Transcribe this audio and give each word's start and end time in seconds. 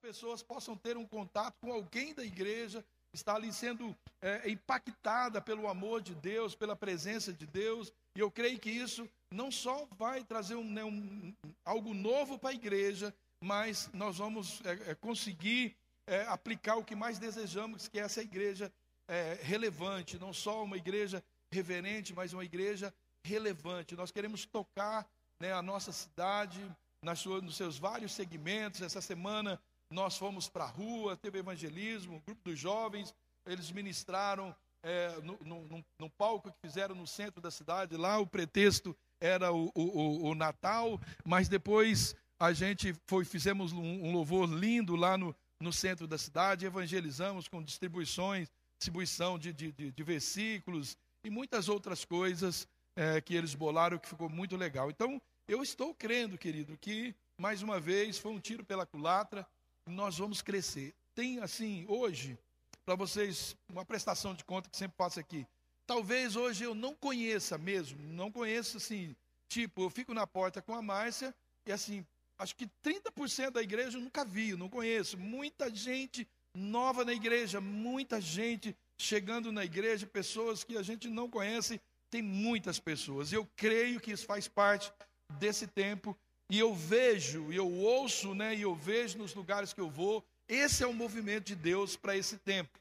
pessoas 0.00 0.42
possam 0.42 0.76
ter 0.76 0.96
um 0.96 1.06
contato 1.06 1.54
com 1.60 1.72
alguém 1.72 2.14
da 2.14 2.24
igreja, 2.24 2.84
está 3.12 3.34
ali 3.34 3.52
sendo 3.52 3.94
é, 4.20 4.50
impactada 4.50 5.40
pelo 5.40 5.68
amor 5.68 6.00
de 6.00 6.14
Deus, 6.14 6.54
pela 6.54 6.74
presença 6.74 7.32
de 7.32 7.46
Deus, 7.46 7.92
e 8.16 8.20
eu 8.20 8.30
creio 8.30 8.58
que 8.58 8.70
isso 8.70 9.08
não 9.32 9.50
só 9.50 9.86
vai 9.96 10.24
trazer 10.24 10.54
um, 10.56 10.64
né, 10.64 10.84
um, 10.84 11.34
algo 11.64 11.94
novo 11.94 12.38
para 12.38 12.50
a 12.50 12.54
igreja, 12.54 13.14
mas 13.42 13.90
nós 13.92 14.18
vamos 14.18 14.60
é, 14.64 14.90
é, 14.90 14.94
conseguir 14.94 15.76
é, 16.06 16.22
aplicar 16.22 16.76
o 16.76 16.84
que 16.84 16.96
mais 16.96 17.18
desejamos, 17.18 17.88
que 17.88 17.98
é 17.98 18.02
essa 18.02 18.22
igreja 18.22 18.72
é, 19.08 19.38
relevante, 19.42 20.18
não 20.18 20.32
só 20.32 20.64
uma 20.64 20.76
igreja 20.76 21.22
reverente, 21.52 22.14
mas 22.14 22.32
uma 22.32 22.44
igreja 22.44 22.92
relevante. 23.24 23.96
Nós 23.96 24.10
queremos 24.10 24.44
tocar 24.46 25.06
né, 25.40 25.52
a 25.52 25.62
nossa 25.62 25.92
cidade 25.92 26.60
nas 27.02 27.18
suas, 27.18 27.42
nos 27.42 27.56
seus 27.56 27.78
vários 27.78 28.12
segmentos. 28.12 28.82
Essa 28.82 29.00
semana 29.00 29.60
nós 29.90 30.16
fomos 30.16 30.48
para 30.48 30.64
a 30.64 30.68
rua, 30.68 31.16
teve 31.16 31.38
evangelismo, 31.38 32.16
um 32.16 32.20
grupo 32.20 32.42
dos 32.44 32.58
jovens, 32.58 33.14
eles 33.46 33.70
ministraram 33.70 34.54
é, 34.82 35.20
no, 35.20 35.38
no, 35.44 35.84
no, 35.98 36.10
palco 36.10 36.50
que 36.50 36.58
fizeram 36.64 36.94
no 36.94 37.06
centro 37.06 37.40
da 37.40 37.50
cidade. 37.50 37.96
Lá 37.96 38.18
o 38.18 38.26
pretexto 38.26 38.96
era 39.20 39.52
o, 39.52 39.70
o, 39.74 40.30
o 40.30 40.34
Natal, 40.34 40.98
mas 41.24 41.48
depois 41.48 42.14
a 42.38 42.52
gente 42.52 42.94
foi, 43.06 43.24
fizemos 43.24 43.72
um, 43.72 44.12
louvor 44.12 44.48
lindo 44.48 44.96
lá 44.96 45.18
no, 45.18 45.34
no 45.60 45.72
centro 45.72 46.06
da 46.06 46.16
cidade, 46.16 46.64
evangelizamos 46.64 47.48
com 47.48 47.62
distribuições, 47.62 48.48
distribuição 48.80 49.38
de, 49.38 49.52
de, 49.52 49.72
de, 49.72 49.92
de 49.92 50.02
versículos 50.02 50.96
e 51.24 51.28
muitas 51.28 51.68
outras 51.68 52.04
coisas 52.04 52.66
é, 52.96 53.20
que 53.20 53.34
eles 53.34 53.54
bolaram 53.54 53.98
que 53.98 54.08
ficou 54.08 54.28
muito 54.28 54.56
legal. 54.56 54.90
Então, 54.90 55.20
eu 55.46 55.62
estou 55.62 55.94
crendo, 55.94 56.38
querido, 56.38 56.78
que 56.78 57.14
mais 57.38 57.62
uma 57.62 57.78
vez 57.78 58.18
foi 58.18 58.32
um 58.32 58.40
tiro 58.40 58.64
pela 58.64 58.86
culatra 58.86 59.46
nós 59.90 60.18
vamos 60.18 60.40
crescer. 60.42 60.94
Tem 61.14 61.40
assim, 61.40 61.84
hoje, 61.88 62.38
para 62.84 62.94
vocês, 62.94 63.56
uma 63.68 63.84
prestação 63.84 64.34
de 64.34 64.44
conta 64.44 64.70
que 64.70 64.76
sempre 64.76 64.96
faço 64.96 65.20
aqui. 65.20 65.46
Talvez 65.86 66.36
hoje 66.36 66.64
eu 66.64 66.74
não 66.74 66.94
conheça 66.94 67.58
mesmo, 67.58 68.00
não 68.12 68.30
conheço 68.30 68.76
assim, 68.76 69.14
tipo, 69.48 69.82
eu 69.82 69.90
fico 69.90 70.14
na 70.14 70.26
porta 70.26 70.62
com 70.62 70.74
a 70.74 70.80
Márcia 70.80 71.34
e 71.66 71.72
assim, 71.72 72.06
acho 72.38 72.54
que 72.54 72.66
30% 72.84 73.50
da 73.50 73.62
igreja 73.62 73.98
eu 73.98 74.02
nunca 74.02 74.24
vi, 74.24 74.54
não 74.54 74.68
conheço. 74.68 75.18
Muita 75.18 75.74
gente 75.74 76.26
nova 76.56 77.04
na 77.04 77.12
igreja, 77.12 77.60
muita 77.60 78.20
gente 78.20 78.76
chegando 79.00 79.50
na 79.50 79.64
igreja, 79.64 80.06
pessoas 80.06 80.62
que 80.62 80.76
a 80.76 80.82
gente 80.82 81.08
não 81.08 81.28
conhece, 81.28 81.80
tem 82.10 82.22
muitas 82.22 82.78
pessoas. 82.78 83.32
Eu 83.32 83.48
creio 83.56 84.00
que 84.00 84.12
isso 84.12 84.26
faz 84.26 84.46
parte 84.48 84.92
desse 85.38 85.66
tempo 85.66 86.16
e 86.50 86.58
eu 86.58 86.74
vejo, 86.74 87.52
e 87.52 87.56
eu 87.56 87.70
ouço, 87.72 88.34
né, 88.34 88.54
e 88.54 88.62
eu 88.62 88.74
vejo 88.74 89.18
nos 89.18 89.34
lugares 89.34 89.72
que 89.72 89.80
eu 89.80 89.88
vou, 89.88 90.24
esse 90.48 90.82
é 90.82 90.86
o 90.86 90.92
movimento 90.92 91.44
de 91.44 91.54
Deus 91.54 91.96
para 91.96 92.16
esse 92.16 92.36
tempo. 92.38 92.78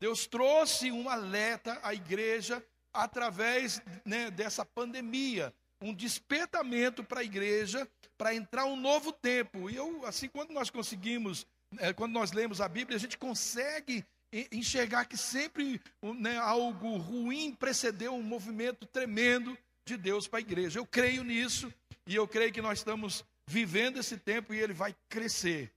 Deus 0.00 0.26
trouxe 0.26 0.90
um 0.90 1.08
alerta 1.08 1.78
à 1.82 1.94
igreja 1.94 2.62
através 2.92 3.80
né, 4.04 4.30
dessa 4.30 4.64
pandemia 4.64 5.54
um 5.84 5.92
despertamento 5.92 7.04
para 7.04 7.20
a 7.20 7.24
igreja, 7.24 7.86
para 8.16 8.34
entrar 8.34 8.64
um 8.64 8.76
novo 8.76 9.12
tempo. 9.12 9.68
E 9.68 9.76
eu, 9.76 10.04
assim, 10.06 10.28
quando 10.28 10.50
nós 10.50 10.70
conseguimos, 10.70 11.46
é, 11.78 11.92
quando 11.92 12.12
nós 12.12 12.32
lemos 12.32 12.60
a 12.60 12.68
Bíblia, 12.68 12.96
a 12.96 13.00
gente 13.00 13.18
consegue 13.18 14.04
enxergar 14.50 15.04
que 15.04 15.16
sempre 15.16 15.80
né, 16.02 16.38
algo 16.38 16.96
ruim 16.96 17.54
precedeu 17.54 18.14
um 18.14 18.22
movimento 18.22 18.86
tremendo 18.86 19.56
de 19.84 19.96
Deus 19.96 20.26
para 20.26 20.38
a 20.38 20.42
igreja. 20.42 20.78
Eu 20.78 20.86
creio 20.86 21.22
nisso 21.22 21.72
e 22.06 22.14
eu 22.14 22.26
creio 22.26 22.52
que 22.52 22.62
nós 22.62 22.78
estamos 22.78 23.24
vivendo 23.46 23.98
esse 23.98 24.16
tempo 24.16 24.54
e 24.54 24.60
ele 24.60 24.72
vai 24.72 24.94
crescer. 25.08 25.72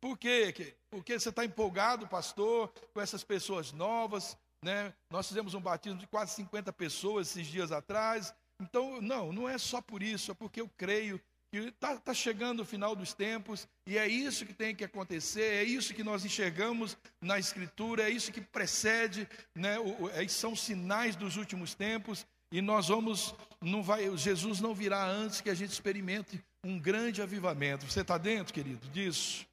Por 0.00 0.18
quê? 0.18 0.76
Porque 0.90 1.18
você 1.18 1.28
está 1.28 1.44
empolgado, 1.44 2.06
pastor, 2.06 2.72
com 2.92 3.00
essas 3.00 3.24
pessoas 3.24 3.72
novas, 3.72 4.36
né? 4.62 4.92
Nós 5.10 5.28
fizemos 5.28 5.54
um 5.54 5.60
batismo 5.60 5.98
de 5.98 6.06
quase 6.06 6.34
50 6.34 6.72
pessoas 6.72 7.28
esses 7.28 7.46
dias 7.46 7.72
atrás. 7.72 8.34
Então, 8.60 9.00
não, 9.00 9.32
não 9.32 9.48
é 9.48 9.58
só 9.58 9.80
por 9.80 10.02
isso, 10.02 10.30
é 10.30 10.34
porque 10.34 10.60
eu 10.60 10.70
creio 10.76 11.20
que 11.50 11.58
está 11.68 11.96
tá 11.96 12.12
chegando 12.12 12.60
o 12.60 12.64
final 12.64 12.96
dos 12.96 13.14
tempos 13.14 13.68
e 13.86 13.96
é 13.96 14.08
isso 14.08 14.44
que 14.44 14.52
tem 14.52 14.74
que 14.74 14.84
acontecer, 14.84 15.54
é 15.54 15.62
isso 15.62 15.94
que 15.94 16.02
nós 16.02 16.24
enxergamos 16.24 16.96
na 17.20 17.38
Escritura, 17.38 18.04
é 18.04 18.10
isso 18.10 18.32
que 18.32 18.40
precede, 18.40 19.28
né, 19.54 19.78
o, 19.78 20.08
é, 20.10 20.26
são 20.26 20.56
sinais 20.56 21.14
dos 21.14 21.36
últimos 21.36 21.74
tempos 21.74 22.26
e 22.54 22.62
nós 22.62 22.86
vamos, 22.86 23.34
não 23.60 23.82
vai, 23.82 24.16
Jesus 24.16 24.60
não 24.60 24.72
virá 24.72 25.04
antes 25.04 25.40
que 25.40 25.50
a 25.50 25.54
gente 25.54 25.72
experimente 25.72 26.40
um 26.62 26.78
grande 26.78 27.20
avivamento. 27.20 27.84
Você 27.84 28.02
está 28.02 28.16
dentro, 28.16 28.54
querido, 28.54 28.88
disso? 28.90 29.44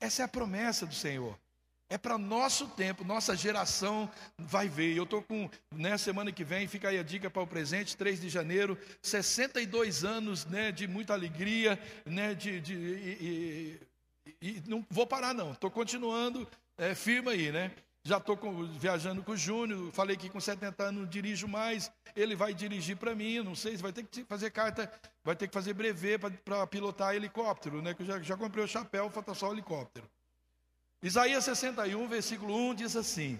Essa 0.00 0.22
é 0.22 0.24
a 0.24 0.28
promessa 0.28 0.86
do 0.86 0.94
Senhor. 0.94 1.38
É 1.90 1.98
para 1.98 2.16
nosso 2.16 2.66
tempo, 2.68 3.04
nossa 3.04 3.36
geração 3.36 4.10
vai 4.38 4.66
ver. 4.66 4.96
Eu 4.96 5.04
estou 5.04 5.20
com, 5.20 5.50
né, 5.74 5.98
semana 5.98 6.32
que 6.32 6.42
vem, 6.42 6.66
fica 6.66 6.88
aí 6.88 6.98
a 6.98 7.02
dica 7.02 7.28
para 7.28 7.42
o 7.42 7.46
presente, 7.46 7.94
3 7.98 8.18
de 8.18 8.30
janeiro, 8.30 8.78
62 9.02 10.02
anos 10.02 10.46
né, 10.46 10.72
de 10.72 10.88
muita 10.88 11.12
alegria, 11.12 11.78
né, 12.06 12.32
de, 12.32 12.62
de 12.62 12.74
e, 12.74 13.78
e, 14.40 14.48
e 14.48 14.62
não 14.66 14.86
vou 14.88 15.06
parar 15.06 15.34
não, 15.34 15.52
estou 15.52 15.70
continuando 15.70 16.48
é, 16.78 16.94
firme 16.94 17.28
aí, 17.28 17.52
né? 17.52 17.72
Já 18.08 18.16
estou 18.16 18.38
viajando 18.78 19.22
com 19.22 19.32
o 19.32 19.36
Júnior, 19.36 19.92
falei 19.92 20.16
que 20.16 20.30
com 20.30 20.40
70 20.40 20.82
anos 20.82 21.02
não 21.02 21.06
dirijo 21.06 21.46
mais, 21.46 21.92
ele 22.16 22.34
vai 22.34 22.54
dirigir 22.54 22.96
para 22.96 23.14
mim, 23.14 23.40
não 23.40 23.54
sei 23.54 23.76
se 23.76 23.82
vai 23.82 23.92
ter 23.92 24.02
que 24.02 24.24
fazer 24.24 24.50
carta, 24.50 24.90
vai 25.22 25.36
ter 25.36 25.46
que 25.46 25.52
fazer 25.52 25.74
brevet 25.74 26.18
para 26.42 26.66
pilotar 26.66 27.14
helicóptero, 27.14 27.82
né? 27.82 27.92
Que 27.92 28.00
eu 28.00 28.06
já, 28.06 28.18
já 28.22 28.34
comprei 28.34 28.64
o 28.64 28.66
chapéu, 28.66 29.10
falta 29.10 29.34
só 29.34 29.50
o 29.50 29.52
helicóptero. 29.52 30.08
Isaías 31.02 31.44
61, 31.44 32.08
versículo 32.08 32.56
1 32.70 32.76
diz 32.76 32.96
assim: 32.96 33.38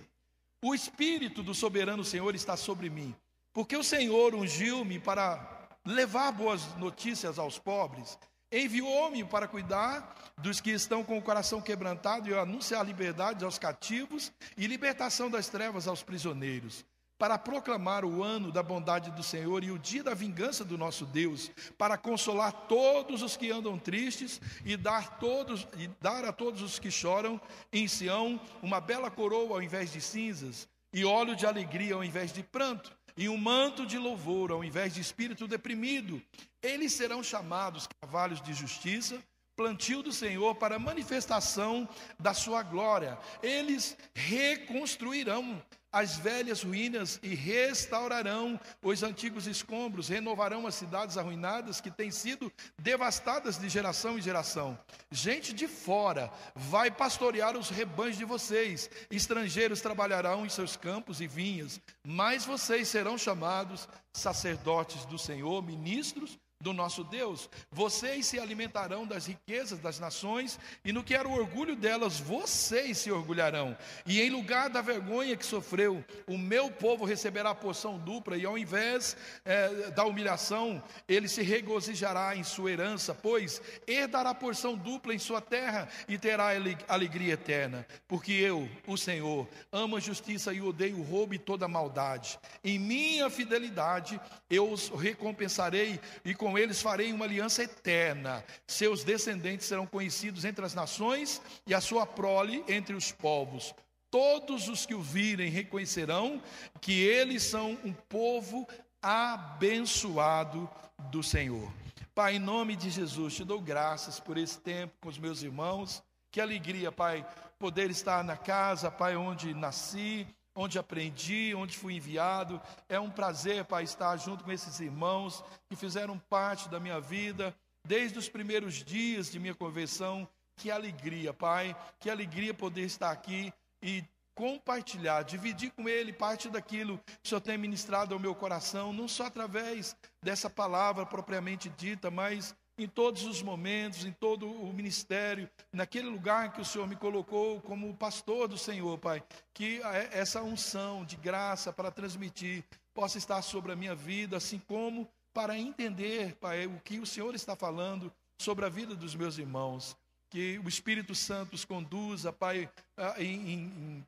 O 0.60 0.74
Espírito 0.74 1.42
do 1.42 1.54
soberano 1.54 2.04
Senhor 2.04 2.34
está 2.34 2.54
sobre 2.54 2.90
mim, 2.90 3.16
porque 3.54 3.74
o 3.74 3.82
Senhor 3.82 4.34
ungiu-me 4.34 4.98
para 4.98 5.66
levar 5.82 6.30
boas 6.30 6.76
notícias 6.76 7.38
aos 7.38 7.58
pobres, 7.58 8.18
enviou-me 8.50 9.24
para 9.24 9.48
cuidar 9.48 10.14
dos 10.38 10.60
que 10.60 10.70
estão 10.70 11.04
com 11.04 11.18
o 11.18 11.22
coração 11.22 11.60
quebrantado 11.60 12.28
e 12.28 12.34
anunciar 12.34 12.84
liberdade 12.84 13.44
aos 13.44 13.58
cativos 13.58 14.32
e 14.56 14.66
libertação 14.66 15.30
das 15.30 15.48
trevas 15.48 15.86
aos 15.86 16.02
prisioneiros 16.02 16.84
para 17.18 17.36
proclamar 17.36 18.04
o 18.04 18.22
ano 18.22 18.52
da 18.52 18.62
bondade 18.62 19.10
do 19.10 19.24
Senhor 19.24 19.64
e 19.64 19.72
o 19.72 19.78
dia 19.78 20.04
da 20.04 20.14
vingança 20.14 20.64
do 20.64 20.78
nosso 20.78 21.04
Deus, 21.04 21.50
para 21.76 21.98
consolar 21.98 22.52
todos 22.68 23.22
os 23.22 23.36
que 23.36 23.50
andam 23.50 23.76
tristes 23.76 24.40
e 24.64 24.76
dar, 24.76 25.18
todos, 25.18 25.66
e 25.76 25.88
dar 26.00 26.24
a 26.24 26.32
todos 26.32 26.62
os 26.62 26.78
que 26.78 26.90
choram 26.90 27.40
em 27.72 27.88
Sião 27.88 28.40
uma 28.62 28.80
bela 28.80 29.10
coroa 29.10 29.56
ao 29.56 29.62
invés 29.62 29.92
de 29.92 30.00
cinzas, 30.00 30.68
e 30.92 31.04
óleo 31.04 31.34
de 31.34 31.44
alegria 31.44 31.94
ao 31.94 32.04
invés 32.04 32.32
de 32.32 32.42
pranto, 32.42 32.96
e 33.18 33.28
um 33.28 33.36
manto 33.36 33.84
de 33.84 33.98
louvor 33.98 34.52
ao 34.52 34.62
invés 34.62 34.94
de 34.94 35.00
espírito 35.00 35.48
deprimido. 35.48 36.22
Eles 36.62 36.92
serão 36.92 37.22
chamados 37.22 37.88
cavalos 38.00 38.40
de 38.40 38.54
justiça 38.54 39.20
plantio 39.56 40.04
do 40.04 40.12
Senhor 40.12 40.54
para 40.54 40.78
manifestação 40.78 41.88
da 42.16 42.32
sua 42.32 42.62
glória. 42.62 43.18
Eles 43.42 43.98
reconstruirão 44.14 45.60
as 45.92 46.16
velhas 46.16 46.62
ruínas 46.62 47.18
e 47.22 47.34
restaurarão 47.34 48.60
os 48.82 49.02
antigos 49.02 49.46
escombros, 49.46 50.08
renovarão 50.08 50.66
as 50.66 50.74
cidades 50.74 51.16
arruinadas 51.16 51.80
que 51.80 51.90
têm 51.90 52.10
sido 52.10 52.52
devastadas 52.78 53.58
de 53.58 53.68
geração 53.68 54.18
em 54.18 54.22
geração. 54.22 54.78
Gente 55.10 55.52
de 55.52 55.66
fora 55.66 56.30
vai 56.54 56.90
pastorear 56.90 57.56
os 57.56 57.70
rebanhos 57.70 58.18
de 58.18 58.24
vocês, 58.24 58.90
estrangeiros 59.10 59.80
trabalharão 59.80 60.44
em 60.44 60.48
seus 60.48 60.76
campos 60.76 61.20
e 61.20 61.26
vinhas, 61.26 61.80
mas 62.06 62.44
vocês 62.44 62.88
serão 62.88 63.16
chamados 63.16 63.88
sacerdotes 64.12 65.04
do 65.06 65.18
Senhor, 65.18 65.62
ministros 65.62 66.38
do 66.60 66.72
nosso 66.72 67.04
Deus. 67.04 67.48
Vocês 67.70 68.26
se 68.26 68.38
alimentarão 68.38 69.06
das 69.06 69.26
riquezas 69.26 69.78
das 69.78 70.00
nações, 70.00 70.58
e 70.84 70.92
no 70.92 71.04
que 71.04 71.14
era 71.14 71.28
o 71.28 71.32
orgulho 71.32 71.76
delas, 71.76 72.18
vocês 72.18 72.98
se 72.98 73.10
orgulharão. 73.10 73.76
E 74.04 74.20
em 74.20 74.30
lugar 74.30 74.68
da 74.68 74.80
vergonha 74.80 75.36
que 75.36 75.46
sofreu, 75.46 76.04
o 76.26 76.36
meu 76.36 76.70
povo 76.70 77.04
receberá 77.04 77.50
a 77.50 77.54
porção 77.54 77.98
dupla, 77.98 78.36
e 78.36 78.44
ao 78.44 78.58
invés 78.58 79.16
é, 79.44 79.90
da 79.90 80.04
humilhação, 80.04 80.82
ele 81.06 81.28
se 81.28 81.42
regozijará 81.42 82.34
em 82.34 82.42
sua 82.42 82.72
herança, 82.72 83.14
pois 83.14 83.62
herdará 83.86 84.34
porção 84.34 84.76
dupla 84.76 85.14
em 85.14 85.18
sua 85.18 85.40
terra 85.40 85.88
e 86.08 86.18
terá 86.18 86.48
alegria 86.88 87.34
eterna. 87.34 87.86
Porque 88.06 88.32
eu, 88.32 88.68
o 88.86 88.96
Senhor, 88.96 89.48
amo 89.70 89.96
a 89.96 90.00
justiça 90.00 90.52
e 90.52 90.60
odeio 90.60 90.98
o 90.98 91.02
roubo 91.02 91.34
e 91.34 91.38
toda 91.38 91.68
maldade. 91.68 92.38
Em 92.64 92.78
minha 92.78 93.30
fidelidade 93.30 94.20
eu 94.50 94.70
os 94.70 94.88
recompensarei 94.88 96.00
e 96.24 96.34
com 96.34 96.47
com 96.48 96.56
eles 96.56 96.80
farei 96.80 97.12
uma 97.12 97.26
aliança 97.26 97.62
eterna. 97.62 98.42
Seus 98.66 99.04
descendentes 99.04 99.66
serão 99.66 99.86
conhecidos 99.86 100.46
entre 100.46 100.64
as 100.64 100.72
nações 100.72 101.42
e 101.66 101.74
a 101.74 101.80
sua 101.80 102.06
prole 102.06 102.64
entre 102.66 102.94
os 102.94 103.12
povos. 103.12 103.74
Todos 104.10 104.66
os 104.66 104.86
que 104.86 104.94
o 104.94 105.02
virem 105.02 105.50
reconhecerão 105.50 106.42
que 106.80 107.02
eles 107.02 107.42
são 107.42 107.78
um 107.84 107.92
povo 107.92 108.66
abençoado 109.02 110.70
do 111.10 111.22
Senhor. 111.22 111.70
Pai, 112.14 112.36
em 112.36 112.38
nome 112.38 112.76
de 112.76 112.88
Jesus, 112.88 113.34
te 113.34 113.44
dou 113.44 113.60
graças 113.60 114.18
por 114.18 114.38
esse 114.38 114.58
tempo 114.58 114.94
com 115.02 115.10
os 115.10 115.18
meus 115.18 115.42
irmãos 115.42 116.02
Que 116.30 116.40
alegria, 116.40 116.90
Pai, 116.90 117.26
poder 117.58 117.90
estar 117.90 118.24
na 118.24 118.38
casa, 118.38 118.90
Pai, 118.90 119.16
onde 119.16 119.52
nasci, 119.52 120.26
onde 120.58 120.76
aprendi, 120.76 121.54
onde 121.54 121.78
fui 121.78 121.94
enviado. 121.94 122.60
É 122.88 122.98
um 122.98 123.10
prazer, 123.10 123.64
Pai, 123.64 123.84
estar 123.84 124.16
junto 124.16 124.42
com 124.42 124.50
esses 124.50 124.80
irmãos 124.80 125.44
que 125.68 125.76
fizeram 125.76 126.18
parte 126.18 126.68
da 126.68 126.80
minha 126.80 127.00
vida 127.00 127.54
desde 127.86 128.18
os 128.18 128.28
primeiros 128.28 128.74
dias 128.84 129.30
de 129.30 129.38
minha 129.38 129.54
conversão. 129.54 130.28
Que 130.56 130.72
alegria, 130.72 131.32
Pai, 131.32 131.76
que 132.00 132.10
alegria 132.10 132.52
poder 132.52 132.82
estar 132.82 133.12
aqui 133.12 133.52
e 133.80 134.04
compartilhar, 134.34 135.22
dividir 135.22 135.70
com 135.70 135.88
Ele 135.88 136.12
parte 136.12 136.48
daquilo 136.48 136.98
que 136.98 137.12
o 137.24 137.28
Senhor 137.28 137.40
tem 137.40 137.56
ministrado 137.56 138.12
ao 138.12 138.20
meu 138.20 138.34
coração, 138.34 138.92
não 138.92 139.06
só 139.06 139.26
através 139.26 139.96
dessa 140.22 140.50
palavra 140.50 141.06
propriamente 141.06 141.68
dita, 141.68 142.10
mas 142.10 142.54
em 142.78 142.86
todos 142.86 143.24
os 143.24 143.42
momentos, 143.42 144.04
em 144.04 144.12
todo 144.12 144.48
o 144.48 144.72
ministério, 144.72 145.50
naquele 145.72 146.08
lugar 146.08 146.52
que 146.52 146.60
o 146.60 146.64
Senhor 146.64 146.86
me 146.86 146.96
colocou 146.96 147.60
como 147.60 147.92
pastor 147.94 148.46
do 148.46 148.56
Senhor, 148.56 148.96
Pai, 148.98 149.22
que 149.52 149.80
essa 150.12 150.42
unção 150.42 151.04
de 151.04 151.16
graça 151.16 151.72
para 151.72 151.90
transmitir 151.90 152.64
possa 152.94 153.18
estar 153.18 153.42
sobre 153.42 153.72
a 153.72 153.76
minha 153.76 153.94
vida, 153.94 154.36
assim 154.36 154.58
como 154.58 155.08
para 155.34 155.58
entender, 155.58 156.34
Pai, 156.36 156.66
o 156.66 156.80
que 156.80 156.98
o 156.98 157.06
Senhor 157.06 157.34
está 157.34 157.54
falando 157.54 158.12
sobre 158.40 158.64
a 158.64 158.68
vida 158.68 158.94
dos 158.94 159.14
meus 159.14 159.38
irmãos. 159.38 159.96
Que 160.30 160.58
o 160.58 160.68
Espírito 160.68 161.14
Santo 161.14 161.54
os 161.54 161.64
conduza, 161.64 162.32
Pai, 162.32 162.70
em, 163.18 163.52
em 163.52 164.06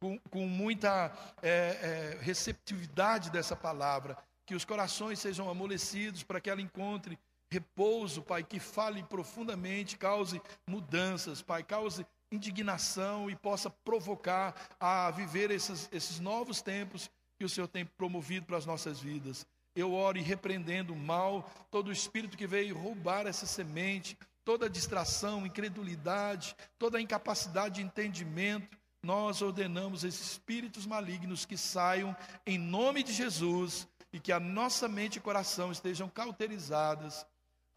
com, 0.00 0.18
com 0.30 0.46
muita 0.46 1.12
é, 1.42 2.16
é, 2.18 2.18
receptividade 2.22 3.30
dessa 3.30 3.54
palavra, 3.54 4.16
que 4.46 4.54
os 4.54 4.64
corações 4.64 5.18
sejam 5.18 5.48
amolecidos 5.48 6.22
para 6.22 6.40
que 6.40 6.48
ela 6.48 6.62
encontre 6.62 7.18
repouso, 7.50 8.22
Pai, 8.22 8.44
que 8.44 8.60
fale 8.60 9.02
profundamente, 9.02 9.96
cause 9.96 10.40
mudanças, 10.66 11.42
Pai, 11.42 11.62
cause 11.62 12.06
indignação 12.30 13.28
e 13.28 13.34
possa 13.34 13.68
provocar 13.68 14.54
a 14.78 15.10
viver 15.10 15.50
esses, 15.50 15.88
esses 15.90 16.20
novos 16.20 16.62
tempos 16.62 17.10
que 17.36 17.44
o 17.44 17.48
Senhor 17.48 17.66
tem 17.66 17.84
promovido 17.84 18.46
para 18.46 18.56
as 18.56 18.66
nossas 18.66 19.00
vidas. 19.00 19.46
Eu 19.74 19.92
oro 19.92 20.18
e 20.18 20.22
repreendendo 20.22 20.92
o 20.92 20.96
mal, 20.96 21.50
todo 21.70 21.88
o 21.88 21.92
espírito 21.92 22.36
que 22.36 22.46
veio 22.46 22.78
roubar 22.78 23.26
essa 23.26 23.46
semente, 23.46 24.16
toda 24.44 24.70
distração, 24.70 25.44
incredulidade, 25.44 26.54
toda 26.78 27.00
incapacidade 27.00 27.76
de 27.76 27.82
entendimento, 27.82 28.78
nós 29.02 29.40
ordenamos 29.40 30.04
esses 30.04 30.32
espíritos 30.32 30.86
malignos 30.86 31.44
que 31.44 31.56
saiam 31.56 32.14
em 32.46 32.58
nome 32.58 33.02
de 33.02 33.12
Jesus 33.12 33.88
e 34.12 34.20
que 34.20 34.32
a 34.32 34.40
nossa 34.40 34.88
mente 34.88 35.16
e 35.16 35.20
coração 35.20 35.72
estejam 35.72 36.08
cauterizadas 36.08 37.26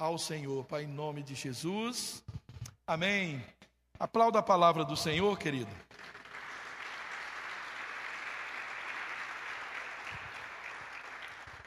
ao 0.03 0.17
Senhor, 0.17 0.65
Pai, 0.65 0.83
em 0.83 0.87
nome 0.87 1.23
de 1.23 1.33
Jesus. 1.33 2.21
Amém. 2.85 3.41
Aplauda 3.97 4.39
a 4.39 4.43
palavra 4.43 4.83
do 4.83 4.97
Senhor, 4.97 5.39
querido. 5.39 5.71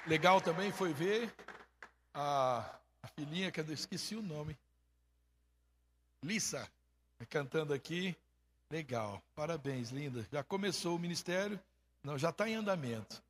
Legal 0.07 0.39
também 0.43 0.71
foi 0.71 0.93
ver 0.93 1.35
a, 2.13 2.79
a 3.03 3.09
filhinha, 3.19 3.51
que 3.51 3.59
eu 3.59 3.73
esqueci 3.73 4.15
o 4.15 4.21
nome, 4.21 4.55
Lissa, 6.23 6.71
cantando 7.31 7.73
aqui. 7.73 8.15
Legal, 8.71 9.23
parabéns, 9.35 9.89
linda. 9.89 10.27
Já 10.31 10.45
começou 10.45 10.97
o 10.97 10.99
ministério? 10.99 11.59
Não, 12.05 12.19
já 12.19 12.29
está 12.29 12.47
em 12.47 12.55
andamento. 12.57 13.23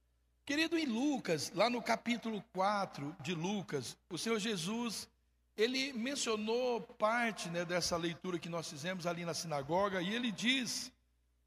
Querido, 0.47 0.79
em 0.79 0.87
Lucas, 0.87 1.51
lá 1.57 1.69
no 1.69 1.83
capítulo 1.83 2.41
4 2.53 3.17
de 3.21 3.35
Lucas, 3.35 3.97
o 4.09 4.17
Senhor 4.17 4.39
Jesus, 4.39 5.09
ele 5.57 5.93
mencionou 5.93 6.81
parte 6.81 7.49
né, 7.49 7.65
dessa 7.65 7.97
leitura 7.97 8.39
que 8.39 8.49
nós 8.49 8.71
fizemos 8.71 9.09
ali 9.09 9.25
na 9.25 9.35
sinagoga, 9.35 10.01
e 10.01 10.15
ele 10.15 10.31
diz 10.31 10.93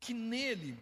que 0.02 0.14
nele 0.14 0.78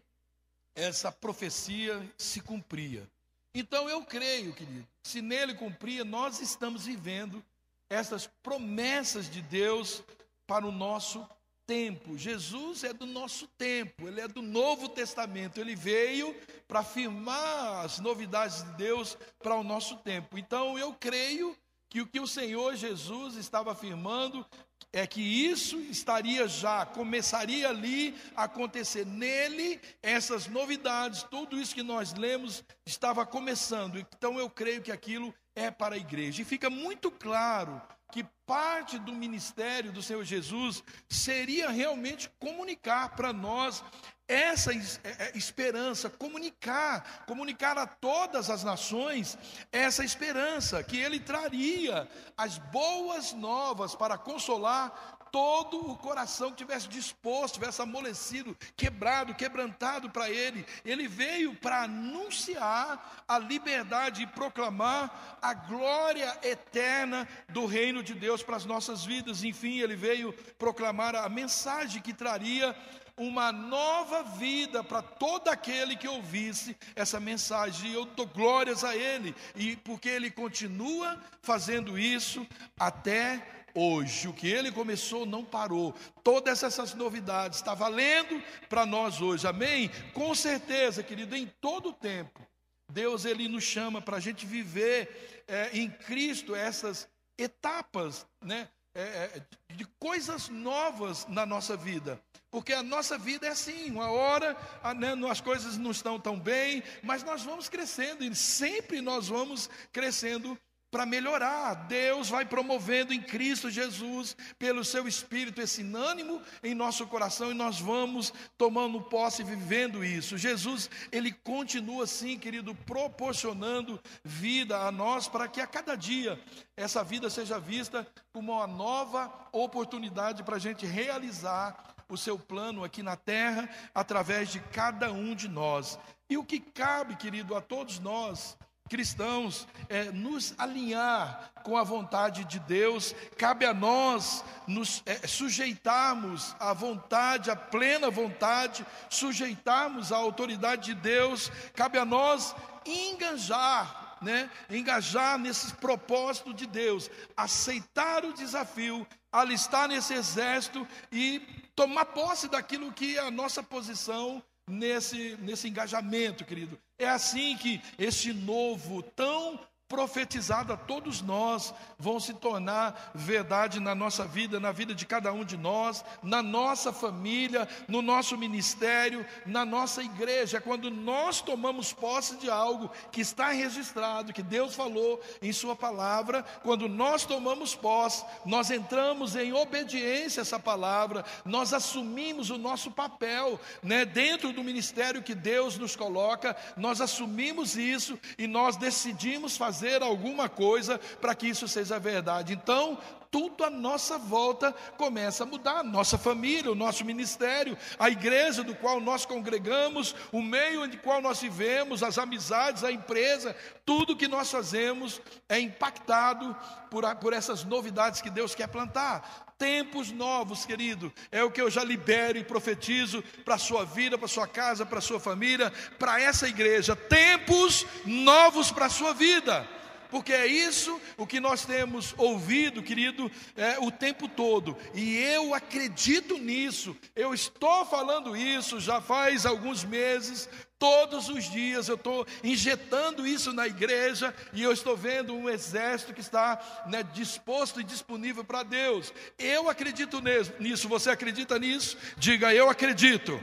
essa 0.74 1.12
profecia 1.12 2.12
se 2.18 2.42
cumpria. 2.42 3.08
Então 3.54 3.88
eu 3.88 4.04
creio, 4.04 4.52
querido, 4.52 4.88
se 5.04 5.22
nele 5.22 5.54
cumpria, 5.54 6.04
nós 6.04 6.42
estamos 6.42 6.86
vivendo 6.86 7.46
essas 7.88 8.26
promessas 8.42 9.30
de 9.30 9.44
Deus 9.44 10.04
para 10.48 10.66
o 10.66 10.72
nosso 10.72 11.24
tempo. 11.68 12.18
Jesus 12.18 12.86
é 12.86 12.94
do 12.94 13.06
nosso 13.06 13.46
tempo, 13.58 14.08
ele 14.08 14.22
é 14.22 14.28
do 14.28 14.42
Novo 14.42 14.88
Testamento. 14.88 15.60
Ele 15.60 15.76
veio 15.76 16.34
para 16.68 16.80
afirmar 16.80 17.86
as 17.86 18.00
novidades 18.00 18.64
de 18.64 18.72
Deus 18.78 19.18
para 19.40 19.56
o 19.56 19.64
nosso 19.64 19.98
tempo. 19.98 20.38
Então 20.38 20.80
eu 20.80 20.94
creio 20.94 21.56
que 21.90 22.02
o 22.02 22.08
que 22.08 22.20
o 22.20 22.28
Senhor 22.28 22.76
Jesus 22.76 23.36
estava 23.36 23.74
afirmando 23.74 24.46
é 24.94 25.06
que 25.06 25.22
isso 25.22 25.78
estaria 25.82 26.48
já, 26.48 26.86
começaria 26.86 27.70
ali 27.70 28.16
a 28.36 28.44
acontecer. 28.44 29.06
Nele, 29.06 29.80
essas 30.02 30.48
novidades, 30.48 31.24
tudo 31.24 31.60
isso 31.60 31.76
que 31.76 31.84
nós 31.84 32.14
lemos, 32.14 32.64
estava 32.86 33.26
começando. 33.26 33.98
Então 33.98 34.40
eu 34.40 34.50
creio 34.50 34.82
que 34.82 34.92
aquilo 34.92 35.34
é 35.54 35.70
para 35.70 35.96
a 35.96 36.00
igreja. 36.00 36.42
E 36.42 36.46
fica 36.46 36.70
muito 36.70 37.12
claro 37.12 37.82
que 38.12 38.24
parte 38.46 38.98
do 38.98 39.12
ministério 39.12 39.92
do 39.92 40.02
Senhor 40.02 40.24
Jesus 40.24 40.84
seria 41.10 41.70
realmente 41.70 42.30
comunicar 42.40 43.16
para 43.16 43.34
nós 43.34 43.84
essa 44.28 44.74
é, 44.74 44.78
é, 45.04 45.38
esperança, 45.38 46.10
comunicar, 46.10 47.26
comunicar 47.26 47.78
a 47.78 47.88
todas 47.88 48.50
as 48.50 48.64
nações 48.64 49.38
essa 49.72 50.04
esperança, 50.04 50.84
que 50.84 50.98
ele 50.98 51.20
traria 51.20 52.10
as 52.36 52.58
boas 52.58 53.32
novas 53.34 53.96
para 53.96 54.18
consolar 54.18 55.17
todo 55.32 55.92
o 55.92 55.98
coração 55.98 56.52
que 56.52 56.58
tivesse 56.58 56.88
disposto, 56.88 57.56
tivesse 57.56 57.82
amolecido, 57.82 58.58
quebrado, 58.76 59.36
quebrantado 59.36 60.10
para 60.10 60.30
ele. 60.30 60.66
Ele 60.86 61.08
veio 61.08 61.56
para 61.56 61.84
anunciar 61.84 63.24
a 63.28 63.38
liberdade 63.38 64.24
e 64.24 64.28
proclamar 64.28 65.38
a 65.42 65.54
glória 65.54 66.38
eterna 66.44 67.28
do 67.50 67.66
reino 67.66 68.04
de 68.04 68.14
Deus 68.14 68.44
para 68.44 68.58
as 68.58 68.66
nossas 68.66 69.06
vidas. 69.06 69.44
Enfim, 69.44 69.80
ele 69.80 69.96
veio 69.96 70.34
proclamar 70.58 71.16
a 71.16 71.30
mensagem 71.30 72.02
que 72.02 72.14
traria 72.14 72.76
uma 73.18 73.52
nova 73.52 74.22
vida 74.22 74.84
para 74.84 75.02
todo 75.02 75.48
aquele 75.48 75.96
que 75.96 76.08
ouvisse 76.08 76.78
essa 76.96 77.20
mensagem. 77.20 77.90
E 77.90 77.94
eu 77.96 78.06
dou 78.06 78.28
glórias 78.28 78.84
a 78.84 78.96
Ele, 78.96 79.36
e 79.56 79.76
porque 79.76 80.08
Ele 80.08 80.30
continua 80.30 81.20
fazendo 81.42 81.98
isso 81.98 82.46
até 82.80 83.57
hoje. 83.78 84.28
O 84.28 84.34
que 84.34 84.48
Ele 84.48 84.72
começou 84.72 85.26
não 85.26 85.46
parou. 85.46 85.94
Todas 86.24 86.64
essas 86.64 86.94
novidades 86.94 87.60
está 87.60 87.74
valendo 87.74 88.42
para 88.68 88.86
nós 88.86 89.22
hoje. 89.22 89.48
Amém? 89.48 89.90
Com 90.14 90.34
certeza, 90.34 91.04
querido, 91.04 91.36
em 91.36 91.46
todo 91.62 91.90
o 91.90 91.94
tempo. 91.94 92.46
Deus 92.92 93.26
ele 93.26 93.48
nos 93.48 93.64
chama 93.64 94.02
para 94.02 94.18
a 94.18 94.20
gente 94.20 94.46
viver 94.46 95.44
é, 95.48 95.78
em 95.78 95.90
Cristo 95.90 96.56
essas 96.56 97.08
etapas, 97.38 98.26
né? 98.42 98.70
É, 98.96 99.02
é, 99.02 99.42
de 99.76 99.86
coisas 100.00 100.50
novas 100.50 101.28
na 101.28 101.46
nossa 101.46 101.78
vida. 101.78 102.20
Porque 102.50 102.74
a 102.74 102.82
nossa 102.82 103.16
vida 103.16 103.46
é 103.46 103.52
assim, 103.52 103.92
uma 103.92 104.10
hora 104.10 104.58
né, 104.96 105.14
as 105.30 105.40
coisas 105.40 105.78
não 105.78 105.92
estão 105.92 106.20
tão 106.20 106.40
bem, 106.40 106.82
mas 107.04 107.22
nós 107.22 107.44
vamos 107.44 107.70
crescendo 107.70 108.24
e 108.24 108.34
sempre 108.34 109.00
nós 109.00 109.28
vamos 109.28 109.70
crescendo 109.92 110.58
para 110.90 111.06
melhorar. 111.06 111.74
Deus 111.88 112.30
vai 112.30 112.46
promovendo 112.46 113.14
em 113.14 113.22
Cristo 113.22 113.70
Jesus, 113.70 114.36
pelo 114.58 114.84
seu 114.84 115.08
Espírito, 115.08 115.62
esse 115.62 115.82
ânimo 115.94 116.42
em 116.64 116.74
nosso 116.74 117.06
coração 117.08 117.52
e 117.52 117.56
nós 117.56 117.80
vamos 117.80 118.34
tomando 118.58 119.02
posse 119.02 119.42
e 119.42 119.46
vivendo 119.46 120.04
isso. 120.04 120.38
Jesus, 120.38 120.90
ele 121.12 121.32
continua 121.32 122.06
assim, 122.06 122.38
querido, 122.38 122.74
proporcionando 122.74 124.00
vida 124.24 124.78
a 124.78 124.92
nós 124.92 125.28
para 125.28 125.48
que 125.48 125.62
a 125.62 125.68
cada 125.68 125.96
dia 125.96 126.40
essa 126.76 127.04
vida 127.04 127.30
seja 127.30 127.60
vista 127.60 128.08
como 128.32 128.54
uma 128.54 128.68
nova 128.68 129.32
oportunidade 129.52 130.44
para 130.44 130.56
a 130.56 130.60
gente 130.60 130.86
realizar 130.86 131.96
o 132.10 132.18
seu 132.18 132.40
plano 132.40 132.84
aqui 132.84 133.04
na 133.04 133.16
terra 133.16 133.70
através 133.94 134.50
de 134.50 134.60
cada 134.60 135.12
um 135.12 135.36
de 135.36 135.48
nós. 135.48 136.00
E 136.30 136.38
o 136.38 136.44
que 136.44 136.60
cabe, 136.60 137.16
querido, 137.16 137.56
a 137.56 137.62
todos 137.62 138.00
nós 138.00 138.58
cristãos, 138.88 139.68
é, 139.90 140.06
nos 140.06 140.54
alinhar 140.58 141.52
com 141.64 141.78
a 141.78 141.84
vontade 141.84 142.46
de 142.46 142.60
Deus, 142.60 143.14
cabe 143.38 143.66
a 143.66 143.74
nós 143.74 144.44
nos 144.66 145.04
é, 145.06 145.28
sujeitarmos 145.28 146.56
à 146.60 146.74
vontade, 146.74 147.52
à 147.52 147.56
plena 147.56 148.10
vontade, 148.10 148.86
sujeitarmos 149.10 150.12
à 150.12 150.18
autoridade 150.18 150.94
de 150.94 150.96
Deus, 150.96 151.52
cabe 151.74 151.98
a 151.98 152.06
nós 152.06 152.56
engajar, 152.86 154.18
né, 154.22 154.50
engajar 154.70 155.38
nesse 155.38 155.74
propósito 155.76 156.54
de 156.54 156.66
Deus, 156.66 157.10
aceitar 157.36 158.24
o 158.26 158.34
desafio, 158.34 159.06
alistar 159.32 159.88
nesse 159.88 160.14
exército 160.14 160.88
e 161.12 161.40
tomar 161.76 162.06
posse 162.06 162.48
daquilo 162.48 162.92
que 162.92 163.18
é 163.18 163.20
a 163.20 163.30
nossa 163.30 163.62
posição 163.62 164.42
nesse, 164.68 165.38
nesse 165.42 165.68
engajamento, 165.68 166.44
querido. 166.44 166.80
É 167.00 167.08
assim 167.08 167.56
que 167.58 167.82
esse 168.00 168.34
novo, 168.34 169.04
tão 169.04 169.60
profetizado 169.88 170.74
a 170.74 170.78
todos 170.78 171.22
nós, 171.22 171.74
vão 171.98 172.20
se 172.20 172.34
tornar 172.34 173.12
verdade 173.16 173.80
na 173.80 173.96
nossa 173.96 174.26
vida, 174.26 174.60
na 174.60 174.72
vida 174.72 174.94
de 174.94 175.06
cada 175.06 175.32
um 175.32 175.46
de 175.46 175.56
nós, 175.56 176.04
na 176.22 176.44
nossa 176.44 176.92
família, 176.92 177.68
no 177.88 178.02
nosso 178.02 178.38
ministério, 178.38 179.26
na 179.46 179.66
nossa 179.66 180.04
igreja. 180.04 180.60
Quando 180.60 180.92
nós 180.92 181.40
tomamos 181.40 181.94
posse 181.94 182.36
de 182.36 182.50
algo 182.50 182.92
que 183.12 183.22
está 183.22 183.50
registrado, 183.50 184.34
que 184.34 184.44
Deus 184.44 184.76
falou 184.76 185.22
em 185.42 185.54
Sua 185.54 185.76
palavra, 185.76 186.44
quando 186.64 186.90
nós 186.90 187.24
tomamos 187.26 187.74
posse, 187.74 188.26
nós 188.46 188.70
entramos 188.70 189.38
em 189.38 189.54
obediência 189.54 190.42
a 190.42 190.44
essa 190.44 190.60
palavra, 190.60 191.24
nós 191.46 191.74
assumimos 191.74 192.50
o 192.50 192.58
nosso 192.58 192.92
papel 192.92 193.58
né, 193.82 194.04
dentro 194.04 194.52
do 194.52 194.64
ministério 194.64 195.24
que 195.24 195.34
Deus 195.34 195.78
nos 195.78 195.96
coloca, 195.96 196.58
nós 196.76 197.00
assumimos 197.00 197.78
isso 197.78 198.20
e 198.38 198.48
nós 198.48 198.76
decidimos 198.76 199.56
fazer 199.56 199.77
fazer 199.78 200.02
alguma 200.02 200.50
coisa 200.50 201.00
para 201.22 201.36
que 201.36 201.48
isso 201.48 201.68
seja 201.68 202.00
verdade. 202.00 202.52
Então, 202.52 202.98
tudo 203.30 203.64
à 203.64 203.70
nossa 203.70 204.18
volta 204.18 204.74
começa 204.98 205.44
a 205.44 205.46
mudar. 205.46 205.84
Nossa 205.84 206.18
família, 206.18 206.72
o 206.72 206.76
nosso 206.76 207.06
ministério, 207.06 207.78
a 208.00 208.10
igreja 208.10 208.64
do 208.64 208.74
qual 208.74 209.00
nós 209.00 209.24
congregamos, 209.24 210.16
o 210.32 210.42
meio 210.42 210.84
em 210.84 210.98
qual 210.98 211.22
nós 211.22 211.40
vivemos, 211.40 212.02
as 212.02 212.18
amizades, 212.18 212.84
a 212.84 212.92
empresa, 212.92 213.56
tudo 213.86 214.16
que 214.16 214.28
nós 214.28 214.50
fazemos 214.50 215.22
é 215.48 215.60
impactado 215.60 216.56
por, 216.90 217.04
por 217.18 217.34
essas 217.34 217.64
novidades 217.64 218.20
que 218.20 218.32
Deus 218.32 218.56
quer 218.56 218.68
plantar. 218.68 219.47
Tempos 219.58 220.12
novos, 220.12 220.66
querido, 220.66 221.12
é 221.32 221.44
o 221.44 221.50
que 221.50 221.60
eu 221.60 221.70
já 221.70 221.84
libero 221.84 222.38
e 222.38 222.44
profetizo 222.44 223.24
para 223.44 223.56
a 223.56 223.58
sua 223.58 223.86
vida, 223.86 224.18
para 224.18 224.26
a 224.26 224.30
sua 224.30 224.48
casa, 224.48 224.86
para 224.86 225.00
a 225.00 225.02
sua 225.02 225.20
família, 225.20 225.74
para 225.98 226.22
essa 226.22 226.48
igreja. 226.48 226.96
Tempos 226.96 227.86
novos 228.06 228.72
para 228.72 228.86
a 228.86 228.90
sua 228.90 229.14
vida 229.14 229.68
porque 230.10 230.34
é 230.34 230.48
isso 230.48 231.00
o 231.18 231.26
que 231.28 231.40
nós 231.40 231.66
temos 231.66 232.14
ouvido, 232.18 232.84
querido, 232.84 233.32
é, 233.56 233.78
o 233.80 233.92
tempo 233.92 234.28
todo, 234.28 234.78
e 234.94 235.18
eu 235.18 235.54
acredito 235.54 236.38
nisso, 236.38 236.96
eu 237.16 237.34
estou 237.34 237.86
falando 237.86 238.36
isso 238.36 238.80
já 238.80 239.02
faz 239.02 239.46
alguns 239.46 239.84
meses, 239.84 240.50
todos 240.80 241.30
os 241.30 241.50
dias 241.50 241.88
eu 241.88 241.96
estou 241.96 242.26
injetando 242.44 243.26
isso 243.26 243.52
na 243.52 243.68
igreja, 243.68 244.34
e 244.54 244.64
eu 244.64 244.72
estou 244.72 244.96
vendo 244.96 245.34
um 245.34 245.50
exército 245.50 246.14
que 246.14 246.22
está 246.22 246.86
né, 246.88 247.04
disposto 247.14 247.82
e 247.82 247.84
disponível 247.84 248.44
para 248.44 248.64
Deus, 248.64 249.14
eu 249.38 249.70
acredito 249.70 250.22
nisso, 250.60 250.88
você 250.88 251.10
acredita 251.10 251.58
nisso? 251.58 251.98
Diga, 252.18 252.54
eu 252.54 252.70
acredito. 252.70 253.40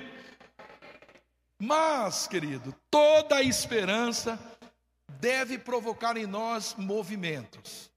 Mas, 1.61 2.27
querido, 2.27 2.75
toda 2.91 3.37
a 3.37 3.43
esperança 3.43 4.39
deve 5.25 5.57
provocar 5.57 6.19
em 6.19 6.27
nós 6.27 6.75
movimentos. 6.77 7.91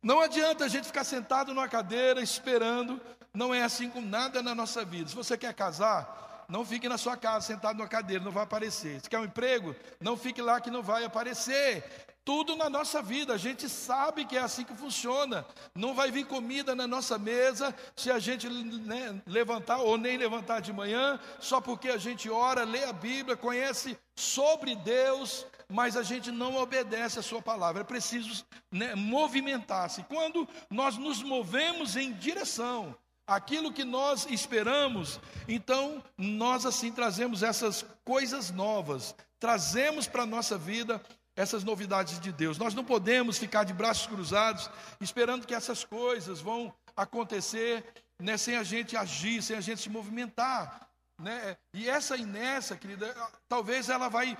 Não 0.00 0.20
adianta 0.20 0.64
a 0.64 0.68
gente 0.68 0.86
ficar 0.86 1.02
sentado 1.02 1.52
numa 1.52 1.68
cadeira 1.68 2.22
esperando, 2.22 3.00
não 3.34 3.52
é 3.52 3.64
assim 3.64 3.90
com 3.90 4.00
nada 4.00 4.40
na 4.40 4.54
nossa 4.54 4.84
vida. 4.84 5.08
Se 5.08 5.16
você 5.16 5.36
quer 5.36 5.52
casar, 5.52 6.46
não 6.48 6.64
fique 6.64 6.88
na 6.88 6.96
sua 6.96 7.16
casa 7.16 7.48
sentado 7.48 7.76
numa 7.76 7.88
cadeira, 7.88 8.22
não 8.22 8.30
vai 8.30 8.44
aparecer. 8.44 9.00
Se 9.00 9.10
quer 9.10 9.18
um 9.18 9.24
emprego, 9.24 9.74
não 9.98 10.16
fique 10.16 10.40
lá 10.40 10.60
que 10.60 10.70
não 10.70 10.80
vai 10.80 11.02
aparecer. 11.02 11.84
Tudo 12.24 12.54
na 12.54 12.70
nossa 12.70 13.02
vida, 13.02 13.34
a 13.34 13.36
gente 13.36 13.68
sabe 13.68 14.24
que 14.24 14.36
é 14.36 14.40
assim 14.40 14.62
que 14.62 14.76
funciona. 14.76 15.44
Não 15.74 15.92
vai 15.92 16.12
vir 16.12 16.24
comida 16.24 16.72
na 16.72 16.86
nossa 16.86 17.18
mesa 17.18 17.74
se 17.96 18.12
a 18.12 18.20
gente 18.20 18.48
né, 18.48 19.20
levantar 19.26 19.78
ou 19.78 19.98
nem 19.98 20.16
levantar 20.16 20.60
de 20.60 20.72
manhã, 20.72 21.18
só 21.40 21.60
porque 21.60 21.88
a 21.88 21.98
gente 21.98 22.30
ora, 22.30 22.62
lê 22.62 22.84
a 22.84 22.92
Bíblia, 22.92 23.36
conhece 23.36 23.98
sobre 24.14 24.76
Deus, 24.76 25.44
mas 25.70 25.96
a 25.96 26.02
gente 26.02 26.30
não 26.30 26.56
obedece 26.56 27.18
a 27.18 27.22
Sua 27.22 27.40
palavra. 27.40 27.82
É 27.82 27.84
preciso 27.84 28.44
né, 28.70 28.94
movimentar-se. 28.94 30.02
Quando 30.04 30.48
nós 30.68 30.96
nos 30.98 31.22
movemos 31.22 31.96
em 31.96 32.12
direção 32.12 32.94
àquilo 33.26 33.72
que 33.72 33.84
nós 33.84 34.26
esperamos, 34.28 35.20
então 35.46 36.02
nós 36.18 36.66
assim 36.66 36.90
trazemos 36.90 37.42
essas 37.42 37.86
coisas 38.04 38.50
novas, 38.50 39.14
trazemos 39.38 40.08
para 40.08 40.24
a 40.24 40.26
nossa 40.26 40.58
vida 40.58 41.00
essas 41.36 41.64
novidades 41.64 42.20
de 42.20 42.32
Deus. 42.32 42.58
Nós 42.58 42.74
não 42.74 42.84
podemos 42.84 43.38
ficar 43.38 43.64
de 43.64 43.72
braços 43.72 44.06
cruzados 44.06 44.68
esperando 45.00 45.46
que 45.46 45.54
essas 45.54 45.84
coisas 45.84 46.40
vão 46.40 46.72
acontecer 46.96 47.84
né, 48.20 48.36
sem 48.36 48.56
a 48.56 48.62
gente 48.62 48.96
agir, 48.96 49.42
sem 49.42 49.56
a 49.56 49.60
gente 49.60 49.80
se 49.80 49.88
movimentar. 49.88 50.89
Né? 51.20 51.56
E 51.74 51.88
essa 51.88 52.16
inércia, 52.16 52.76
querida, 52.76 53.14
talvez 53.46 53.90
ela 53.90 54.08
vai 54.08 54.36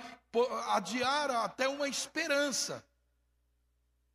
adiar 0.69 1.29
até 1.29 1.67
uma 1.67 1.87
esperança. 1.87 2.83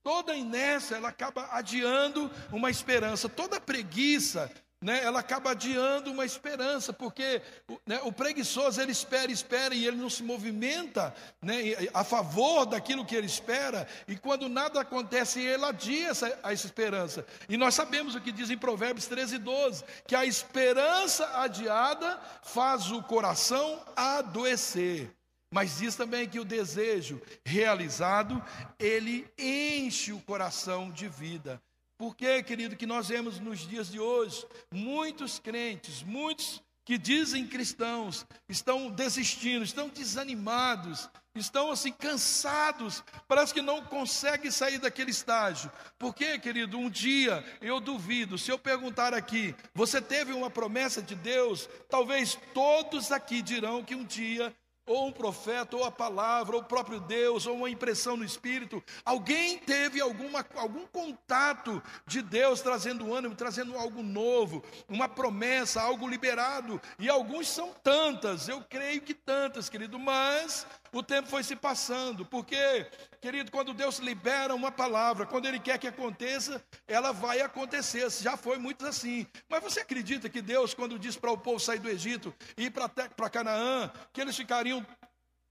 Toda 0.02 0.34
inércia, 0.34 0.96
ela 0.96 1.08
acaba 1.08 1.48
adiando 1.52 2.30
uma 2.50 2.70
esperança. 2.70 3.28
Toda 3.28 3.60
preguiça, 3.60 4.50
né, 4.82 5.02
ela 5.02 5.20
acaba 5.20 5.52
adiando 5.52 6.10
uma 6.10 6.24
esperança, 6.24 6.92
porque 6.92 7.40
né, 7.86 8.00
o 8.04 8.12
preguiçoso 8.12 8.80
ele 8.80 8.92
espera, 8.92 9.32
espera 9.32 9.74
e 9.74 9.86
ele 9.86 9.96
não 9.96 10.10
se 10.10 10.22
movimenta 10.22 11.14
né, 11.40 11.56
a 11.94 12.04
favor 12.04 12.66
daquilo 12.66 13.04
que 13.04 13.16
ele 13.16 13.26
espera, 13.26 13.88
e 14.06 14.16
quando 14.16 14.48
nada 14.48 14.80
acontece, 14.80 15.40
ele 15.40 15.64
adia 15.64 16.08
essa, 16.08 16.28
essa 16.42 16.66
esperança. 16.66 17.26
E 17.48 17.56
nós 17.56 17.74
sabemos 17.74 18.14
o 18.14 18.20
que 18.20 18.30
diz 18.30 18.50
em 18.50 18.58
Provérbios 18.58 19.06
13, 19.06 19.38
12: 19.38 19.84
que 20.06 20.14
a 20.14 20.26
esperança 20.26 21.40
adiada 21.40 22.20
faz 22.42 22.90
o 22.90 23.02
coração 23.02 23.82
adoecer. 23.96 25.10
Mas 25.52 25.78
diz 25.78 25.94
também 25.94 26.28
que 26.28 26.40
o 26.40 26.44
desejo 26.44 27.20
realizado, 27.44 28.42
ele 28.78 29.26
enche 29.38 30.12
o 30.12 30.20
coração 30.20 30.90
de 30.90 31.08
vida. 31.08 31.62
Por 31.98 32.14
que, 32.14 32.42
querido, 32.42 32.76
que 32.76 32.86
nós 32.86 33.08
vemos 33.08 33.40
nos 33.40 33.60
dias 33.60 33.90
de 33.90 33.98
hoje 33.98 34.46
muitos 34.70 35.38
crentes, 35.38 36.02
muitos 36.02 36.62
que 36.84 36.96
dizem 36.96 37.46
cristãos, 37.46 38.24
estão 38.48 38.88
desistindo, 38.90 39.64
estão 39.64 39.88
desanimados, 39.88 41.10
estão 41.34 41.70
assim 41.70 41.90
cansados, 41.90 43.02
parece 43.26 43.52
que 43.52 43.60
não 43.60 43.82
conseguem 43.82 44.52
sair 44.52 44.78
daquele 44.78 45.10
estágio. 45.10 45.70
Porque, 45.98 46.38
querido, 46.38 46.78
um 46.78 46.88
dia 46.88 47.44
eu 47.60 47.80
duvido, 47.80 48.38
se 48.38 48.52
eu 48.52 48.58
perguntar 48.58 49.14
aqui, 49.14 49.54
você 49.74 50.00
teve 50.00 50.32
uma 50.32 50.50
promessa 50.50 51.02
de 51.02 51.16
Deus? 51.16 51.68
Talvez 51.88 52.38
todos 52.54 53.10
aqui 53.10 53.42
dirão 53.42 53.82
que 53.82 53.94
um 53.94 54.04
dia 54.04 54.54
ou 54.86 55.08
um 55.08 55.12
profeta, 55.12 55.76
ou 55.76 55.84
a 55.84 55.90
palavra, 55.90 56.56
ou 56.56 56.62
o 56.62 56.64
próprio 56.64 57.00
Deus, 57.00 57.46
ou 57.46 57.56
uma 57.56 57.68
impressão 57.70 58.16
no 58.16 58.24
Espírito. 58.24 58.82
Alguém 59.04 59.58
teve 59.58 60.00
alguma, 60.00 60.46
algum 60.54 60.86
contato 60.86 61.82
de 62.06 62.22
Deus 62.22 62.60
trazendo 62.60 63.12
ânimo, 63.12 63.34
trazendo 63.34 63.76
algo 63.76 64.02
novo, 64.02 64.62
uma 64.88 65.08
promessa, 65.08 65.82
algo 65.82 66.08
liberado. 66.08 66.80
E 66.98 67.08
alguns 67.08 67.48
são 67.48 67.74
tantas, 67.82 68.48
eu 68.48 68.62
creio 68.62 69.00
que 69.00 69.12
tantas, 69.12 69.68
querido, 69.68 69.98
mas 69.98 70.66
o 70.98 71.02
tempo 71.02 71.28
foi 71.28 71.42
se 71.42 71.54
passando, 71.54 72.24
porque, 72.24 72.90
querido, 73.20 73.50
quando 73.50 73.74
Deus 73.74 73.98
libera 73.98 74.54
uma 74.54 74.72
palavra, 74.72 75.26
quando 75.26 75.46
Ele 75.46 75.60
quer 75.60 75.78
que 75.78 75.86
aconteça, 75.86 76.64
ela 76.86 77.12
vai 77.12 77.40
acontecer. 77.40 78.08
Já 78.10 78.36
foi 78.36 78.58
muito 78.58 78.86
assim. 78.86 79.26
Mas 79.48 79.62
você 79.62 79.80
acredita 79.80 80.28
que 80.28 80.40
Deus, 80.40 80.74
quando 80.74 80.98
diz 80.98 81.16
para 81.16 81.30
o 81.30 81.38
povo 81.38 81.60
sair 81.60 81.78
do 81.78 81.88
Egito 81.88 82.34
e 82.56 82.64
ir 82.64 82.70
para 82.70 83.30
Canaã, 83.30 83.92
que 84.12 84.20
eles 84.20 84.36
ficariam 84.36 84.86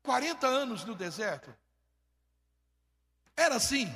40 0.03 0.47
anos 0.47 0.83
no 0.83 0.95
deserto? 0.95 1.53
Era 3.35 3.55
assim. 3.55 3.93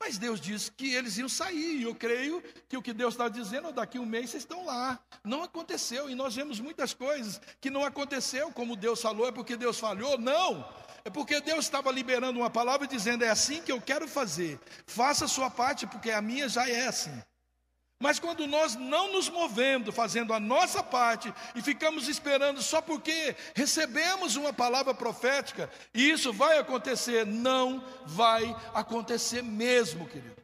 Mas 0.00 0.16
Deus 0.16 0.40
disse 0.40 0.72
que 0.72 0.94
eles 0.94 1.18
iam 1.18 1.28
sair, 1.28 1.76
e 1.76 1.82
eu 1.82 1.94
creio 1.94 2.42
que 2.66 2.76
o 2.76 2.82
que 2.82 2.94
Deus 2.94 3.12
está 3.12 3.28
dizendo, 3.28 3.70
daqui 3.70 3.98
um 3.98 4.06
mês 4.06 4.30
vocês 4.30 4.42
estão 4.42 4.64
lá. 4.64 4.98
Não 5.22 5.42
aconteceu, 5.42 6.08
e 6.08 6.14
nós 6.14 6.34
vemos 6.34 6.58
muitas 6.58 6.94
coisas 6.94 7.38
que 7.60 7.68
não 7.68 7.84
aconteceu 7.84 8.50
como 8.50 8.74
Deus 8.74 9.02
falou, 9.02 9.28
é 9.28 9.32
porque 9.32 9.58
Deus 9.58 9.78
falhou? 9.78 10.18
Não, 10.18 10.66
é 11.04 11.10
porque 11.10 11.38
Deus 11.40 11.66
estava 11.66 11.92
liberando 11.92 12.40
uma 12.40 12.48
palavra 12.48 12.86
dizendo: 12.86 13.24
é 13.24 13.28
assim 13.28 13.60
que 13.60 13.70
eu 13.70 13.80
quero 13.80 14.08
fazer, 14.08 14.58
faça 14.86 15.26
a 15.26 15.28
sua 15.28 15.50
parte, 15.50 15.86
porque 15.86 16.10
a 16.10 16.22
minha 16.22 16.48
já 16.48 16.66
é 16.66 16.86
assim. 16.86 17.22
Mas 18.02 18.18
quando 18.18 18.46
nós 18.46 18.76
não 18.76 19.12
nos 19.12 19.28
movemos, 19.28 19.94
fazendo 19.94 20.32
a 20.32 20.40
nossa 20.40 20.82
parte 20.82 21.32
e 21.54 21.60
ficamos 21.60 22.08
esperando 22.08 22.62
só 22.62 22.80
porque 22.80 23.36
recebemos 23.54 24.36
uma 24.36 24.54
palavra 24.54 24.94
profética, 24.94 25.68
e 25.92 26.10
isso 26.10 26.32
vai 26.32 26.58
acontecer, 26.58 27.26
não 27.26 27.84
vai 28.06 28.56
acontecer 28.72 29.42
mesmo, 29.42 30.08
querido. 30.08 30.34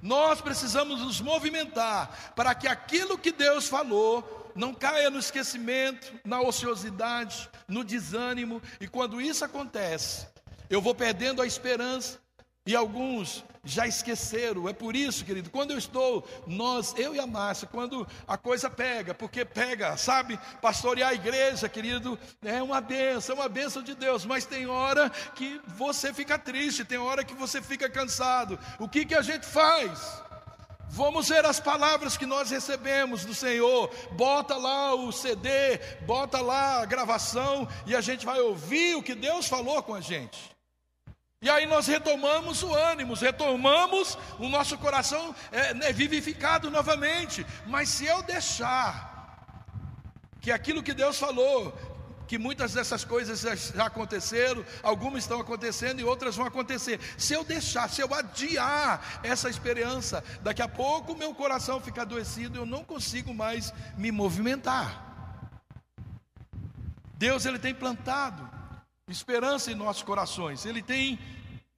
Nós 0.00 0.40
precisamos 0.40 1.00
nos 1.00 1.20
movimentar 1.20 2.32
para 2.34 2.54
que 2.54 2.66
aquilo 2.66 3.18
que 3.18 3.30
Deus 3.30 3.68
falou 3.68 4.50
não 4.54 4.72
caia 4.72 5.10
no 5.10 5.18
esquecimento, 5.18 6.18
na 6.24 6.40
ociosidade, 6.40 7.48
no 7.68 7.84
desânimo, 7.84 8.62
e 8.80 8.88
quando 8.88 9.20
isso 9.20 9.44
acontece, 9.44 10.26
eu 10.70 10.80
vou 10.80 10.94
perdendo 10.94 11.42
a 11.42 11.46
esperança, 11.46 12.21
e 12.64 12.76
alguns 12.76 13.44
já 13.64 13.86
esqueceram. 13.86 14.68
É 14.68 14.72
por 14.72 14.94
isso, 14.94 15.24
querido, 15.24 15.50
quando 15.50 15.72
eu 15.72 15.78
estou, 15.78 16.26
nós, 16.46 16.94
eu 16.96 17.14
e 17.14 17.20
a 17.20 17.26
Márcia, 17.26 17.68
quando 17.68 18.06
a 18.26 18.36
coisa 18.36 18.68
pega, 18.70 19.14
porque 19.14 19.44
pega, 19.44 19.96
sabe? 19.96 20.38
Pastorear 20.60 21.10
a 21.10 21.14
igreja, 21.14 21.68
querido, 21.68 22.18
é 22.42 22.62
uma 22.62 22.80
benção, 22.80 23.36
é 23.36 23.38
uma 23.40 23.48
benção 23.48 23.82
de 23.82 23.94
Deus, 23.94 24.24
mas 24.24 24.44
tem 24.44 24.66
hora 24.66 25.10
que 25.34 25.60
você 25.76 26.12
fica 26.12 26.38
triste, 26.38 26.84
tem 26.84 26.98
hora 26.98 27.24
que 27.24 27.34
você 27.34 27.60
fica 27.60 27.88
cansado. 27.88 28.58
O 28.78 28.88
que, 28.88 29.04
que 29.04 29.14
a 29.14 29.22
gente 29.22 29.46
faz? 29.46 30.22
Vamos 30.94 31.30
ver 31.30 31.46
as 31.46 31.58
palavras 31.58 32.18
que 32.18 32.26
nós 32.26 32.50
recebemos 32.50 33.24
do 33.24 33.34
Senhor. 33.34 33.90
Bota 34.12 34.56
lá 34.56 34.94
o 34.94 35.10
CD, 35.10 35.78
bota 36.02 36.38
lá 36.42 36.82
a 36.82 36.84
gravação 36.84 37.66
e 37.86 37.96
a 37.96 38.00
gente 38.02 38.26
vai 38.26 38.40
ouvir 38.40 38.96
o 38.96 39.02
que 39.02 39.14
Deus 39.14 39.46
falou 39.46 39.82
com 39.82 39.94
a 39.94 40.02
gente. 40.02 40.51
E 41.42 41.50
aí 41.50 41.66
nós 41.66 41.88
retomamos 41.88 42.62
o 42.62 42.72
ânimo, 42.72 43.14
retomamos 43.14 44.16
o 44.38 44.48
nosso 44.48 44.78
coração 44.78 45.34
é, 45.50 45.74
né, 45.74 45.92
vivificado 45.92 46.70
novamente. 46.70 47.44
Mas 47.66 47.88
se 47.88 48.06
eu 48.06 48.22
deixar 48.22 49.66
que 50.40 50.52
aquilo 50.52 50.84
que 50.84 50.94
Deus 50.94 51.18
falou, 51.18 51.76
que 52.28 52.38
muitas 52.38 52.72
dessas 52.72 53.04
coisas 53.04 53.40
já 53.74 53.86
aconteceram, 53.86 54.64
algumas 54.84 55.24
estão 55.24 55.40
acontecendo 55.40 55.98
e 56.00 56.04
outras 56.04 56.36
vão 56.36 56.46
acontecer. 56.46 57.00
Se 57.18 57.34
eu 57.34 57.42
deixar, 57.42 57.90
se 57.90 58.00
eu 58.00 58.14
adiar 58.14 59.20
essa 59.24 59.50
esperança, 59.50 60.22
daqui 60.42 60.62
a 60.62 60.68
pouco 60.68 61.16
meu 61.16 61.34
coração 61.34 61.80
fica 61.80 62.02
adoecido, 62.02 62.56
eu 62.56 62.64
não 62.64 62.84
consigo 62.84 63.34
mais 63.34 63.74
me 63.96 64.12
movimentar. 64.12 65.10
Deus 67.18 67.44
ele 67.46 67.58
tem 67.58 67.74
plantado 67.74 68.51
esperança 69.12 69.70
em 69.70 69.74
nossos 69.74 70.02
corações. 70.02 70.66
Ele 70.66 70.82
tem 70.82 71.18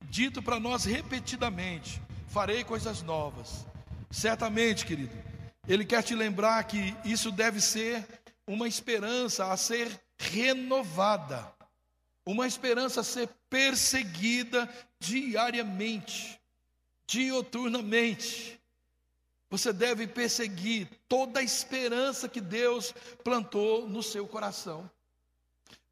dito 0.02 0.42
para 0.42 0.60
nós 0.60 0.84
repetidamente: 0.84 2.00
farei 2.28 2.64
coisas 2.64 3.02
novas. 3.02 3.66
Certamente, 4.10 4.86
querido, 4.86 5.16
ele 5.66 5.84
quer 5.84 6.02
te 6.02 6.14
lembrar 6.14 6.62
que 6.64 6.96
isso 7.04 7.32
deve 7.32 7.60
ser 7.60 8.06
uma 8.46 8.68
esperança 8.68 9.52
a 9.52 9.56
ser 9.56 10.00
renovada, 10.18 11.52
uma 12.26 12.46
esperança 12.46 13.00
a 13.00 13.04
ser 13.04 13.28
perseguida 13.48 14.68
diariamente, 15.00 16.40
dioturnamente. 17.06 18.60
Você 19.50 19.72
deve 19.72 20.06
perseguir 20.06 20.88
toda 21.08 21.40
a 21.40 21.42
esperança 21.42 22.28
que 22.28 22.40
Deus 22.40 22.92
plantou 23.22 23.88
no 23.88 24.02
seu 24.02 24.26
coração. 24.26 24.90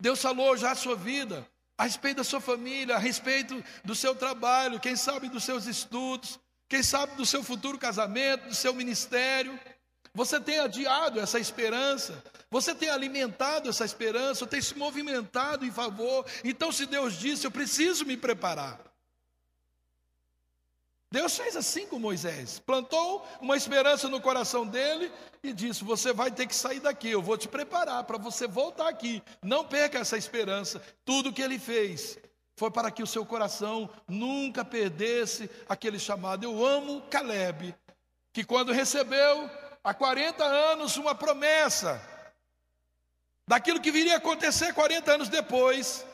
Deus 0.01 0.21
falou 0.21 0.57
já 0.57 0.73
a 0.73 0.75
sua 0.77 0.97
vida, 0.97 1.47
a 1.79 1.85
respeito 1.85 2.19
da 2.19 2.25
sua 2.25 2.41
família, 2.41 2.97
a 2.97 2.99
respeito 2.99 3.63
do 3.85 3.95
seu 3.95 4.15
trabalho, 4.15 4.81
quem 4.81 4.97
sabe 4.97 5.29
dos 5.29 5.45
seus 5.45 5.67
estudos, 5.67 6.39
quem 6.69 6.83
sabe 6.83 7.17
do 7.17 7.27
seu 7.27 7.43
futuro 7.43 7.79
casamento, 7.79 8.49
do 8.49 8.55
seu 8.55 8.75
ministério. 8.75 9.59
Você 10.15 10.39
tem 10.39 10.59
adiado 10.59 11.19
essa 11.19 11.39
esperança, 11.39 12.23
você 12.51 12.75
tem 12.75 12.91
alimentado 12.91 13.71
essa 13.71 13.85
esperança, 13.85 14.47
tem 14.47 14.61
se 14.61 14.77
movimentado 14.77 15.65
em 15.65 15.73
favor. 15.73 16.27
Então, 16.45 16.71
se 16.71 16.85
Deus 16.85 17.19
disse, 17.19 17.47
eu 17.47 17.51
preciso 17.51 18.05
me 18.05 18.17
preparar. 18.17 18.92
Deus 21.13 21.37
fez 21.37 21.55
assim 21.57 21.87
com 21.87 21.99
Moisés, 21.99 22.59
plantou 22.59 23.23
uma 23.39 23.55
esperança 23.55 24.09
no 24.09 24.19
coração 24.19 24.67
dele 24.67 25.13
e 25.43 25.53
disse: 25.53 25.85
Você 25.85 26.11
vai 26.11 26.31
ter 26.31 26.47
que 26.47 26.57
sair 26.57 26.81
daqui, 26.81 27.11
eu 27.11 27.21
vou 27.21 27.37
te 27.37 27.47
preparar 27.47 28.03
para 28.05 28.17
você 28.17 28.47
voltar 28.47 28.89
aqui. 28.89 29.23
Não 29.43 29.63
perca 29.63 29.99
essa 29.99 30.17
esperança. 30.17 30.83
Tudo 31.05 31.31
que 31.31 31.43
ele 31.43 31.59
fez 31.59 32.19
foi 32.57 32.71
para 32.71 32.91
que 32.91 33.03
o 33.03 33.07
seu 33.07 33.27
coração 33.27 33.91
nunca 34.09 34.65
perdesse 34.65 35.51
aquele 35.69 35.99
chamado. 35.99 36.45
Eu 36.45 36.65
amo 36.65 37.03
Caleb, 37.11 37.75
que 38.33 38.43
quando 38.43 38.73
recebeu 38.73 39.51
há 39.85 39.93
40 39.93 40.43
anos 40.43 40.97
uma 40.97 41.15
promessa 41.15 42.01
daquilo 43.47 43.83
que 43.83 43.93
viria 43.93 44.15
a 44.15 44.17
acontecer 44.17 44.73
40 44.73 45.13
anos 45.13 45.29
depois. 45.29 46.07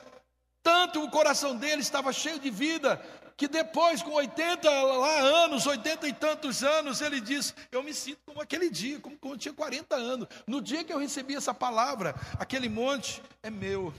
Tanto 0.61 1.05
o 1.05 1.11
coração 1.11 1.55
dele 1.55 1.83
estava 1.83 2.13
cheio 2.13 2.41
de 2.41 2.51
vida, 2.51 3.01
que 3.39 3.47
depois, 3.47 4.03
com 4.03 4.11
80 4.11 4.69
lá, 4.69 5.21
anos, 5.45 5.65
80 5.65 6.09
e 6.09 6.13
tantos 6.13 6.65
anos, 6.65 7.01
ele 7.01 7.21
diz: 7.21 7.55
Eu 7.71 7.85
me 7.85 7.95
sinto 7.95 8.19
como 8.27 8.43
aquele 8.43 8.69
dia, 8.69 8.99
como 8.99 9.17
quando 9.17 9.35
eu 9.35 9.39
tinha 9.39 9.55
40 9.55 9.95
anos. 9.95 10.29
No 10.45 10.61
dia 10.61 10.83
que 10.83 10.93
eu 10.93 10.99
recebi 10.99 11.37
essa 11.37 11.55
palavra, 11.55 12.17
aquele 12.37 12.69
monte 12.69 13.23
é 13.41 13.49
meu. 13.49 13.95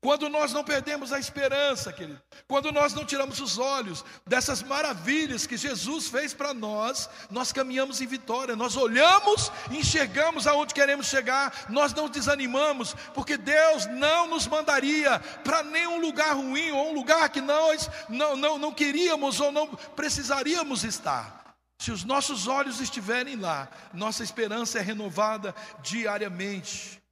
Quando 0.00 0.30
nós 0.30 0.50
não 0.54 0.64
perdemos 0.64 1.12
a 1.12 1.18
esperança, 1.18 1.92
querido, 1.92 2.20
quando 2.48 2.72
nós 2.72 2.94
não 2.94 3.04
tiramos 3.04 3.38
os 3.38 3.58
olhos 3.58 4.02
dessas 4.26 4.62
maravilhas 4.62 5.46
que 5.46 5.58
Jesus 5.58 6.08
fez 6.08 6.32
para 6.32 6.54
nós, 6.54 7.08
nós 7.30 7.52
caminhamos 7.52 8.00
em 8.00 8.06
vitória, 8.06 8.56
nós 8.56 8.76
olhamos 8.76 9.52
e 9.70 9.76
enxergamos 9.76 10.46
aonde 10.46 10.72
queremos 10.72 11.06
chegar, 11.06 11.66
nós 11.68 11.92
não 11.92 12.08
desanimamos, 12.08 12.94
porque 13.12 13.36
Deus 13.36 13.84
não 13.88 14.26
nos 14.26 14.46
mandaria 14.46 15.18
para 15.44 15.62
nenhum 15.62 16.00
lugar 16.00 16.34
ruim 16.34 16.70
ou 16.70 16.90
um 16.90 16.94
lugar 16.94 17.28
que 17.28 17.42
nós 17.42 17.90
não, 18.08 18.34
não, 18.36 18.56
não 18.56 18.72
queríamos 18.72 19.38
ou 19.38 19.52
não 19.52 19.66
precisaríamos 19.68 20.82
estar. 20.82 21.56
Se 21.78 21.90
os 21.90 22.04
nossos 22.04 22.46
olhos 22.46 22.80
estiverem 22.80 23.36
lá, 23.36 23.68
nossa 23.92 24.22
esperança 24.22 24.78
é 24.78 24.82
renovada 24.82 25.54
diariamente. 25.82 27.02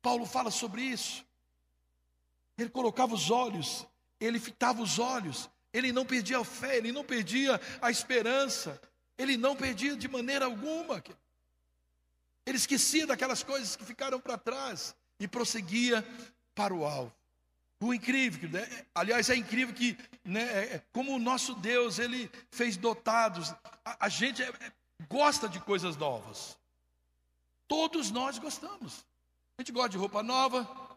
Paulo 0.00 0.24
fala 0.24 0.50
sobre 0.50 0.80
isso. 0.80 1.22
Ele 2.60 2.70
colocava 2.70 3.14
os 3.14 3.30
olhos, 3.30 3.86
ele 4.20 4.38
fitava 4.38 4.82
os 4.82 4.98
olhos, 4.98 5.48
ele 5.72 5.92
não 5.92 6.04
perdia 6.04 6.38
a 6.38 6.44
fé, 6.44 6.76
ele 6.76 6.92
não 6.92 7.02
perdia 7.02 7.58
a 7.80 7.90
esperança, 7.90 8.80
ele 9.16 9.36
não 9.36 9.56
perdia 9.56 9.96
de 9.96 10.06
maneira 10.06 10.44
alguma. 10.44 11.02
Ele 12.44 12.56
esquecia 12.56 13.06
daquelas 13.06 13.42
coisas 13.42 13.76
que 13.76 13.84
ficaram 13.84 14.20
para 14.20 14.36
trás 14.36 14.94
e 15.18 15.26
prosseguia 15.26 16.04
para 16.54 16.74
o 16.74 16.84
alvo. 16.84 17.14
O 17.82 17.94
incrível, 17.94 18.50
né? 18.50 18.84
aliás, 18.94 19.30
é 19.30 19.36
incrível 19.36 19.74
que, 19.74 19.96
né, 20.22 20.42
é, 20.42 20.74
é, 20.74 20.82
como 20.92 21.14
o 21.14 21.18
nosso 21.18 21.54
Deus, 21.54 21.98
ele 21.98 22.30
fez 22.50 22.76
dotados, 22.76 23.54
a, 23.82 24.04
a 24.04 24.08
gente 24.10 24.42
é, 24.42 24.48
é, 24.48 24.72
gosta 25.08 25.48
de 25.48 25.58
coisas 25.60 25.96
novas. 25.96 26.58
Todos 27.66 28.10
nós 28.10 28.38
gostamos. 28.38 29.06
A 29.56 29.62
gente 29.62 29.72
gosta 29.72 29.88
de 29.88 29.96
roupa 29.96 30.22
nova, 30.22 30.89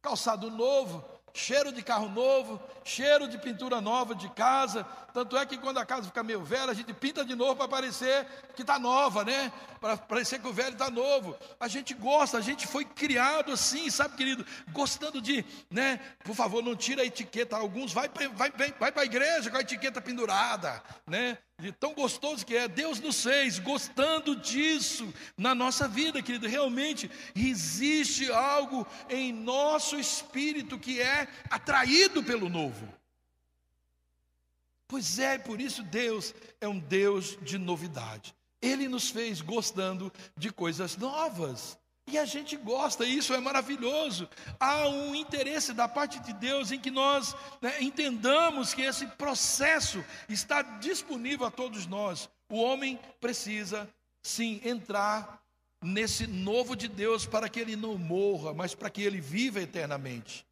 calçado 0.00 0.50
novo, 0.50 1.04
cheiro 1.32 1.70
de 1.72 1.82
carro 1.82 2.08
novo, 2.08 2.60
cheiro 2.84 3.28
de 3.28 3.38
pintura 3.38 3.80
nova 3.80 4.14
de 4.14 4.28
casa. 4.30 4.84
Tanto 5.12 5.36
é 5.36 5.46
que 5.46 5.58
quando 5.58 5.78
a 5.78 5.86
casa 5.86 6.06
fica 6.06 6.22
meio 6.22 6.42
velha, 6.42 6.70
a 6.70 6.74
gente 6.74 6.92
pinta 6.92 7.24
de 7.24 7.34
novo 7.34 7.56
para 7.56 7.68
parecer 7.68 8.26
que 8.54 8.62
está 8.62 8.78
nova, 8.78 9.24
né? 9.24 9.52
Para 9.80 9.96
parecer 9.96 10.40
que 10.40 10.48
o 10.48 10.52
velho 10.52 10.72
está 10.72 10.90
novo. 10.90 11.36
A 11.60 11.68
gente 11.68 11.94
gosta, 11.94 12.38
a 12.38 12.40
gente 12.40 12.66
foi 12.66 12.84
criado 12.84 13.52
assim, 13.52 13.88
sabe, 13.90 14.16
querido? 14.16 14.44
Gostando 14.72 15.20
de, 15.20 15.44
né? 15.70 16.00
Por 16.24 16.34
favor, 16.34 16.62
não 16.62 16.74
tira 16.74 17.02
a 17.02 17.06
etiqueta. 17.06 17.56
Alguns 17.56 17.92
vai, 17.92 18.08
vai, 18.08 18.50
vai, 18.50 18.72
vai 18.72 18.92
para 18.92 19.02
a 19.02 19.06
igreja 19.06 19.50
com 19.50 19.56
a 19.56 19.60
etiqueta 19.60 20.00
pendurada, 20.00 20.82
né? 21.06 21.38
De 21.60 21.72
tão 21.72 21.92
gostoso 21.92 22.46
que 22.46 22.56
é, 22.56 22.68
Deus 22.68 23.00
nos 23.00 23.20
fez 23.20 23.58
gostando 23.58 24.36
disso 24.36 25.12
na 25.36 25.56
nossa 25.56 25.88
vida, 25.88 26.22
querido. 26.22 26.46
Realmente 26.46 27.10
existe 27.34 28.30
algo 28.30 28.86
em 29.08 29.32
nosso 29.32 29.98
espírito 29.98 30.78
que 30.78 31.00
é 31.00 31.26
atraído 31.50 32.22
pelo 32.22 32.48
novo. 32.48 32.88
Pois 34.86 35.18
é, 35.18 35.36
por 35.36 35.60
isso 35.60 35.82
Deus 35.82 36.32
é 36.60 36.68
um 36.68 36.78
Deus 36.78 37.36
de 37.42 37.58
novidade. 37.58 38.34
Ele 38.62 38.88
nos 38.88 39.10
fez 39.10 39.40
gostando 39.40 40.12
de 40.36 40.52
coisas 40.52 40.96
novas. 40.96 41.76
E 42.10 42.16
a 42.16 42.24
gente 42.24 42.56
gosta, 42.56 43.04
isso 43.04 43.34
é 43.34 43.40
maravilhoso. 43.40 44.28
Há 44.58 44.88
um 44.88 45.14
interesse 45.14 45.74
da 45.74 45.86
parte 45.86 46.18
de 46.20 46.32
Deus 46.32 46.72
em 46.72 46.80
que 46.80 46.90
nós 46.90 47.36
né, 47.60 47.82
entendamos 47.82 48.72
que 48.72 48.82
esse 48.82 49.06
processo 49.06 50.02
está 50.28 50.62
disponível 50.62 51.46
a 51.46 51.50
todos 51.50 51.86
nós. 51.86 52.28
O 52.50 52.56
homem 52.60 52.98
precisa, 53.20 53.88
sim, 54.22 54.58
entrar 54.64 55.38
nesse 55.82 56.26
novo 56.26 56.74
de 56.74 56.88
Deus 56.88 57.26
para 57.26 57.48
que 57.48 57.60
ele 57.60 57.76
não 57.76 57.98
morra, 57.98 58.54
mas 58.54 58.74
para 58.74 58.88
que 58.88 59.02
ele 59.02 59.20
viva 59.20 59.60
eternamente. 59.60 60.46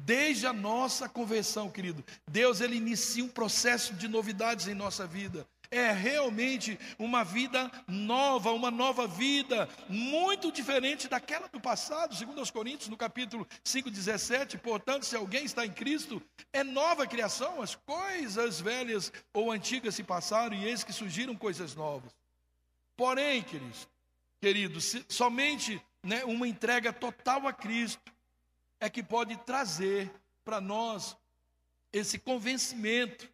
Desde 0.00 0.46
a 0.46 0.52
nossa 0.52 1.08
conversão, 1.08 1.68
querido, 1.68 2.04
Deus 2.30 2.60
ele 2.60 2.76
inicia 2.76 3.24
um 3.24 3.28
processo 3.28 3.92
de 3.94 4.06
novidades 4.06 4.68
em 4.68 4.74
nossa 4.74 5.04
vida. 5.04 5.46
É 5.70 5.92
realmente 5.92 6.78
uma 6.98 7.22
vida 7.22 7.70
nova, 7.86 8.52
uma 8.52 8.70
nova 8.70 9.06
vida, 9.06 9.68
muito 9.88 10.50
diferente 10.50 11.08
daquela 11.08 11.46
do 11.48 11.60
passado, 11.60 12.14
segundo 12.14 12.40
os 12.40 12.50
Coríntios, 12.50 12.88
no 12.88 12.96
capítulo 12.96 13.46
5,17. 13.64 14.58
Portanto, 14.58 15.04
se 15.04 15.14
alguém 15.14 15.44
está 15.44 15.66
em 15.66 15.72
Cristo, 15.72 16.22
é 16.52 16.64
nova 16.64 17.06
criação, 17.06 17.60
as 17.60 17.74
coisas 17.74 18.60
velhas 18.60 19.12
ou 19.32 19.52
antigas 19.52 19.94
se 19.94 20.02
passaram 20.02 20.56
e 20.56 20.64
eis 20.64 20.82
que 20.82 20.92
surgiram 20.92 21.36
coisas 21.36 21.74
novas. 21.74 22.16
Porém, 22.96 23.42
queridos, 23.42 23.88
queridos, 24.40 24.96
somente 25.08 25.80
né, 26.02 26.24
uma 26.24 26.48
entrega 26.48 26.92
total 26.92 27.46
a 27.46 27.52
Cristo 27.52 28.12
é 28.80 28.88
que 28.88 29.02
pode 29.02 29.36
trazer 29.38 30.10
para 30.44 30.60
nós 30.60 31.16
esse 31.92 32.18
convencimento 32.18 33.28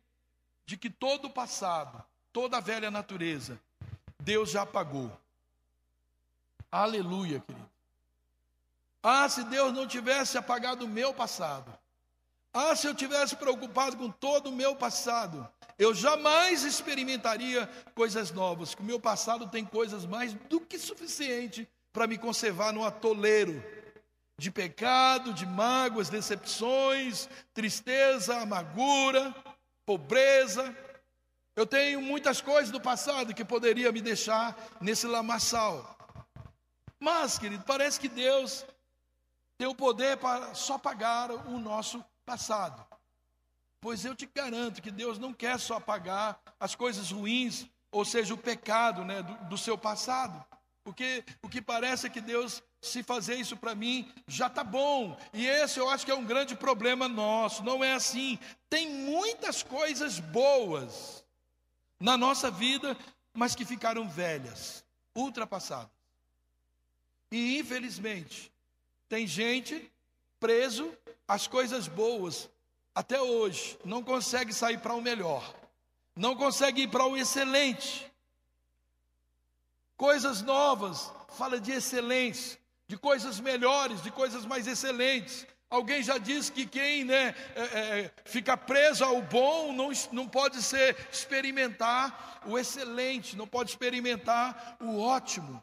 de 0.67 0.77
que 0.77 0.89
todo 0.89 1.27
o 1.27 1.31
passado, 1.31 2.05
toda 2.35 2.57
a 2.57 2.61
velha 2.61 2.91
natureza, 2.91 3.59
Deus 4.21 4.51
já 4.51 4.63
apagou. 4.63 5.11
Aleluia, 6.71 7.39
querido. 7.39 7.71
Ah, 9.01 9.29
se 9.29 9.45
Deus 9.45 9.73
não 9.73 9.87
tivesse 9.87 10.37
apagado 10.37 10.85
o 10.85 10.89
meu 10.89 11.15
passado. 11.15 11.73
Ah, 12.53 12.75
se 12.75 12.89
eu 12.89 12.95
tivesse 12.95 13.37
preocupado 13.37 13.97
com 13.97 14.11
todo 14.11 14.49
o 14.49 14.53
meu 14.53 14.75
passado, 14.75 15.49
eu 15.79 15.95
jamais 15.95 16.65
experimentaria 16.65 17.69
coisas 17.95 18.33
novas. 18.33 18.75
Que 18.75 18.83
o 18.83 18.85
meu 18.85 18.99
passado 18.99 19.49
tem 19.49 19.65
coisas 19.65 20.05
mais 20.05 20.35
do 20.35 20.61
que 20.61 20.79
suficiente 20.79 21.69
para 21.93 22.09
me 22.09 22.19
conservar 22.19 22.73
no 22.73 22.85
atoleiro 22.85 23.63
de 24.37 24.51
pecado, 24.51 25.33
de 25.33 25.47
mágoas, 25.47 26.09
decepções, 26.09 27.29
tristeza, 27.53 28.39
amargura, 28.39 29.33
pobreza. 29.87 30.75
Eu 31.57 31.67
tenho 31.67 32.03
muitas 32.03 32.41
coisas 32.41 32.73
do 32.73 32.81
passado 32.81 33.33
que 33.33 33.45
poderia 33.45 33.93
me 33.93 34.01
deixar 34.01 34.57
nesse 34.81 35.07
lamaçal. 35.07 35.97
Mas, 36.99 37.39
querido, 37.39 37.63
parece 37.65 38.01
que 38.01 38.09
Deus 38.09 38.65
tem 39.57 39.69
o 39.69 39.75
poder 39.75 40.17
para 40.17 40.55
só 40.55 40.77
pagar 40.77 41.31
o 41.31 41.59
nosso 41.59 42.05
passado. 42.27 42.85
Pois 43.81 44.05
eu 44.05 44.17
te 44.17 44.29
garanto 44.35 44.83
que 44.83 44.91
Deus 44.91 45.19
não 45.19 45.33
quer 45.33 45.61
só 45.61 45.77
apagar 45.77 46.41
as 46.59 46.75
coisas 46.75 47.13
ruins, 47.13 47.67
ou 47.93 48.05
seja, 48.05 48.35
o 48.35 48.39
pecado 48.39 49.05
né, 49.05 49.23
do, 49.23 49.51
do 49.51 49.59
seu 49.59 49.79
passado. 49.79 50.45
Porque 50.83 51.25
o 51.41 51.49
que 51.49 51.63
parece 51.63 52.07
é 52.07 52.11
que 52.11 52.21
Deus, 52.21 52.63
se 52.81 53.03
fazer 53.03 53.37
isso 53.37 53.57
para 53.57 53.75
mim, 53.75 54.13
já 54.27 54.49
está 54.49 54.65
bom. 54.65 55.17
E 55.33 55.47
esse 55.47 55.79
eu 55.79 55.89
acho 55.89 56.05
que 56.05 56.11
é 56.11 56.15
um 56.15 56.25
grande 56.25 56.57
problema 56.57 57.09
nosso. 57.09 57.63
Não 57.63 57.85
é 57.85 57.93
assim. 57.93 58.39
Tem 58.69 58.89
muitas 58.91 59.63
coisas 59.63 60.19
boas 60.19 61.24
na 62.05 62.19
nossa 62.19 62.51
vida, 62.51 62.95
mas 63.33 63.55
que 63.55 63.65
ficaram 63.65 64.07
velhas, 64.07 64.85
ultrapassadas. 65.15 65.91
E 67.33 67.59
infelizmente, 67.59 68.53
tem 69.09 69.27
gente 69.27 69.91
preso 70.39 70.93
às 71.27 71.47
coisas 71.47 71.89
boas 71.89 72.51
até 72.95 73.23
hoje, 73.23 73.79
não 73.87 74.03
consegue 74.03 74.53
sair 74.53 74.79
para 74.83 74.93
o 74.93 75.01
melhor, 75.01 75.43
não 76.15 76.37
consegue 76.37 76.83
ir 76.83 76.89
para 76.89 77.07
o 77.07 77.17
excelente. 77.17 78.13
Coisas 79.97 80.43
novas, 80.43 81.11
fala 81.31 81.59
de 81.59 81.73
excelência, 81.73 82.61
de 82.87 82.99
coisas 82.99 83.41
melhores, 83.41 84.03
de 84.03 84.11
coisas 84.11 84.45
mais 84.45 84.67
excelentes. 84.67 85.47
Alguém 85.71 86.03
já 86.03 86.19
disse 86.19 86.53
que 86.53 86.67
quem 86.67 87.05
né, 87.05 87.35
é, 87.55 87.63
é, 87.63 88.11
fica 88.25 88.57
preso 88.57 89.05
ao 89.05 89.21
bom 89.23 89.73
não, 89.73 89.91
não 90.13 90.29
pode 90.29 90.63
ser 90.63 90.97
experimentar 91.11 92.43
o 92.47 92.59
excelente, 92.59 93.37
não 93.37 93.47
pode 93.47 93.71
experimentar 93.71 94.77
o 94.81 95.01
ótimo. 95.01 95.63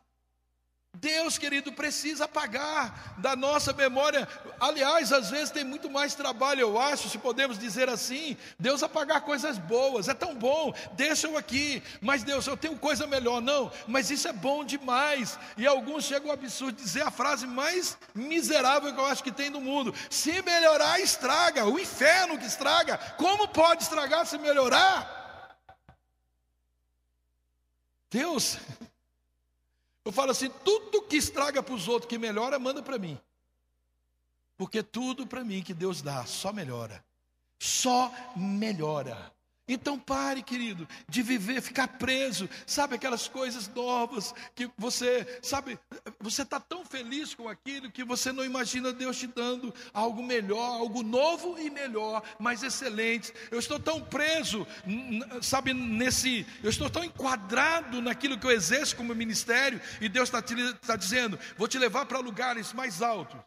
Deus, 1.01 1.37
querido, 1.37 1.71
precisa 1.71 2.25
apagar 2.25 3.15
da 3.17 3.35
nossa 3.35 3.73
memória. 3.73 4.27
Aliás, 4.59 5.11
às 5.11 5.31
vezes 5.31 5.49
tem 5.49 5.63
muito 5.63 5.89
mais 5.89 6.13
trabalho, 6.13 6.59
eu 6.59 6.79
acho, 6.79 7.09
se 7.09 7.17
podemos 7.17 7.57
dizer 7.57 7.89
assim. 7.89 8.37
Deus 8.59 8.83
apagar 8.83 9.21
coisas 9.21 9.57
boas, 9.57 10.07
é 10.07 10.13
tão 10.13 10.35
bom, 10.35 10.71
deixa 10.93 11.25
eu 11.25 11.37
aqui. 11.37 11.81
Mas 12.01 12.23
Deus, 12.23 12.45
eu 12.45 12.55
tenho 12.55 12.77
coisa 12.77 13.07
melhor, 13.07 13.41
não. 13.41 13.71
Mas 13.87 14.11
isso 14.11 14.27
é 14.27 14.33
bom 14.33 14.63
demais. 14.63 15.39
E 15.57 15.65
alguns 15.65 16.03
chegam 16.03 16.29
ao 16.29 16.35
absurdo 16.35 16.75
de 16.75 16.83
dizer 16.83 17.01
a 17.01 17.09
frase 17.09 17.47
mais 17.47 17.97
miserável 18.13 18.93
que 18.93 18.99
eu 18.99 19.05
acho 19.05 19.23
que 19.23 19.31
tem 19.31 19.49
no 19.49 19.59
mundo: 19.59 19.95
se 20.07 20.41
melhorar, 20.43 20.99
estraga. 20.99 21.65
O 21.65 21.79
inferno 21.79 22.37
que 22.37 22.45
estraga. 22.45 22.97
Como 23.17 23.47
pode 23.47 23.83
estragar 23.83 24.25
se 24.27 24.37
melhorar? 24.37 25.19
Deus, 28.11 28.57
eu 30.03 30.11
falo 30.11 30.31
assim: 30.31 30.49
tudo 30.63 31.03
que 31.03 31.17
estraga 31.17 31.61
para 31.61 31.75
os 31.75 31.87
outros, 31.87 32.09
que 32.09 32.17
melhora, 32.17 32.57
manda 32.59 32.81
para 32.81 32.97
mim. 32.97 33.19
Porque 34.57 34.83
tudo 34.83 35.25
para 35.25 35.43
mim 35.43 35.63
que 35.63 35.73
Deus 35.73 36.01
dá 36.01 36.25
só 36.25 36.53
melhora. 36.53 37.03
Só 37.59 38.11
melhora. 38.35 39.31
Então 39.67 39.97
pare, 39.97 40.41
querido, 40.41 40.87
de 41.07 41.21
viver, 41.21 41.61
ficar 41.61 41.87
preso, 41.87 42.49
sabe 42.65 42.95
aquelas 42.95 43.27
coisas 43.27 43.67
novas 43.69 44.33
que 44.55 44.69
você, 44.77 45.39
sabe, 45.41 45.79
você 46.19 46.41
está 46.41 46.59
tão 46.59 46.83
feliz 46.83 47.35
com 47.35 47.47
aquilo 47.47 47.91
que 47.91 48.03
você 48.03 48.31
não 48.31 48.43
imagina 48.43 48.91
Deus 48.91 49.17
te 49.17 49.27
dando 49.27 49.73
algo 49.93 50.23
melhor, 50.23 50.79
algo 50.79 51.03
novo 51.03 51.57
e 51.59 51.69
melhor, 51.69 52.23
mais 52.39 52.63
excelente. 52.63 53.33
Eu 53.49 53.59
estou 53.59 53.79
tão 53.79 54.01
preso, 54.01 54.67
sabe, 55.41 55.73
nesse, 55.73 56.45
eu 56.63 56.69
estou 56.69 56.89
tão 56.89 57.03
enquadrado 57.03 58.01
naquilo 58.01 58.37
que 58.37 58.45
eu 58.45 58.51
exerço 58.51 58.95
como 58.95 59.15
ministério 59.15 59.79
e 60.01 60.09
Deus 60.09 60.27
está 60.27 60.41
tá 60.85 60.95
dizendo: 60.95 61.39
vou 61.55 61.67
te 61.67 61.77
levar 61.77 62.05
para 62.07 62.19
lugares 62.19 62.73
mais 62.73 63.01
altos, 63.01 63.39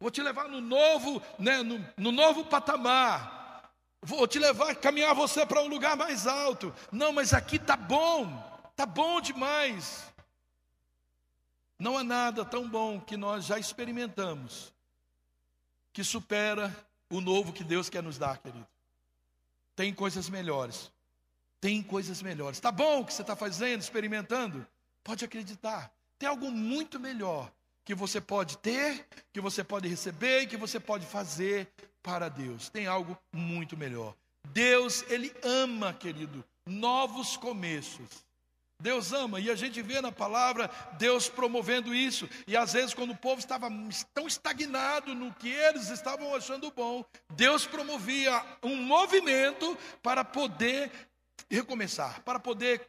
vou 0.00 0.10
te 0.10 0.20
levar 0.20 0.48
no 0.48 0.60
novo, 0.60 1.22
né, 1.38 1.62
no, 1.62 1.82
no 1.96 2.12
novo 2.12 2.44
patamar. 2.44 3.33
Vou 4.04 4.26
te 4.28 4.38
levar, 4.38 4.74
caminhar 4.76 5.14
você 5.14 5.46
para 5.46 5.62
um 5.62 5.66
lugar 5.66 5.96
mais 5.96 6.26
alto. 6.26 6.74
Não, 6.92 7.10
mas 7.10 7.32
aqui 7.32 7.58
tá 7.58 7.74
bom, 7.74 8.26
tá 8.76 8.84
bom 8.84 9.18
demais. 9.18 10.04
Não 11.78 11.96
há 11.96 12.04
nada 12.04 12.44
tão 12.44 12.68
bom 12.68 13.00
que 13.00 13.16
nós 13.16 13.46
já 13.46 13.58
experimentamos 13.58 14.74
que 15.90 16.04
supera 16.04 16.74
o 17.08 17.18
novo 17.18 17.50
que 17.50 17.64
Deus 17.64 17.88
quer 17.88 18.02
nos 18.02 18.18
dar, 18.18 18.36
querido. 18.36 18.66
Tem 19.74 19.94
coisas 19.94 20.28
melhores. 20.28 20.92
Tem 21.58 21.82
coisas 21.82 22.20
melhores. 22.20 22.60
Tá 22.60 22.70
bom 22.70 23.00
o 23.00 23.06
que 23.06 23.14
você 23.14 23.22
está 23.22 23.34
fazendo, 23.34 23.80
experimentando? 23.80 24.66
Pode 25.02 25.24
acreditar. 25.24 25.90
Tem 26.18 26.28
algo 26.28 26.50
muito 26.50 27.00
melhor 27.00 27.50
que 27.86 27.94
você 27.94 28.20
pode 28.20 28.58
ter, 28.58 29.06
que 29.32 29.40
você 29.40 29.64
pode 29.64 29.88
receber 29.88 30.42
e 30.42 30.46
que 30.46 30.58
você 30.58 30.78
pode 30.78 31.06
fazer 31.06 31.72
para 32.04 32.28
Deus. 32.28 32.68
Tem 32.68 32.86
algo 32.86 33.18
muito 33.32 33.76
melhor. 33.76 34.14
Deus, 34.50 35.02
Ele 35.08 35.34
ama, 35.42 35.92
querido, 35.94 36.44
novos 36.66 37.36
começos. 37.36 38.24
Deus 38.80 39.12
ama, 39.12 39.40
e 39.40 39.50
a 39.50 39.54
gente 39.54 39.80
vê 39.80 40.00
na 40.00 40.12
palavra 40.12 40.70
Deus 40.98 41.28
promovendo 41.28 41.94
isso. 41.94 42.28
E 42.46 42.56
às 42.56 42.74
vezes, 42.74 42.92
quando 42.92 43.12
o 43.12 43.16
povo 43.16 43.38
estava 43.38 43.68
tão 44.12 44.26
estagnado 44.26 45.14
no 45.14 45.32
que 45.32 45.48
eles 45.48 45.88
estavam 45.88 46.34
achando 46.34 46.70
bom, 46.70 47.02
Deus 47.32 47.66
promovia 47.66 48.44
um 48.62 48.76
movimento 48.76 49.78
para 50.02 50.22
poder 50.22 50.92
recomeçar, 51.48 52.22
para 52.22 52.38
poder 52.38 52.86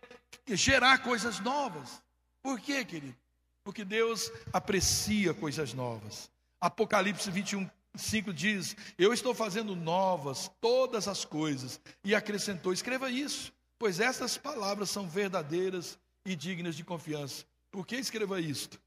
gerar 0.48 0.98
coisas 0.98 1.40
novas. 1.40 2.04
Por 2.44 2.60
quê, 2.60 2.84
querido? 2.84 3.16
Porque 3.64 3.86
Deus 3.86 4.32
aprecia 4.52 5.34
coisas 5.34 5.74
novas. 5.74 6.30
Apocalipse 6.60 7.32
21, 7.32 7.70
5 7.98 8.34
diz: 8.34 8.76
Eu 8.98 9.14
estou 9.14 9.34
fazendo 9.34 9.76
novas 9.76 10.52
todas 10.60 11.08
as 11.08 11.26
coisas. 11.26 11.80
E 12.04 12.14
acrescentou: 12.16 12.74
Escreva 12.74 13.10
isso, 13.10 13.54
pois 13.78 14.00
estas 14.00 14.38
palavras 14.38 14.90
são 14.90 15.08
verdadeiras 15.08 15.98
e 16.26 16.36
dignas 16.36 16.76
de 16.76 16.84
confiança. 16.84 17.46
Por 17.72 17.86
que 17.86 17.96
escreva 17.96 18.40
isto? 18.40 18.82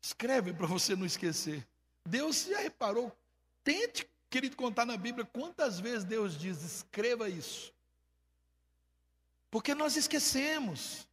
Escreve 0.00 0.52
para 0.52 0.66
você 0.66 0.94
não 0.94 1.04
esquecer. 1.04 1.66
Deus 2.06 2.46
já 2.46 2.60
reparou? 2.60 3.14
Tente, 3.62 4.08
querido, 4.30 4.56
contar 4.56 4.86
na 4.86 4.96
Bíblia 4.96 5.26
quantas 5.26 5.78
vezes 5.80 6.04
Deus 6.04 6.38
diz: 6.38 6.62
escreva 6.62 7.28
isso. 7.28 7.72
Porque 9.50 9.74
nós 9.74 9.96
esquecemos. 9.96 11.06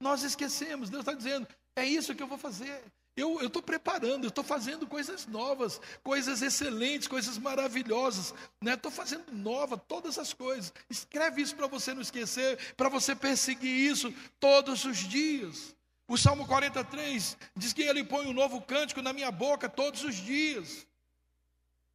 Nós 0.00 0.22
esquecemos. 0.22 0.90
Deus 0.90 1.02
está 1.02 1.12
dizendo: 1.12 1.46
é 1.74 1.84
isso 1.84 2.14
que 2.14 2.22
eu 2.22 2.26
vou 2.26 2.38
fazer. 2.38 2.82
Eu 3.16 3.40
estou 3.40 3.62
preparando, 3.62 4.24
eu 4.24 4.28
estou 4.28 4.44
fazendo 4.44 4.86
coisas 4.86 5.26
novas, 5.26 5.80
coisas 6.02 6.42
excelentes, 6.42 7.08
coisas 7.08 7.38
maravilhosas. 7.38 8.34
Estou 8.62 8.90
né? 8.90 8.96
fazendo 8.96 9.32
nova 9.32 9.78
todas 9.78 10.18
as 10.18 10.34
coisas. 10.34 10.70
Escreve 10.90 11.40
isso 11.40 11.56
para 11.56 11.66
você 11.66 11.94
não 11.94 12.02
esquecer, 12.02 12.74
para 12.76 12.90
você 12.90 13.16
perseguir 13.16 13.74
isso 13.90 14.12
todos 14.38 14.84
os 14.84 14.98
dias. 14.98 15.74
O 16.06 16.18
Salmo 16.18 16.46
43 16.46 17.38
diz 17.56 17.72
que 17.72 17.82
ele 17.82 18.04
põe 18.04 18.26
um 18.26 18.34
novo 18.34 18.60
cântico 18.60 19.00
na 19.00 19.14
minha 19.14 19.30
boca 19.30 19.66
todos 19.66 20.04
os 20.04 20.16
dias. 20.16 20.86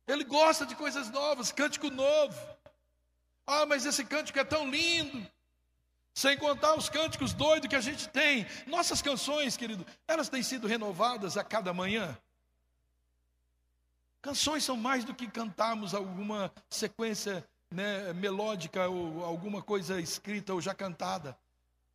Ele 0.07 0.23
gosta 0.23 0.65
de 0.65 0.75
coisas 0.75 1.11
novas, 1.11 1.51
cântico 1.51 1.91
novo. 1.91 2.35
Ah, 3.45 3.67
mas 3.67 3.85
esse 3.85 4.03
cântico 4.03 4.39
é 4.39 4.43
tão 4.43 4.67
lindo. 4.67 5.25
Sem 6.13 6.37
contar 6.37 6.75
os 6.75 6.89
cânticos 6.89 7.33
doidos 7.33 7.69
que 7.69 7.75
a 7.75 7.81
gente 7.81 8.09
tem. 8.09 8.45
Nossas 8.67 9.01
canções, 9.01 9.55
querido, 9.55 9.85
elas 10.07 10.29
têm 10.29 10.43
sido 10.43 10.67
renovadas 10.67 11.37
a 11.37 11.43
cada 11.43 11.73
manhã. 11.73 12.17
Canções 14.21 14.63
são 14.63 14.77
mais 14.77 15.03
do 15.03 15.15
que 15.15 15.27
cantarmos 15.27 15.95
alguma 15.95 16.53
sequência 16.69 17.43
né, 17.71 18.13
melódica 18.13 18.87
ou 18.87 19.23
alguma 19.23 19.61
coisa 19.61 19.99
escrita 19.99 20.53
ou 20.53 20.61
já 20.61 20.75
cantada. 20.75 21.37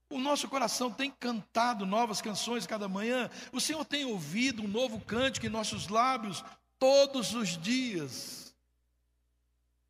O 0.08 0.18
nosso 0.18 0.48
coração 0.48 0.90
tem 0.90 1.10
cantado 1.10 1.84
novas 1.84 2.20
canções 2.20 2.66
cada 2.66 2.88
manhã. 2.88 3.30
O 3.52 3.60
Senhor 3.60 3.84
tem 3.84 4.04
ouvido 4.04 4.62
um 4.62 4.68
novo 4.68 5.00
cântico 5.00 5.46
em 5.46 5.50
nossos 5.50 5.88
lábios 5.88 6.44
todos 6.78 7.34
os 7.34 7.58
dias. 7.58 8.54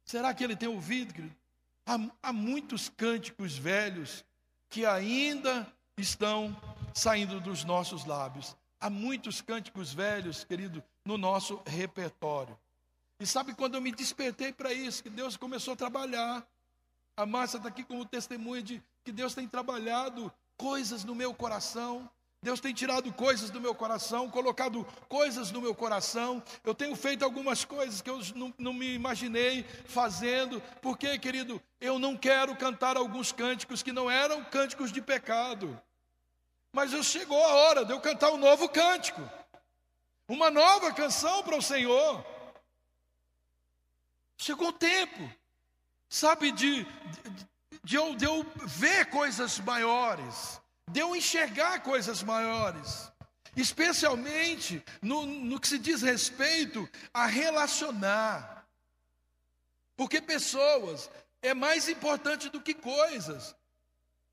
Será 0.05 0.33
que 0.35 0.43
ele 0.43 0.57
tem 0.57 0.69
ouvido, 0.69 1.13
querido? 1.15 1.37
Há, 1.87 1.99
há 2.21 2.33
muitos 2.33 2.89
cânticos 2.89 3.57
velhos 3.57 4.25
que 4.69 4.85
ainda 4.85 5.73
estão 5.97 6.55
saindo 6.93 7.41
dos 7.41 7.63
nossos 7.63 8.05
lábios. 8.05 8.57
Há 8.81 8.91
muitos 8.91 9.41
cânticos 9.41 9.95
velhos, 9.95 10.45
querido, 10.45 10.83
no 11.05 11.17
nosso 11.17 11.63
repertório. 11.65 12.59
E 13.19 13.27
sabe 13.27 13.55
quando 13.55 13.77
eu 13.77 13.81
me 13.81 13.93
despertei 13.93 14.53
para 14.53 14.73
isso, 14.73 15.03
que 15.03 15.09
Deus 15.09 15.37
começou 15.37 15.75
a 15.75 15.77
trabalhar. 15.77 16.47
A 17.17 17.25
Márcia 17.25 17.57
está 17.57 17.69
aqui 17.69 17.83
como 17.83 18.05
testemunha 18.05 18.63
de 18.63 18.83
que 19.05 19.13
Deus 19.13 19.35
tem 19.35 19.49
trabalhado 19.49 20.31
coisas 20.57 21.05
no 21.05 21.15
meu 21.15 21.33
coração. 21.33 22.11
Deus 22.43 22.61
tem 22.61 22.73
tirado 22.73 23.13
coisas 23.13 23.51
do 23.51 23.61
meu 23.61 23.75
coração, 23.75 24.31
colocado 24.31 24.85
coisas 25.09 25.51
no 25.51 25.61
meu 25.61 25.75
coração. 25.75 26.43
Eu 26.63 26.75
tenho 26.75 26.95
feito 26.95 27.25
algumas 27.25 27.65
coisas 27.65 28.01
que 28.01 28.11
eu 28.11 28.21
não, 28.35 28.55
não, 28.57 28.73
me 28.73 28.95
imaginei 28.95 29.65
fazendo, 29.87 30.63
porque, 30.81 31.19
querido, 31.19 31.61
eu 31.81 31.99
não 31.99 32.17
quero 32.17 32.55
cantar 32.55 32.97
alguns 32.97 33.33
cânticos 33.33 33.83
que 33.83 33.93
não 33.93 34.11
eram 34.11 34.45
cânticos 34.45 34.93
de 34.93 35.03
pecado. 35.03 35.81
Mas 36.73 36.93
eu 36.93 37.03
chegou 37.03 37.43
a 37.43 37.55
hora 37.55 37.85
de 37.85 37.93
eu 37.93 38.01
cantar 38.01 38.31
um 38.31 38.37
novo 38.37 38.69
cântico, 38.69 39.21
uma 40.29 40.51
nova 40.51 40.93
canção 40.93 41.43
para 41.43 41.57
o 41.57 41.63
Senhor. 41.63 42.25
Chegou 44.39 44.69
o 44.69 44.73
tempo, 44.73 45.29
sabe, 46.09 46.53
de, 46.53 46.85
de, 46.85 47.49
de, 47.83 47.97
eu, 47.97 48.15
de 48.15 48.25
eu 48.25 48.45
ver 48.67 49.07
coisas 49.07 49.59
maiores, 49.59 50.61
de 50.91 51.01
eu 51.01 51.17
enxergar 51.17 51.83
coisas 51.83 52.23
maiores, 52.23 53.11
especialmente 53.57 54.83
no, 55.03 55.27
no 55.27 55.59
que 55.61 55.69
se 55.69 55.79
diz 55.79 56.03
respeito 56.03 56.89
a 57.13 57.27
relacionar. 57.27 58.67
Porque 59.97 60.21
pessoas 60.21 61.11
é 61.43 61.55
mais 61.55 61.89
importante 61.89 62.49
do 62.49 62.61
que 62.61 62.75
coisas. 62.75 63.57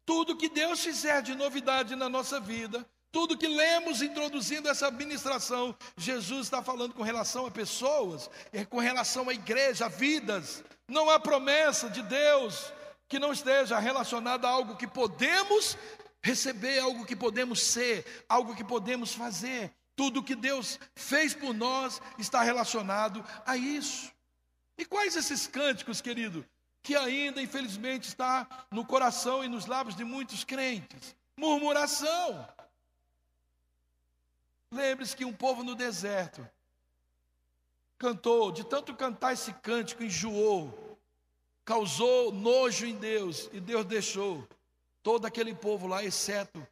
Tudo 0.05 0.37
que 0.37 0.49
Deus 0.49 0.81
fizer 0.81 1.21
de 1.21 1.33
novidade 1.33 1.95
na 1.95 2.09
nossa 2.09 2.39
vida, 2.39 2.85
tudo 3.11 3.37
que 3.37 3.47
lemos 3.47 4.01
introduzindo 4.01 4.67
essa 4.67 4.87
administração, 4.87 5.75
Jesus 5.95 6.47
está 6.47 6.61
falando 6.61 6.93
com 6.93 7.03
relação 7.03 7.45
a 7.45 7.51
pessoas, 7.51 8.29
é 8.51 8.65
com 8.65 8.79
relação 8.79 9.29
à 9.29 9.33
igreja, 9.33 9.85
a 9.85 9.87
vidas. 9.87 10.63
Não 10.87 11.09
há 11.09 11.19
promessa 11.19 11.89
de 11.89 12.01
Deus 12.01 12.73
que 13.07 13.19
não 13.19 13.31
esteja 13.31 13.77
relacionada 13.79 14.47
a 14.47 14.51
algo 14.51 14.75
que 14.75 14.87
podemos 14.87 15.77
receber, 16.23 16.79
algo 16.79 17.05
que 17.05 17.15
podemos 17.15 17.61
ser, 17.61 18.25
algo 18.29 18.55
que 18.55 18.63
podemos 18.63 19.13
fazer. 19.13 19.71
Tudo 19.95 20.23
que 20.23 20.33
Deus 20.33 20.79
fez 20.95 21.35
por 21.35 21.53
nós 21.53 22.01
está 22.17 22.41
relacionado 22.41 23.23
a 23.45 23.55
isso. 23.57 24.11
E 24.77 24.85
quais 24.85 25.15
esses 25.15 25.45
cânticos, 25.45 26.01
querido, 26.01 26.43
que 26.81 26.95
ainda 26.95 27.41
infelizmente 27.41 28.07
está 28.07 28.47
no 28.71 28.85
coração 28.85 29.43
e 29.43 29.49
nos 29.49 29.67
lábios 29.67 29.95
de 29.95 30.03
muitos 30.03 30.43
crentes? 30.43 31.15
Murmuração. 31.37 32.47
Lembre-se 34.71 35.15
que 35.15 35.25
um 35.25 35.33
povo 35.33 35.63
no 35.63 35.75
deserto 35.75 36.47
cantou, 37.99 38.51
de 38.51 38.65
tanto 38.65 38.95
cantar 38.95 39.33
esse 39.33 39.53
cântico, 39.53 40.03
enjoou, 40.03 40.99
causou 41.63 42.31
nojo 42.33 42.85
em 42.85 42.95
Deus, 42.95 43.49
e 43.53 43.59
Deus 43.59 43.85
deixou 43.85 44.47
todo 45.03 45.25
aquele 45.25 45.53
povo 45.53 45.85
lá, 45.85 46.03
exceto 46.03 46.65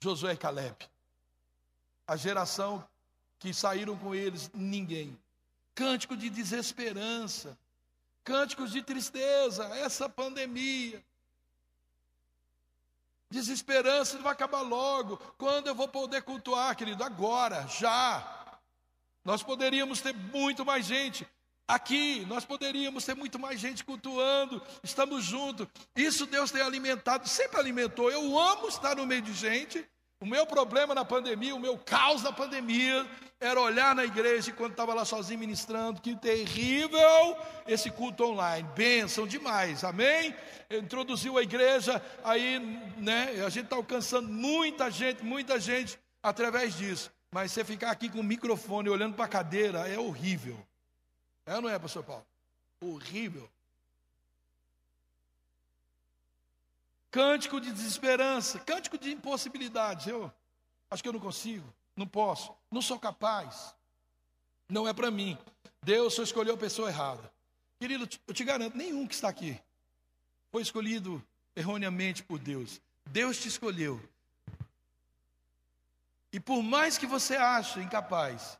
Josué 0.00 0.32
e 0.32 0.36
Caleb. 0.36 0.76
A 2.06 2.16
geração 2.16 2.86
que 3.38 3.52
saíram 3.52 3.98
com 3.98 4.14
eles, 4.14 4.50
ninguém. 4.54 5.18
Cântico 5.74 6.16
de 6.16 6.30
desesperança, 6.30 7.58
cânticos 8.24 8.70
de 8.70 8.82
tristeza, 8.82 9.64
essa 9.76 10.08
pandemia, 10.08 11.02
Desesperança 13.32 14.18
vai 14.18 14.32
acabar 14.32 14.60
logo. 14.60 15.16
Quando 15.38 15.66
eu 15.66 15.74
vou 15.74 15.88
poder 15.88 16.20
cultuar, 16.20 16.76
querido? 16.76 17.02
Agora, 17.02 17.66
já. 17.66 18.60
Nós 19.24 19.42
poderíamos 19.42 20.02
ter 20.02 20.14
muito 20.14 20.66
mais 20.66 20.84
gente 20.84 21.26
aqui, 21.66 22.24
nós 22.26 22.44
poderíamos 22.44 23.04
ter 23.04 23.14
muito 23.14 23.38
mais 23.38 23.60
gente 23.60 23.84
cultuando, 23.84 24.62
estamos 24.82 25.24
juntos. 25.24 25.66
Isso 25.96 26.26
Deus 26.26 26.50
tem 26.50 26.62
alimentado, 26.62 27.28
sempre 27.28 27.58
alimentou. 27.58 28.10
Eu 28.10 28.38
amo 28.38 28.68
estar 28.68 28.96
no 28.96 29.06
meio 29.06 29.22
de 29.22 29.32
gente, 29.32 29.84
o 30.22 30.26
meu 30.26 30.46
problema 30.46 30.94
na 30.94 31.04
pandemia, 31.04 31.54
o 31.54 31.60
meu 31.60 31.76
caos 31.76 32.22
na 32.22 32.32
pandemia, 32.32 33.04
era 33.40 33.60
olhar 33.60 33.92
na 33.92 34.04
igreja 34.04 34.52
quando 34.52 34.70
estava 34.70 34.94
lá 34.94 35.04
sozinho 35.04 35.40
ministrando, 35.40 36.00
que 36.00 36.14
terrível 36.14 37.36
esse 37.66 37.90
culto 37.90 38.24
online, 38.24 38.68
bênção 38.74 39.26
demais, 39.26 39.82
amém? 39.82 40.32
Introduziu 40.70 41.36
a 41.36 41.42
igreja, 41.42 42.00
aí, 42.22 42.60
né, 42.98 43.42
a 43.44 43.48
gente 43.48 43.64
está 43.64 43.74
alcançando 43.74 44.28
muita 44.28 44.88
gente, 44.90 45.24
muita 45.24 45.58
gente 45.58 45.98
através 46.22 46.76
disso. 46.76 47.10
Mas 47.34 47.50
você 47.50 47.64
ficar 47.64 47.90
aqui 47.90 48.08
com 48.08 48.20
o 48.20 48.24
microfone 48.24 48.88
olhando 48.88 49.16
para 49.16 49.24
a 49.24 49.28
cadeira 49.28 49.88
é 49.88 49.98
horrível. 49.98 50.56
É 51.46 51.54
ou 51.56 51.62
não 51.62 51.68
é, 51.68 51.78
pastor 51.78 52.04
Paulo? 52.04 52.26
Horrível. 52.80 53.48
Cântico 57.10 57.60
de 57.60 57.70
desesperança, 57.72 58.58
cântico 58.60 58.96
de 58.96 59.12
impossibilidades. 59.12 60.06
Eu 60.06 60.32
acho 60.90 61.02
que 61.02 61.08
eu 61.08 61.12
não 61.12 61.20
consigo, 61.20 61.66
não 61.96 62.06
posso, 62.06 62.54
não 62.70 62.80
sou 62.80 62.98
capaz. 62.98 63.74
Não 64.68 64.88
é 64.88 64.92
para 64.92 65.10
mim. 65.10 65.36
Deus 65.82 66.14
só 66.14 66.22
escolheu 66.22 66.54
a 66.54 66.58
pessoa 66.58 66.88
errada. 66.88 67.30
Querido, 67.78 68.08
eu 68.26 68.32
te 68.32 68.44
garanto, 68.44 68.76
nenhum 68.76 69.06
que 69.06 69.14
está 69.14 69.28
aqui 69.28 69.60
foi 70.52 70.62
escolhido 70.62 71.22
erroneamente 71.56 72.22
por 72.22 72.38
Deus. 72.38 72.80
Deus 73.06 73.38
te 73.38 73.48
escolheu. 73.48 74.00
E 76.32 76.40
por 76.40 76.62
mais 76.62 76.96
que 76.96 77.06
você 77.06 77.36
ache 77.36 77.80
incapaz, 77.80 78.58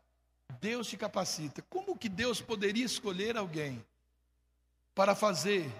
Deus 0.60 0.86
te 0.86 0.96
capacita. 0.96 1.62
Como 1.68 1.96
que 1.96 2.08
Deus 2.08 2.40
poderia 2.40 2.84
escolher 2.84 3.36
alguém 3.36 3.84
para 4.94 5.14
fazer 5.14 5.70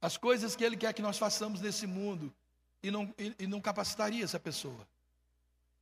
as 0.00 0.16
coisas 0.16 0.56
que 0.56 0.64
Ele 0.64 0.76
quer 0.76 0.92
que 0.92 1.02
nós 1.02 1.18
façamos 1.18 1.60
nesse 1.60 1.86
mundo 1.86 2.32
e 2.82 2.90
não, 2.90 3.14
e, 3.18 3.34
e 3.38 3.46
não 3.46 3.60
capacitaria 3.60 4.24
essa 4.24 4.40
pessoa. 4.40 4.86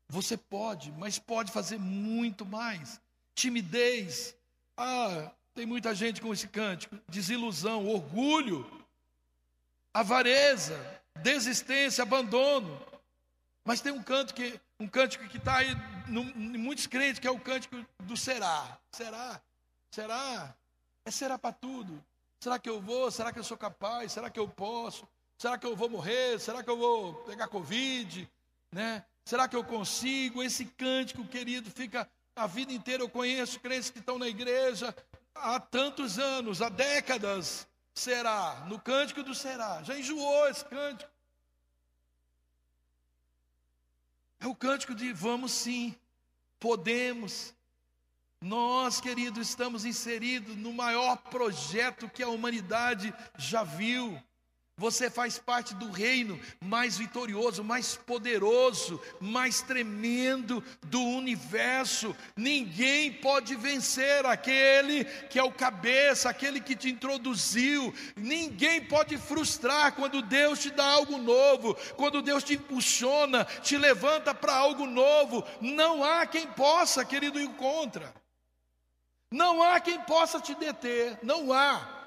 Você 0.08 0.36
pode, 0.36 0.92
mas 0.92 1.18
pode 1.18 1.52
fazer 1.52 1.78
muito 1.78 2.44
mais. 2.44 3.00
Timidez. 3.34 4.34
Ah, 4.76 5.30
tem 5.54 5.64
muita 5.64 5.94
gente 5.94 6.20
com 6.20 6.32
esse 6.32 6.48
cântico. 6.48 6.98
Desilusão, 7.08 7.86
orgulho, 7.88 8.68
avareza, 9.94 10.76
desistência, 11.22 12.02
abandono. 12.02 12.89
Mas 13.64 13.80
tem 13.80 13.92
um 13.92 14.02
canto 14.02 14.34
que 14.34 14.60
um 14.78 14.88
cântico 14.88 15.28
que 15.28 15.36
está 15.36 15.56
aí 15.56 15.76
no, 16.08 16.22
em 16.22 16.58
muitos 16.58 16.86
crentes, 16.86 17.18
que 17.18 17.26
é 17.26 17.30
o 17.30 17.38
cântico 17.38 17.76
do 18.02 18.16
será. 18.16 18.78
Será? 18.90 19.40
Será? 19.90 20.54
É 21.04 21.10
será 21.10 21.38
para 21.38 21.52
tudo. 21.52 22.02
Será 22.40 22.58
que 22.58 22.68
eu 22.68 22.80
vou? 22.80 23.10
Será 23.10 23.32
que 23.32 23.38
eu 23.38 23.44
sou 23.44 23.56
capaz? 23.56 24.12
Será 24.12 24.30
que 24.30 24.40
eu 24.40 24.48
posso? 24.48 25.06
Será 25.38 25.58
que 25.58 25.66
eu 25.66 25.76
vou 25.76 25.90
morrer? 25.90 26.40
Será 26.40 26.62
que 26.62 26.70
eu 26.70 26.76
vou 26.76 27.14
pegar 27.24 27.48
Covid? 27.48 28.30
Né? 28.72 29.04
Será 29.24 29.46
que 29.46 29.56
eu 29.56 29.64
consigo? 29.64 30.42
Esse 30.42 30.64
cântico, 30.64 31.24
querido, 31.26 31.70
fica 31.70 32.08
a 32.34 32.46
vida 32.46 32.72
inteira. 32.72 33.02
Eu 33.02 33.08
conheço 33.08 33.60
crentes 33.60 33.90
que 33.90 33.98
estão 33.98 34.18
na 34.18 34.28
igreja 34.28 34.94
há 35.34 35.60
tantos 35.60 36.18
anos, 36.18 36.62
há 36.62 36.68
décadas. 36.68 37.66
Será? 37.94 38.64
No 38.68 38.80
cântico 38.80 39.22
do 39.22 39.34
será. 39.34 39.82
Já 39.82 39.98
enjoou 39.98 40.48
esse 40.48 40.64
cântico. 40.64 41.10
É 44.40 44.46
o 44.46 44.54
cântico 44.54 44.94
de 44.94 45.12
vamos 45.12 45.52
sim, 45.52 45.94
podemos, 46.58 47.54
nós, 48.40 48.98
querido, 48.98 49.38
estamos 49.38 49.84
inseridos 49.84 50.56
no 50.56 50.72
maior 50.72 51.16
projeto 51.18 52.08
que 52.08 52.22
a 52.22 52.28
humanidade 52.28 53.14
já 53.36 53.62
viu. 53.62 54.18
Você 54.80 55.10
faz 55.10 55.38
parte 55.38 55.74
do 55.74 55.90
reino 55.90 56.40
mais 56.58 56.96
vitorioso, 56.96 57.62
mais 57.62 57.96
poderoso, 57.96 58.98
mais 59.20 59.60
tremendo 59.60 60.64
do 60.86 61.02
universo. 61.02 62.16
Ninguém 62.34 63.12
pode 63.12 63.54
vencer 63.56 64.24
aquele 64.24 65.04
que 65.04 65.38
é 65.38 65.42
o 65.42 65.52
cabeça, 65.52 66.30
aquele 66.30 66.62
que 66.62 66.74
te 66.74 66.88
introduziu. 66.88 67.92
Ninguém 68.16 68.82
pode 68.82 69.18
frustrar 69.18 69.92
quando 69.92 70.22
Deus 70.22 70.60
te 70.60 70.70
dá 70.70 70.86
algo 70.86 71.18
novo, 71.18 71.76
quando 71.94 72.22
Deus 72.22 72.42
te 72.42 72.54
impulsiona, 72.54 73.44
te 73.44 73.76
levanta 73.76 74.34
para 74.34 74.54
algo 74.54 74.86
novo. 74.86 75.44
Não 75.60 76.02
há 76.02 76.24
quem 76.24 76.46
possa, 76.46 77.04
querido, 77.04 77.38
ir. 77.38 77.50
Não 79.30 79.62
há 79.62 79.78
quem 79.78 80.00
possa 80.00 80.40
te 80.40 80.54
deter, 80.54 81.18
não 81.22 81.52
há. 81.52 81.99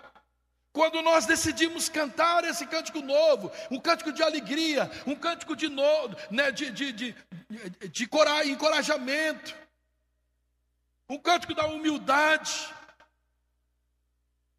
Quando 0.73 1.03
nós 1.03 1.27
decidimos 1.27 1.87
cantar 1.87 2.43
esse 2.43 2.65
cântico 2.65 2.99
novo, 2.99 3.51
um 3.69 3.79
cântico 3.79 4.11
de 4.11 4.23
alegria, 4.23 4.89
um 5.05 5.15
cântico 5.15 5.55
de, 5.55 5.69
né, 6.31 6.51
de, 6.51 6.71
de, 6.71 6.91
de, 6.91 7.15
de 7.91 8.09
encorajamento, 8.49 9.55
um 11.07 11.19
cântico 11.19 11.53
da 11.53 11.67
humildade. 11.67 12.73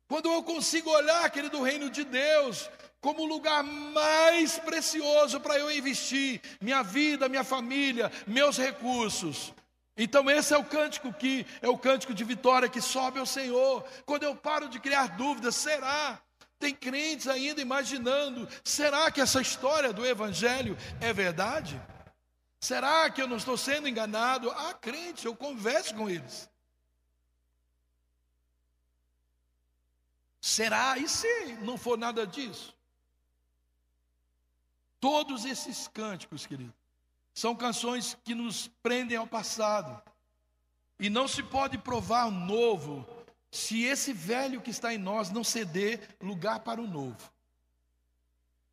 Quando 0.06 0.30
eu 0.30 0.40
consigo 0.44 0.88
olhar, 0.88 1.28
querido, 1.30 1.58
o 1.58 1.64
reino 1.64 1.90
de 1.90 2.04
Deus 2.04 2.70
como 3.00 3.24
o 3.24 3.26
lugar 3.26 3.62
mais 3.62 4.58
precioso 4.58 5.38
para 5.38 5.58
eu 5.58 5.70
investir 5.70 6.40
minha 6.58 6.82
vida, 6.82 7.28
minha 7.28 7.44
família, 7.44 8.10
meus 8.26 8.56
recursos. 8.56 9.52
Então 9.96 10.28
esse 10.28 10.52
é 10.52 10.58
o 10.58 10.64
cântico 10.64 11.12
que 11.12 11.46
é 11.62 11.68
o 11.68 11.78
cântico 11.78 12.12
de 12.12 12.24
vitória 12.24 12.68
que 12.68 12.80
sobe 12.80 13.18
ao 13.18 13.26
Senhor. 13.26 13.82
Quando 14.04 14.24
eu 14.24 14.34
paro 14.34 14.68
de 14.68 14.80
criar 14.80 15.16
dúvidas, 15.16 15.54
será? 15.54 16.20
Tem 16.58 16.74
crentes 16.74 17.28
ainda 17.28 17.60
imaginando, 17.60 18.48
será 18.64 19.10
que 19.10 19.20
essa 19.20 19.40
história 19.40 19.92
do 19.92 20.04
evangelho 20.04 20.76
é 21.00 21.12
verdade? 21.12 21.80
Será 22.58 23.10
que 23.10 23.20
eu 23.20 23.28
não 23.28 23.36
estou 23.36 23.56
sendo 23.56 23.86
enganado? 23.86 24.50
Ah, 24.50 24.72
crentes, 24.72 25.24
eu 25.24 25.36
converso 25.36 25.94
com 25.94 26.08
eles. 26.08 26.48
Será? 30.40 30.96
E 30.98 31.08
se 31.08 31.54
não 31.62 31.76
for 31.76 31.98
nada 31.98 32.26
disso? 32.26 32.74
Todos 34.98 35.44
esses 35.44 35.88
cânticos, 35.88 36.46
querido, 36.46 36.72
são 37.34 37.56
canções 37.56 38.16
que 38.24 38.34
nos 38.34 38.68
prendem 38.80 39.18
ao 39.18 39.26
passado. 39.26 40.00
E 41.00 41.10
não 41.10 41.26
se 41.26 41.42
pode 41.42 41.76
provar 41.76 42.26
o 42.26 42.30
novo 42.30 43.04
se 43.50 43.82
esse 43.82 44.12
velho 44.12 44.60
que 44.60 44.70
está 44.70 44.94
em 44.94 44.98
nós 44.98 45.30
não 45.30 45.42
ceder 45.42 46.16
lugar 46.20 46.60
para 46.60 46.80
o 46.80 46.86
novo. 46.86 47.18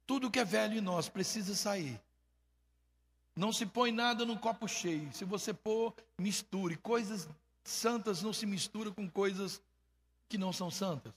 Tudo 0.06 0.30
que 0.30 0.40
é 0.40 0.46
velho 0.46 0.78
em 0.78 0.82
nós 0.82 1.10
precisa 1.10 1.56
sair. 1.56 2.00
Não 3.36 3.52
se 3.52 3.66
põe 3.66 3.92
nada 3.92 4.26
num 4.26 4.38
copo 4.38 4.68
cheio. 4.68 5.12
Se 5.14 5.26
você 5.26 5.54
pôr, 5.54 5.94
misture. 6.18 6.76
Coisas 6.78 7.28
santas 7.64 8.22
não 8.22 8.34
se 8.34 8.46
misturam 8.46 8.92
com 8.92 9.10
coisas 9.10 9.62
que 10.30 10.38
não 10.38 10.54
são 10.54 10.70
santas. 10.70 11.14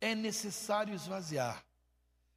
É 0.00 0.14
necessário 0.14 0.94
esvaziar. 0.94 1.64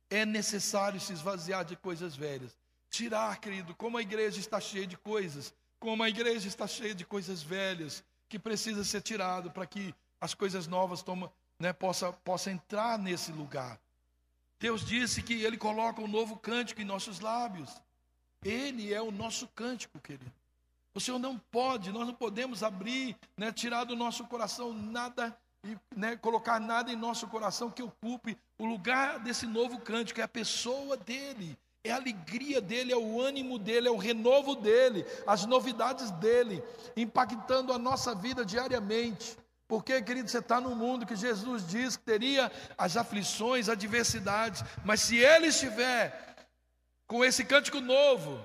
É 0.10 0.26
necessário 0.26 1.00
se 1.00 1.13
esvaziar 1.13 1.65
de 1.65 1.76
coisas 1.76 2.15
velhas. 2.15 2.59
Tirar, 2.89 3.39
querido, 3.39 3.75
como 3.75 3.97
a 3.97 4.02
igreja 4.02 4.39
está 4.39 4.60
cheia 4.60 4.88
de 4.88 4.97
coisas, 4.97 5.54
como 5.80 6.04
a 6.04 6.10
igreja 6.10 6.47
está 6.47 6.67
cheia 6.67 6.93
de 6.93 7.06
coisas 7.06 7.41
velhas, 7.41 8.04
que 8.28 8.38
precisa 8.38 8.84
ser 8.84 9.02
tirado 9.02 9.52
para 9.52 9.65
que 9.65 9.93
as 10.19 10.34
coisas 10.34 10.67
novas 10.67 11.02
toma, 11.02 11.32
né, 11.60 11.71
possa, 11.71 12.12
possa 12.12 12.52
entrar 12.52 12.97
nesse 12.97 13.32
lugar. 13.32 13.80
Deus 14.60 14.86
disse 14.86 15.21
que 15.21 15.41
Ele 15.43 15.58
coloca 15.58 16.02
um 16.02 16.08
novo 16.08 16.36
cântico 16.38 16.82
em 16.82 16.86
nossos 16.86 17.19
lábios. 17.19 17.82
Ele 18.43 18.93
é 18.93 19.02
o 19.02 19.12
nosso 19.12 19.47
cântico, 19.47 19.99
querido. 19.99 20.32
O 20.93 20.99
Senhor 20.99 21.19
não 21.19 21.38
pode, 21.38 21.91
nós 21.91 22.08
não 22.08 22.13
podemos 22.13 22.63
abrir, 22.63 23.15
né, 23.38 23.52
tirar 23.52 23.86
do 23.86 23.95
nosso 23.95 24.25
coração 24.25 24.73
nada 24.73 25.38
e 25.63 25.78
né, 25.95 26.15
colocar 26.17 26.60
nada 26.60 26.91
em 26.91 26.95
nosso 26.95 27.28
coração 27.28 27.69
que 27.69 27.84
ocupe 27.84 28.38
o 28.58 28.65
lugar 28.65 29.19
desse 29.19 29.45
novo 29.45 29.80
cântico, 29.80 30.19
é 30.19 30.23
a 30.23 30.28
pessoa 30.28 30.97
dele, 30.97 31.58
é 31.84 31.92
a 31.92 31.96
alegria 31.96 32.60
dele, 32.60 32.92
é 32.92 32.98
o 32.98 33.22
ânimo 33.22 33.58
dele, 33.58 33.88
é 33.88 33.92
o 33.92 33.98
renovo 33.98 34.56
dele, 34.56 35.06
as 35.26 35.46
novidades 35.46 36.12
dele, 36.12 36.62
impactando 36.96 37.72
a 37.72 37.80
nossa 37.80 38.13
vida 38.13 38.44
diariamente. 38.46 39.38
Porque, 39.68 40.02
querido, 40.02 40.28
você 40.28 40.39
está 40.39 40.60
num 40.60 40.76
mundo 40.76 41.06
que 41.06 41.15
Jesus 41.15 41.65
diz 41.68 41.96
que 41.96 42.04
teria 42.04 42.52
as 42.78 42.98
aflições, 42.98 43.70
adversidades, 43.70 44.63
mas 44.84 45.02
se 45.02 45.18
ele 45.18 45.48
estiver 45.48 46.48
com 47.08 47.24
esse 47.24 47.46
cântico 47.46 47.80
novo, 47.80 48.44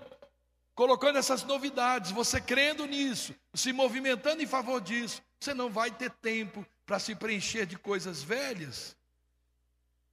colocando 0.74 1.18
essas 1.18 1.42
novidades, 1.42 2.10
você 2.10 2.40
crendo 2.40 2.86
nisso, 2.86 3.34
se 3.54 3.72
movimentando 3.72 4.42
em 4.42 4.46
favor 4.46 4.80
disso, 4.80 5.22
você 5.40 5.54
não 5.54 5.70
vai 5.70 5.90
ter 5.90 6.10
tempo 6.10 6.64
para 6.86 6.98
se 6.98 7.14
preencher 7.14 7.66
de 7.66 7.78
coisas 7.78 8.22
velhas. 8.22 8.96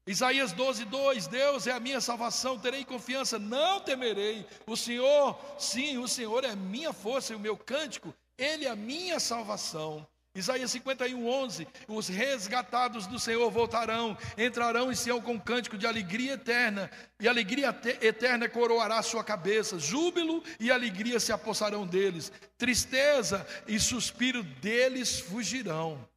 Isaías 0.05 0.51
12, 0.51 0.85
2: 0.85 1.27
Deus 1.27 1.67
é 1.67 1.71
a 1.71 1.79
minha 1.79 2.01
salvação, 2.01 2.57
terei 2.57 2.83
confiança, 2.83 3.37
não 3.37 3.79
temerei. 3.79 4.45
O 4.65 4.75
Senhor, 4.75 5.39
sim, 5.59 5.97
o 5.97 6.07
Senhor 6.07 6.43
é 6.43 6.55
minha 6.55 6.91
força 6.91 7.33
e 7.33 7.35
o 7.35 7.39
meu 7.39 7.55
cântico, 7.55 8.13
Ele 8.37 8.65
é 8.65 8.69
a 8.69 8.75
minha 8.75 9.19
salvação. 9.19 10.07
Isaías 10.33 10.71
51, 10.71 11.27
11: 11.27 11.67
Os 11.87 12.07
resgatados 12.07 13.05
do 13.05 13.19
Senhor 13.19 13.51
voltarão, 13.51 14.17
entrarão 14.37 14.91
em 14.91 14.95
Sião 14.95 15.21
com 15.21 15.39
cântico 15.39 15.77
de 15.77 15.85
alegria 15.85 16.33
eterna, 16.33 16.89
e 17.19 17.27
alegria 17.27 17.69
eterna 18.01 18.49
coroará 18.49 19.03
sua 19.03 19.23
cabeça, 19.23 19.77
júbilo 19.77 20.41
e 20.59 20.71
alegria 20.71 21.19
se 21.19 21.31
apossarão 21.31 21.85
deles, 21.85 22.31
tristeza 22.57 23.45
e 23.67 23.79
suspiro 23.79 24.41
deles 24.41 25.19
fugirão. 25.19 26.09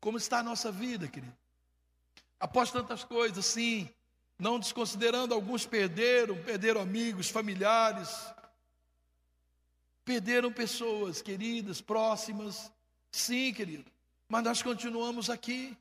Como 0.00 0.16
está 0.16 0.38
a 0.38 0.42
nossa 0.42 0.70
vida, 0.70 1.08
querido? 1.08 1.36
Após 2.38 2.70
tantas 2.70 3.02
coisas, 3.02 3.44
sim, 3.44 3.88
não 4.38 4.58
desconsiderando, 4.58 5.34
alguns 5.34 5.64
perderam, 5.64 6.36
perderam 6.42 6.80
amigos, 6.80 7.30
familiares, 7.30 8.10
perderam 10.04 10.52
pessoas 10.52 11.22
queridas, 11.22 11.80
próximas, 11.80 12.70
sim, 13.10 13.52
querido, 13.52 13.90
mas 14.28 14.44
nós 14.44 14.62
continuamos 14.62 15.30
aqui, 15.30 15.76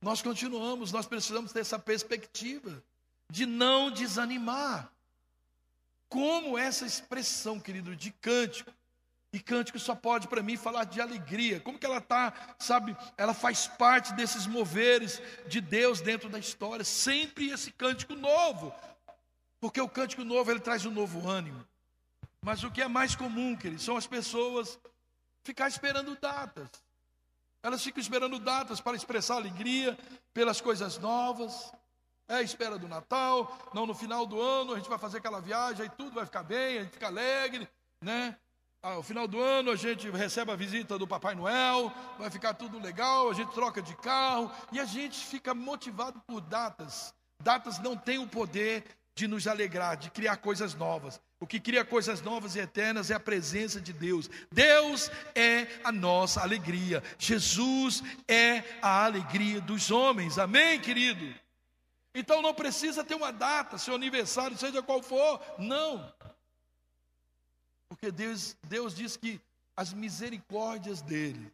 nós 0.00 0.22
continuamos, 0.22 0.92
nós 0.92 1.06
precisamos 1.06 1.52
ter 1.52 1.60
essa 1.60 1.78
perspectiva 1.78 2.82
de 3.28 3.44
não 3.44 3.90
desanimar. 3.90 4.90
Como 6.08 6.58
essa 6.58 6.86
expressão, 6.86 7.60
querido, 7.60 7.94
de 7.94 8.10
cântico, 8.10 8.72
e 9.32 9.38
cântico 9.38 9.78
só 9.78 9.94
pode 9.94 10.26
para 10.26 10.42
mim 10.42 10.56
falar 10.56 10.84
de 10.84 11.00
alegria. 11.00 11.60
Como 11.60 11.78
que 11.78 11.86
ela 11.86 11.98
está, 11.98 12.32
sabe? 12.58 12.96
Ela 13.16 13.32
faz 13.32 13.68
parte 13.68 14.12
desses 14.14 14.46
moveres 14.46 15.22
de 15.46 15.60
Deus 15.60 16.00
dentro 16.00 16.28
da 16.28 16.38
história. 16.38 16.84
Sempre 16.84 17.50
esse 17.50 17.70
cântico 17.70 18.14
novo. 18.14 18.74
Porque 19.60 19.80
o 19.80 19.88
cântico 19.88 20.24
novo 20.24 20.50
ele 20.50 20.58
traz 20.58 20.84
um 20.84 20.90
novo 20.90 21.28
ânimo. 21.28 21.64
Mas 22.42 22.64
o 22.64 22.70
que 22.70 22.82
é 22.82 22.88
mais 22.88 23.14
comum, 23.14 23.56
queridos, 23.56 23.84
são 23.84 23.96
as 23.96 24.06
pessoas 24.06 24.78
ficar 25.44 25.68
esperando 25.68 26.16
datas. 26.16 26.68
Elas 27.62 27.84
ficam 27.84 28.00
esperando 28.00 28.38
datas 28.38 28.80
para 28.80 28.96
expressar 28.96 29.36
alegria 29.36 29.96
pelas 30.32 30.60
coisas 30.60 30.98
novas. 30.98 31.72
É 32.26 32.36
a 32.36 32.42
espera 32.42 32.78
do 32.78 32.88
Natal, 32.88 33.70
não 33.74 33.86
no 33.86 33.94
final 33.94 34.24
do 34.24 34.40
ano 34.40 34.72
a 34.72 34.76
gente 34.76 34.88
vai 34.88 34.98
fazer 34.98 35.18
aquela 35.18 35.40
viagem, 35.40 35.82
aí 35.82 35.90
tudo 35.90 36.12
vai 36.12 36.24
ficar 36.24 36.44
bem, 36.44 36.78
a 36.78 36.82
gente 36.84 36.92
fica 36.92 37.08
alegre, 37.08 37.68
né? 38.00 38.36
Ao 38.82 39.02
final 39.02 39.28
do 39.28 39.38
ano 39.38 39.70
a 39.70 39.76
gente 39.76 40.08
recebe 40.10 40.50
a 40.50 40.56
visita 40.56 40.98
do 40.98 41.06
Papai 41.06 41.34
Noel, 41.34 41.92
vai 42.18 42.30
ficar 42.30 42.54
tudo 42.54 42.78
legal, 42.78 43.28
a 43.28 43.34
gente 43.34 43.52
troca 43.52 43.82
de 43.82 43.94
carro 43.96 44.50
e 44.72 44.80
a 44.80 44.86
gente 44.86 45.18
fica 45.18 45.54
motivado 45.54 46.18
por 46.26 46.40
datas. 46.40 47.12
Datas 47.42 47.78
não 47.78 47.94
têm 47.94 48.18
o 48.18 48.26
poder 48.26 48.84
de 49.14 49.28
nos 49.28 49.46
alegrar, 49.46 49.98
de 49.98 50.10
criar 50.10 50.38
coisas 50.38 50.74
novas. 50.74 51.20
O 51.38 51.46
que 51.46 51.60
cria 51.60 51.84
coisas 51.84 52.22
novas 52.22 52.56
e 52.56 52.60
eternas 52.60 53.10
é 53.10 53.14
a 53.14 53.20
presença 53.20 53.82
de 53.82 53.92
Deus. 53.92 54.30
Deus 54.50 55.10
é 55.34 55.66
a 55.84 55.92
nossa 55.92 56.40
alegria. 56.40 57.02
Jesus 57.18 58.02
é 58.26 58.64
a 58.80 59.04
alegria 59.04 59.60
dos 59.60 59.90
homens. 59.90 60.38
Amém, 60.38 60.80
querido? 60.80 61.34
Então 62.14 62.40
não 62.40 62.54
precisa 62.54 63.04
ter 63.04 63.14
uma 63.14 63.30
data, 63.30 63.76
seu 63.76 63.94
aniversário, 63.94 64.56
seja 64.56 64.82
qual 64.82 65.02
for. 65.02 65.38
Não. 65.58 66.12
Porque 68.00 68.10
Deus, 68.10 68.56
Deus 68.66 68.94
diz 68.94 69.14
que 69.14 69.38
as 69.76 69.92
misericórdias 69.92 71.02
dele, 71.02 71.52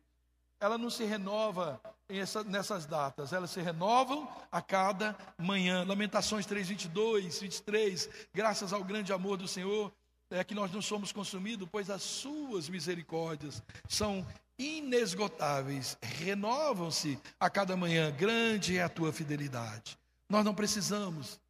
ela 0.61 0.79
não 0.79 0.89
se 0.89 1.05
renova 1.05 1.81
essa, 2.09 2.45
nessas 2.45 2.87
datas, 2.87 3.33
elas 3.33 3.51
se 3.51 3.61
renovam 3.61 4.29
a 4.51 4.63
cada 4.63 5.17
manhã. 5.37 5.85
Lamentações 5.85 6.47
3, 6.47 6.69
22, 6.69 7.41
23. 7.41 8.09
Graças 8.33 8.73
ao 8.73 8.85
grande 8.85 9.13
amor 9.13 9.37
do 9.37 9.49
Senhor, 9.49 9.93
é 10.31 10.45
que 10.45 10.55
nós 10.55 10.71
não 10.71 10.81
somos 10.81 11.11
consumidos, 11.11 11.69
pois 11.71 11.91
as 11.91 12.05
suas 12.05 12.69
misericórdias 12.69 13.61
são 13.89 14.25
inesgotáveis, 14.57 15.99
renovam-se 16.01 17.19
a 17.41 17.51
cada 17.51 17.77
manhã. 17.77 18.13
Grande 18.13 18.79
é 18.79 18.85
a 18.85 18.89
tua 18.89 19.13
fidelidade. 19.13 19.99
Nós 20.29 20.45
não 20.45 20.55
precisamos 20.55 21.41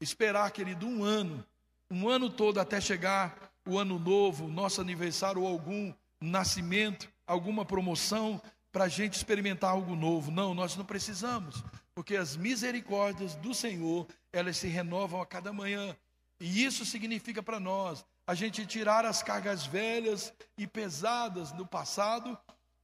esperar, 0.00 0.48
querido, 0.52 0.86
um 0.86 1.02
ano, 1.02 1.44
um 1.90 2.08
ano 2.08 2.30
todo 2.30 2.60
até 2.60 2.80
chegar 2.80 3.52
o 3.66 3.78
ano 3.78 3.98
novo, 3.98 4.48
nosso 4.48 4.80
aniversário 4.80 5.42
ou 5.42 5.48
algum 5.48 5.92
nascimento, 6.20 7.08
alguma 7.26 7.64
promoção 7.64 8.40
para 8.72 8.84
a 8.84 8.88
gente 8.88 9.14
experimentar 9.14 9.70
algo 9.70 9.94
novo. 9.94 10.30
Não, 10.30 10.54
nós 10.54 10.76
não 10.76 10.84
precisamos, 10.84 11.62
porque 11.94 12.16
as 12.16 12.36
misericórdias 12.36 13.34
do 13.36 13.54
Senhor, 13.54 14.06
elas 14.32 14.56
se 14.56 14.66
renovam 14.66 15.20
a 15.20 15.26
cada 15.26 15.52
manhã. 15.52 15.96
E 16.40 16.64
isso 16.64 16.84
significa 16.84 17.42
para 17.42 17.60
nós 17.60 18.04
a 18.26 18.34
gente 18.34 18.66
tirar 18.66 19.04
as 19.04 19.22
cargas 19.22 19.66
velhas 19.66 20.32
e 20.58 20.66
pesadas 20.66 21.52
do 21.52 21.66
passado 21.66 22.36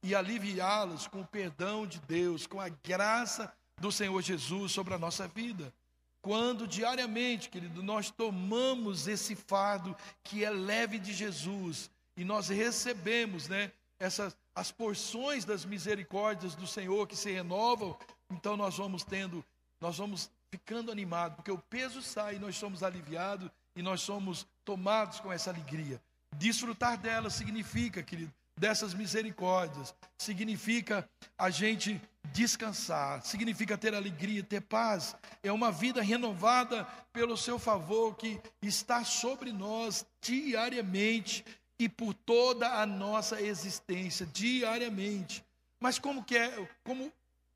e 0.03 0.15
aliviá-las 0.15 1.07
com 1.07 1.21
o 1.21 1.27
perdão 1.27 1.85
de 1.85 1.99
Deus, 1.99 2.47
com 2.47 2.59
a 2.59 2.69
graça 2.69 3.51
do 3.79 3.91
Senhor 3.91 4.21
Jesus 4.21 4.71
sobre 4.71 4.93
a 4.93 4.99
nossa 4.99 5.27
vida. 5.27 5.73
Quando 6.21 6.67
diariamente, 6.67 7.49
querido, 7.49 7.81
nós 7.81 8.11
tomamos 8.11 9.07
esse 9.07 9.35
fardo 9.35 9.95
que 10.23 10.43
é 10.43 10.49
leve 10.49 10.99
de 10.99 11.13
Jesus 11.13 11.89
e 12.15 12.23
nós 12.23 12.49
recebemos, 12.49 13.47
né, 13.47 13.71
essas 13.99 14.35
as 14.55 14.71
porções 14.71 15.45
das 15.45 15.65
misericórdias 15.65 16.55
do 16.55 16.67
Senhor 16.67 17.07
que 17.07 17.15
se 17.15 17.31
renovam, 17.31 17.97
então 18.29 18.57
nós 18.57 18.77
vamos 18.77 19.03
tendo, 19.03 19.43
nós 19.79 19.97
vamos 19.97 20.29
ficando 20.49 20.91
animados, 20.91 21.37
porque 21.37 21.51
o 21.51 21.57
peso 21.57 22.01
sai, 22.01 22.37
nós 22.37 22.57
somos 22.57 22.83
aliviados 22.83 23.49
e 23.75 23.81
nós 23.81 24.01
somos 24.01 24.45
tomados 24.65 25.19
com 25.19 25.31
essa 25.31 25.49
alegria. 25.49 26.01
Desfrutar 26.35 26.97
dela 26.97 27.29
significa, 27.29 28.03
querido, 28.03 28.31
dessas 28.57 28.93
misericórdias, 28.93 29.95
significa 30.17 31.09
a 31.37 31.49
gente 31.49 32.01
descansar, 32.25 33.21
significa 33.23 33.77
ter 33.77 33.93
alegria, 33.93 34.43
ter 34.43 34.61
paz. 34.61 35.15
É 35.43 35.51
uma 35.51 35.71
vida 35.71 36.01
renovada 36.01 36.85
pelo 37.11 37.37
seu 37.37 37.59
favor 37.59 38.15
que 38.15 38.39
está 38.61 39.03
sobre 39.03 39.51
nós 39.51 40.05
diariamente 40.21 41.45
e 41.77 41.89
por 41.89 42.13
toda 42.13 42.81
a 42.81 42.85
nossa 42.85 43.41
existência, 43.41 44.25
diariamente. 44.27 45.43
Mas 45.79 45.97
como 45.97 46.23
que 46.23 46.37
é, 46.37 46.67
como 46.83 47.11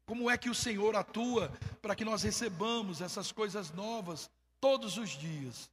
como 0.06 0.30
é 0.30 0.38
que 0.38 0.50
o 0.50 0.56
Senhor 0.56 0.96
atua 0.96 1.52
para 1.82 1.96
que 1.96 2.06
nós 2.06 2.22
recebamos 2.22 3.02
essas 3.02 3.32
coisas 3.32 3.72
novas 3.72 4.30
todos 4.62 4.98
os 4.98 5.10
dias? 5.12 5.70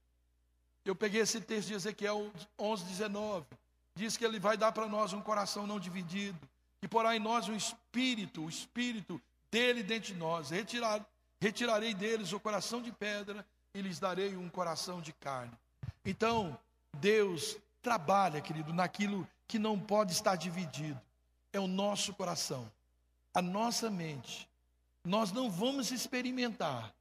Eu 0.85 0.97
peguei 0.97 1.21
esse 1.21 1.41
texto 1.41 1.69
de 1.69 1.75
Ezequiel 1.75 2.33
11, 2.59 2.85
19. 2.85 3.47
Diz 3.95 4.17
que 4.17 4.25
ele 4.25 4.41
vai 4.41 4.57
dar 4.57 4.73
para 4.73 4.89
nós 4.89 5.13
um 5.13 5.21
coração 5.21 5.67
não 5.67 5.79
dividido, 5.79 6.39
e 6.83 6.89
porá 6.89 7.17
em 7.17 7.21
nós 7.21 7.49
um 7.49 7.55
espírito, 7.55 8.45
o 8.45 8.49
espírito 8.49 9.21
dele 9.51 9.83
dentro 9.83 10.13
de 10.13 10.19
nós. 10.19 10.51
Retirar, 10.51 11.07
retirarei 11.41 11.95
deles 11.95 12.33
o 12.33 12.41
coração 12.41 12.83
de 12.83 12.91
pedra 12.91 13.47
e 13.73 13.81
lhes 13.81 13.99
darei 13.99 14.37
um 14.37 14.49
coração 14.49 15.01
de 15.01 15.13
carne. 15.13 15.53
Então, 16.05 16.59
Deus 16.99 17.57
trabalha, 17.81 18.41
querido, 18.41 18.73
naquilo 18.73 19.27
que 19.47 19.59
não 19.59 19.79
pode 19.79 20.13
estar 20.13 20.37
dividido. 20.37 21.01
É 21.53 21.61
o 21.61 21.67
nosso 21.67 22.13
coração 22.15 22.71
a 23.35 23.41
nossa 23.41 23.91
mente, 23.91 24.49
nós 25.05 25.33
não 25.33 25.51
vamos 25.51 25.91
experimentar 25.91 26.93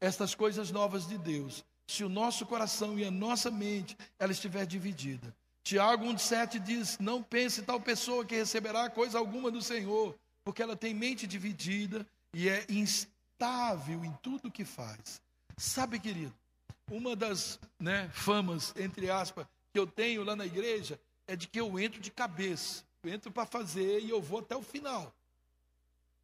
estas 0.00 0.34
coisas 0.34 0.70
novas 0.70 1.06
de 1.06 1.18
Deus 1.18 1.64
se 1.86 2.04
o 2.04 2.08
nosso 2.08 2.46
coração 2.46 2.98
e 2.98 3.04
a 3.04 3.10
nossa 3.10 3.50
mente 3.50 3.96
ela 4.18 4.32
estiver 4.32 4.64
dividida. 4.66 5.34
Tiago 5.66 6.04
1,7 6.04 6.60
diz: 6.60 6.96
Não 7.00 7.20
pense 7.20 7.60
tal 7.60 7.80
pessoa 7.80 8.24
que 8.24 8.36
receberá 8.36 8.88
coisa 8.88 9.18
alguma 9.18 9.50
do 9.50 9.60
Senhor, 9.60 10.16
porque 10.44 10.62
ela 10.62 10.76
tem 10.76 10.94
mente 10.94 11.26
dividida 11.26 12.06
e 12.32 12.48
é 12.48 12.64
instável 12.68 14.04
em 14.04 14.12
tudo 14.22 14.48
que 14.48 14.64
faz. 14.64 15.20
Sabe, 15.56 15.98
querido, 15.98 16.32
uma 16.88 17.16
das 17.16 17.58
né, 17.80 18.08
famas, 18.12 18.72
entre 18.76 19.10
aspas, 19.10 19.44
que 19.72 19.80
eu 19.80 19.88
tenho 19.88 20.22
lá 20.22 20.36
na 20.36 20.46
igreja 20.46 21.00
é 21.26 21.34
de 21.34 21.48
que 21.48 21.58
eu 21.58 21.76
entro 21.80 22.00
de 22.00 22.12
cabeça. 22.12 22.84
Eu 23.02 23.12
entro 23.12 23.32
para 23.32 23.44
fazer 23.44 23.98
e 23.98 24.08
eu 24.08 24.22
vou 24.22 24.38
até 24.38 24.54
o 24.54 24.62
final. 24.62 25.12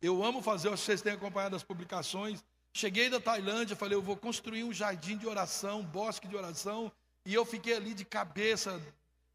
Eu 0.01 0.22
amo 0.22 0.40
fazer, 0.40 0.68
acho 0.68 0.82
que 0.82 0.86
vocês 0.86 1.03
têm 1.03 1.14
acompanhado 1.14 1.57
as 1.57 1.64
publicações. 1.64 2.45
Cheguei 2.72 3.11
da 3.11 3.18
Tailândia, 3.18 3.74
falei, 3.74 3.97
eu 3.99 4.03
vou 4.03 4.16
construir 4.16 4.62
um 4.62 4.72
jardim 4.72 5.16
de 5.16 5.26
oração, 5.26 5.80
um 5.80 5.84
bosque 5.84 6.28
de 6.28 6.36
oração, 6.36 6.93
e 7.26 7.34
eu 7.34 7.45
fiquei 7.45 7.74
ali 7.74 7.93
de 7.93 8.05
cabeça, 8.05 8.80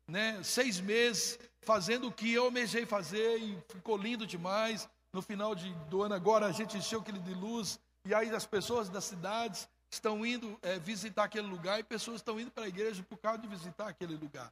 né, 0.07 0.41
seis 0.43 0.79
meses, 0.79 1.37
fazendo 1.61 2.07
o 2.07 2.11
que 2.11 2.33
eu 2.33 2.45
almejei 2.45 2.85
fazer, 2.85 3.37
e 3.37 3.57
ficou 3.69 3.97
lindo 3.97 4.25
demais. 4.25 4.87
No 5.11 5.21
final 5.21 5.53
de, 5.53 5.73
do 5.89 6.03
ano 6.03 6.15
agora, 6.15 6.45
a 6.45 6.51
gente 6.51 6.77
encheu 6.77 6.99
aquele 6.99 7.19
de 7.19 7.33
luz, 7.33 7.79
e 8.05 8.13
aí 8.13 8.29
as 8.29 8.45
pessoas 8.45 8.89
das 8.89 9.03
cidades 9.03 9.67
estão 9.89 10.25
indo 10.25 10.57
é, 10.61 10.79
visitar 10.79 11.25
aquele 11.25 11.47
lugar, 11.47 11.79
e 11.79 11.83
pessoas 11.83 12.17
estão 12.17 12.39
indo 12.39 12.51
para 12.51 12.65
a 12.65 12.67
igreja 12.67 13.03
por 13.03 13.17
causa 13.17 13.39
de 13.39 13.47
visitar 13.47 13.87
aquele 13.87 14.15
lugar. 14.15 14.51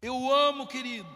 Eu 0.00 0.32
amo, 0.32 0.66
querido, 0.66 1.08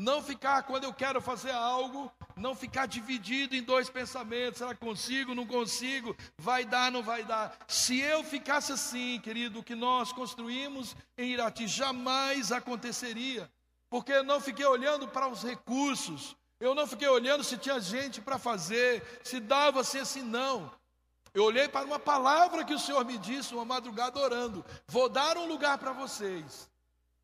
não 0.00 0.22
ficar, 0.22 0.62
quando 0.62 0.84
eu 0.84 0.94
quero 0.94 1.20
fazer 1.20 1.50
algo, 1.50 2.10
não 2.34 2.54
ficar 2.54 2.86
dividido 2.86 3.54
em 3.54 3.62
dois 3.62 3.90
pensamentos: 3.90 4.58
será 4.58 4.74
que 4.74 4.80
consigo, 4.80 5.34
não 5.34 5.46
consigo, 5.46 6.16
vai 6.38 6.64
dar, 6.64 6.90
não 6.90 7.02
vai 7.02 7.22
dar. 7.22 7.56
Se 7.68 8.00
eu 8.00 8.24
ficasse 8.24 8.72
assim, 8.72 9.20
querido, 9.20 9.60
o 9.60 9.62
que 9.62 9.74
nós 9.74 10.10
construímos 10.12 10.96
em 11.18 11.32
Irati 11.32 11.68
jamais 11.68 12.50
aconteceria, 12.50 13.50
porque 13.90 14.12
eu 14.12 14.24
não 14.24 14.40
fiquei 14.40 14.64
olhando 14.64 15.06
para 15.06 15.28
os 15.28 15.42
recursos, 15.42 16.34
eu 16.58 16.74
não 16.74 16.86
fiquei 16.86 17.08
olhando 17.08 17.44
se 17.44 17.58
tinha 17.58 17.78
gente 17.78 18.20
para 18.20 18.38
fazer, 18.38 19.02
se 19.22 19.38
dava 19.38 19.80
assim, 19.80 19.98
assim, 19.98 20.22
não. 20.22 20.72
Eu 21.34 21.44
olhei 21.44 21.68
para 21.68 21.84
uma 21.84 21.98
palavra 21.98 22.64
que 22.64 22.74
o 22.74 22.78
Senhor 22.78 23.04
me 23.04 23.18
disse 23.18 23.54
uma 23.54 23.66
madrugada 23.66 24.18
orando: 24.18 24.64
vou 24.86 25.10
dar 25.10 25.36
um 25.36 25.46
lugar 25.46 25.76
para 25.76 25.92
vocês. 25.92 26.69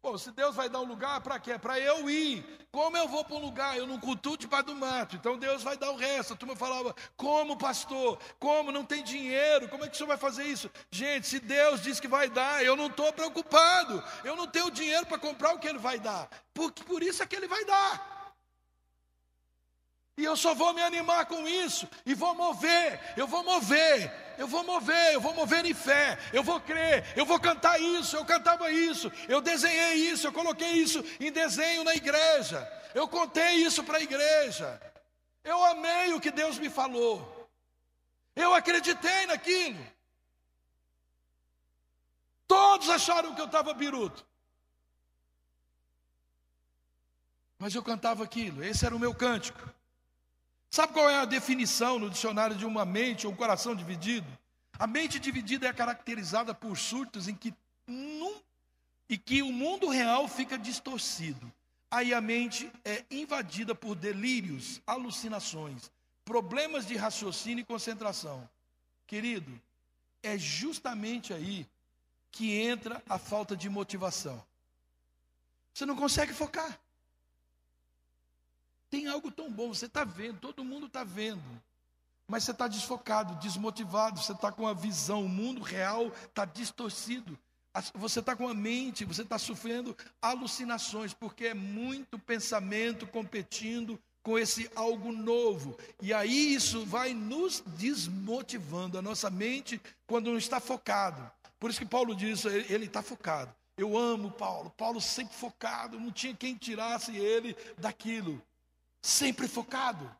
Pô, 0.07 0.16
se 0.16 0.30
Deus 0.30 0.54
vai 0.54 0.68
dar 0.68 0.78
um 0.78 0.84
lugar, 0.84 1.20
para 1.20 1.36
quê? 1.40 1.59
Para 1.59 1.80
eu 1.80 2.09
ir. 2.09 2.46
Como 2.70 2.96
eu 2.96 3.09
vou 3.09 3.24
para 3.24 3.34
um 3.34 3.40
lugar? 3.40 3.76
Eu 3.76 3.88
não 3.88 3.98
cultuo 3.98 4.36
debaixo 4.36 4.66
do 4.66 4.74
mato. 4.76 5.16
Então 5.16 5.36
Deus 5.36 5.64
vai 5.64 5.76
dar 5.76 5.90
o 5.90 5.96
resto. 5.96 6.32
A 6.32 6.36
turma 6.36 6.54
falava, 6.54 6.94
como 7.16 7.57
pastor? 7.57 8.16
Como? 8.38 8.70
Não 8.70 8.84
tem 8.84 9.02
dinheiro? 9.02 9.68
Como 9.68 9.84
é 9.84 9.88
que 9.88 9.94
o 9.94 9.96
senhor 9.96 10.07
vai 10.07 10.16
fazer 10.16 10.44
isso? 10.44 10.70
Gente, 10.92 11.26
se 11.26 11.40
Deus 11.40 11.82
diz 11.82 11.98
que 11.98 12.07
vai 12.07 12.30
dar, 12.30 12.64
eu 12.64 12.76
não 12.76 12.86
estou 12.86 13.12
preocupado. 13.12 14.00
Eu 14.22 14.36
não 14.36 14.46
tenho 14.46 14.70
dinheiro 14.70 15.04
para 15.07 15.18
comprar 15.18 15.52
o 15.54 15.59
que 15.59 15.66
Ele 15.66 15.80
vai 15.80 15.98
dar. 15.98 16.28
Por, 16.54 16.70
por 16.70 17.02
isso 17.02 17.20
é 17.24 17.26
que 17.26 17.34
Ele 17.34 17.48
vai 17.48 17.64
dar. 17.64 18.16
E 20.18 20.24
eu 20.24 20.36
só 20.36 20.54
vou 20.54 20.72
me 20.72 20.82
animar 20.82 21.26
com 21.26 21.46
isso, 21.46 21.86
e 22.07 22.14
vou 22.14 22.34
mover, 22.34 22.98
eu 23.18 23.26
vou 23.26 23.44
mover, 23.44 24.11
eu 24.39 24.47
vou 24.47 24.64
mover, 24.64 25.14
eu 25.14 25.20
vou 25.20 25.34
mover 25.34 25.64
em 25.64 25.74
fé, 25.74 26.18
eu 26.32 26.43
vou 26.43 26.61
crer, 26.61 27.05
eu 27.16 27.24
vou 27.24 27.41
cantar 27.41 27.80
isso, 27.80 28.16
eu 28.16 28.24
cantava 28.24 28.70
isso, 28.70 29.11
eu 29.28 29.41
desenhei 29.41 29.95
isso, 30.11 30.26
eu 30.26 30.32
coloquei 30.32 30.72
isso 30.72 31.05
em 31.20 31.32
desenho 31.32 31.84
na 31.84 31.95
igreja, 31.95 32.66
eu 32.95 33.09
contei 33.09 33.55
isso 33.55 33.82
para 33.82 33.99
a 33.99 34.03
igreja, 34.03 34.80
eu 35.45 35.62
amei 35.64 36.12
o 36.12 36.20
que 36.20 36.30
Deus 36.30 36.59
me 36.59 36.68
falou, 36.68 37.49
eu 38.34 38.55
acreditei 38.55 39.26
naquilo. 39.26 39.97
Todos 42.47 42.89
acharam 42.91 43.34
que 43.34 43.41
eu 43.41 43.47
estava 43.47 43.74
biruto. 43.74 44.24
Mas 47.59 47.74
eu 47.74 47.82
cantava 47.82 48.22
aquilo, 48.22 48.62
esse 48.62 48.84
era 48.84 48.95
o 48.95 48.99
meu 48.99 49.14
cântico. 49.14 49.76
Sabe 50.71 50.93
qual 50.93 51.09
é 51.09 51.17
a 51.17 51.25
definição 51.25 51.99
no 51.99 52.11
dicionário 52.11 52.57
de 52.57 52.67
uma 52.67 52.85
mente 52.85 53.27
ou 53.27 53.33
um 53.33 53.37
coração 53.37 53.75
dividido? 53.75 54.27
A 54.79 54.87
mente 54.87 55.19
dividida 55.19 55.67
é 55.67 55.73
caracterizada 55.73 56.55
por 56.55 56.77
surtos 56.77 57.29
em 57.29 57.35
que 57.35 57.55
num, 57.87 58.41
e 59.09 59.17
que 59.17 59.43
o 59.43 59.53
mundo 59.53 59.89
real 59.89 60.29
fica 60.29 60.59
distorcido. 60.59 61.51
Aí 61.91 62.12
a 62.12 62.21
mente 62.21 62.71
é 62.85 63.05
invadida 63.11 63.75
por 63.75 63.95
delírios, 63.95 64.83
alucinações, 64.87 65.91
problemas 66.25 66.87
de 66.87 66.97
raciocínio 66.97 67.62
e 67.62 67.64
concentração. 67.64 68.49
Querido, 69.07 69.51
é 70.23 70.37
justamente 70.37 71.33
aí 71.33 71.67
que 72.33 72.53
entra 72.61 73.03
a 73.09 73.19
falta 73.19 73.57
de 73.57 73.69
motivação. 73.69 74.45
Você 75.73 75.87
não 75.87 75.97
consegue 75.97 76.33
focar. 76.33 76.79
Tem 78.91 79.09
algo 79.09 79.30
tão 79.30 79.51
bom, 79.51 79.68
você 79.74 79.87
está 79.87 80.05
vendo, 80.05 80.39
todo 80.39 80.64
mundo 80.64 80.87
está 80.87 81.03
vendo. 81.03 81.43
Mas 82.28 82.45
você 82.45 82.51
está 82.51 82.66
desfocado, 82.66 83.37
desmotivado, 83.37 84.20
você 84.20 84.32
está 84.32 84.51
com 84.51 84.66
a 84.66 84.74
visão, 84.74 85.24
o 85.24 85.28
mundo 85.28 85.61
real 85.61 86.12
está 86.28 86.45
distorcido. 86.45 87.39
Você 87.95 88.20
está 88.20 88.34
com 88.34 88.49
a 88.49 88.55
mente, 88.55 89.05
você 89.05 89.22
está 89.22 89.39
sofrendo 89.39 89.97
alucinações, 90.20 91.12
porque 91.12 91.47
é 91.47 91.55
muito 91.55 92.18
pensamento 92.18 93.07
competindo 93.07 94.01
com 94.22 94.39
esse 94.39 94.70
algo 94.74 95.12
novo. 95.12 95.78
E 96.01 96.12
aí 96.12 96.55
isso 96.55 96.84
vai 96.87 97.12
nos 97.12 97.62
desmotivando, 97.76 98.99
a 98.99 99.03
nossa 99.03 99.28
mente, 99.30 99.80
quando 100.07 100.30
não 100.30 100.39
está 100.39 100.59
focado. 100.59 101.30
Por 101.61 101.70
isso 101.70 101.78
que 101.78 101.87
Paulo 101.87 102.14
diz, 102.14 102.45
ele 102.45 102.87
está 102.87 103.03
focado. 103.03 103.55
Eu 103.76 103.97
amo 103.97 104.30
Paulo, 104.30 104.70
Paulo 104.70 105.01
sempre 105.01 105.34
focado, 105.37 106.01
não 106.01 106.11
tinha 106.11 106.34
quem 106.34 106.57
tirasse 106.57 107.14
ele 107.14 107.55
daquilo 107.76 108.43
sempre 109.07 109.46
focado. 109.46 110.11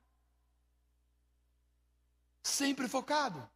Sempre 2.43 2.89
focado. 2.89 3.49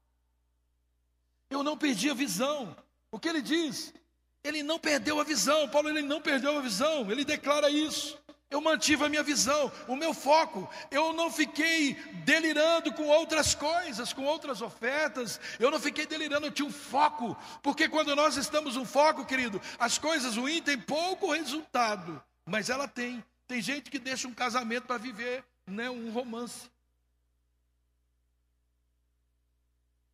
Eu 1.48 1.62
não 1.62 1.78
perdi 1.78 2.10
a 2.10 2.14
visão. 2.14 2.76
O 3.12 3.18
que 3.18 3.28
ele 3.28 3.40
diz? 3.40 3.94
Ele 4.42 4.62
não 4.62 4.78
perdeu 4.78 5.20
a 5.20 5.24
visão. 5.24 5.68
Paulo 5.68 5.88
ele 5.88 6.02
não 6.02 6.20
perdeu 6.20 6.58
a 6.58 6.60
visão. 6.60 7.10
Ele 7.10 7.24
declara 7.24 7.70
isso. 7.70 8.18
Eu 8.50 8.60
mantive 8.60 9.04
a 9.04 9.08
minha 9.08 9.22
visão, 9.22 9.70
o 9.86 9.94
meu 9.94 10.12
foco. 10.12 10.68
Eu 10.90 11.12
não 11.12 11.30
fiquei 11.30 11.94
delirando 12.24 12.92
com 12.92 13.06
outras 13.06 13.54
coisas, 13.54 14.12
com 14.12 14.24
outras 14.24 14.60
ofertas. 14.60 15.40
Eu 15.60 15.70
não 15.70 15.78
fiquei 15.78 16.04
delirando, 16.04 16.46
eu 16.46 16.50
tinha 16.50 16.66
um 16.66 16.72
foco. 16.72 17.36
Porque 17.62 17.88
quando 17.88 18.16
nós 18.16 18.36
estamos 18.36 18.76
um 18.76 18.84
foco, 18.84 19.24
querido, 19.24 19.62
as 19.78 19.98
coisas 19.98 20.36
ruins 20.36 20.62
têm 20.62 20.80
pouco 20.80 21.30
resultado, 21.30 22.20
mas 22.44 22.68
ela 22.68 22.88
tem. 22.88 23.24
Tem 23.50 23.60
gente 23.60 23.90
que 23.90 23.98
deixa 23.98 24.28
um 24.28 24.32
casamento 24.32 24.84
para 24.84 24.96
viver 24.96 25.44
né, 25.66 25.90
um 25.90 26.12
romance. 26.12 26.70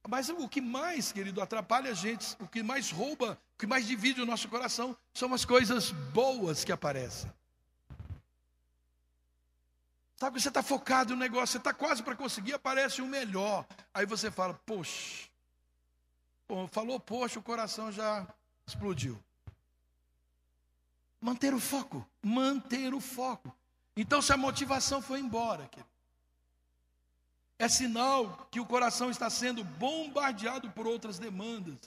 Mas 0.09 0.30
o 0.30 0.49
que 0.49 0.62
mais, 0.62 1.12
querido, 1.12 1.43
atrapalha 1.43 1.91
a 1.91 1.93
gente, 1.93 2.34
o 2.41 2.49
que 2.49 2.62
mais 2.62 2.91
rouba, 2.91 3.39
o 3.55 3.59
que 3.59 3.66
mais 3.66 3.87
divide 3.87 4.22
o 4.22 4.24
nosso 4.24 4.49
coração, 4.49 4.97
são 5.12 5.34
as 5.34 5.45
coisas 5.45 5.91
boas 5.91 6.64
que 6.64 6.72
aparecem. 6.72 7.30
Sabe 10.16 10.37
que 10.37 10.43
você 10.43 10.49
está 10.49 10.62
focado 10.62 11.12
no 11.12 11.20
negócio, 11.20 11.49
você 11.49 11.59
está 11.59 11.74
quase 11.74 12.03
para 12.03 12.16
conseguir, 12.16 12.55
aparece 12.55 13.03
o 13.03 13.07
melhor. 13.07 13.66
Aí 13.93 14.07
você 14.07 14.30
fala, 14.30 14.55
poxa. 14.64 15.28
Bom, 16.49 16.66
falou, 16.68 16.99
poxa, 16.99 17.39
o 17.39 17.43
coração 17.43 17.93
já 17.93 18.26
explodiu. 18.66 19.22
Manter 21.20 21.54
o 21.54 21.60
foco, 21.60 22.06
manter 22.22 22.94
o 22.94 23.00
foco. 23.00 23.54
Então, 23.96 24.20
se 24.20 24.32
a 24.32 24.36
motivação 24.36 25.00
foi 25.00 25.20
embora, 25.20 25.66
querido, 25.66 25.96
é 27.58 27.68
sinal 27.68 28.46
que 28.50 28.60
o 28.60 28.66
coração 28.66 29.10
está 29.10 29.30
sendo 29.30 29.64
bombardeado 29.64 30.70
por 30.70 30.86
outras 30.86 31.18
demandas. 31.18 31.78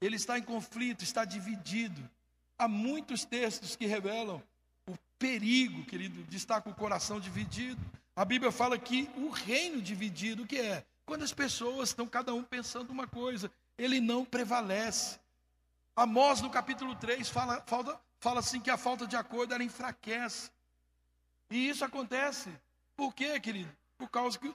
Ele 0.00 0.16
está 0.16 0.38
em 0.38 0.42
conflito, 0.42 1.04
está 1.04 1.24
dividido. 1.24 2.08
Há 2.58 2.66
muitos 2.66 3.24
textos 3.24 3.76
que 3.76 3.86
revelam 3.86 4.42
o 4.86 4.96
perigo, 5.18 5.84
querido, 5.84 6.24
de 6.24 6.36
estar 6.36 6.62
com 6.62 6.70
o 6.70 6.74
coração 6.74 7.20
dividido. 7.20 7.80
A 8.16 8.24
Bíblia 8.24 8.50
fala 8.50 8.78
que 8.78 9.10
o 9.16 9.28
reino 9.28 9.82
dividido, 9.82 10.42
o 10.42 10.46
que 10.46 10.58
é? 10.58 10.84
Quando 11.04 11.22
as 11.22 11.32
pessoas 11.32 11.90
estão 11.90 12.06
cada 12.06 12.32
um 12.32 12.42
pensando 12.42 12.90
uma 12.90 13.06
coisa, 13.06 13.50
ele 13.76 14.00
não 14.00 14.24
prevalece. 14.24 15.18
Amós, 15.94 16.40
no 16.40 16.50
capítulo 16.50 16.94
3, 16.96 17.28
fala, 17.28 17.62
fala, 17.66 18.00
fala 18.20 18.40
assim 18.40 18.60
que 18.60 18.70
a 18.70 18.76
falta 18.76 19.06
de 19.06 19.16
acordo 19.16 19.54
ela 19.54 19.64
enfraquece. 19.64 20.50
E 21.50 21.68
isso 21.68 21.84
acontece. 21.84 22.50
Por 22.96 23.14
quê, 23.14 23.38
querido? 23.40 23.70
Por 23.96 24.08
causa 24.08 24.38
que, 24.38 24.54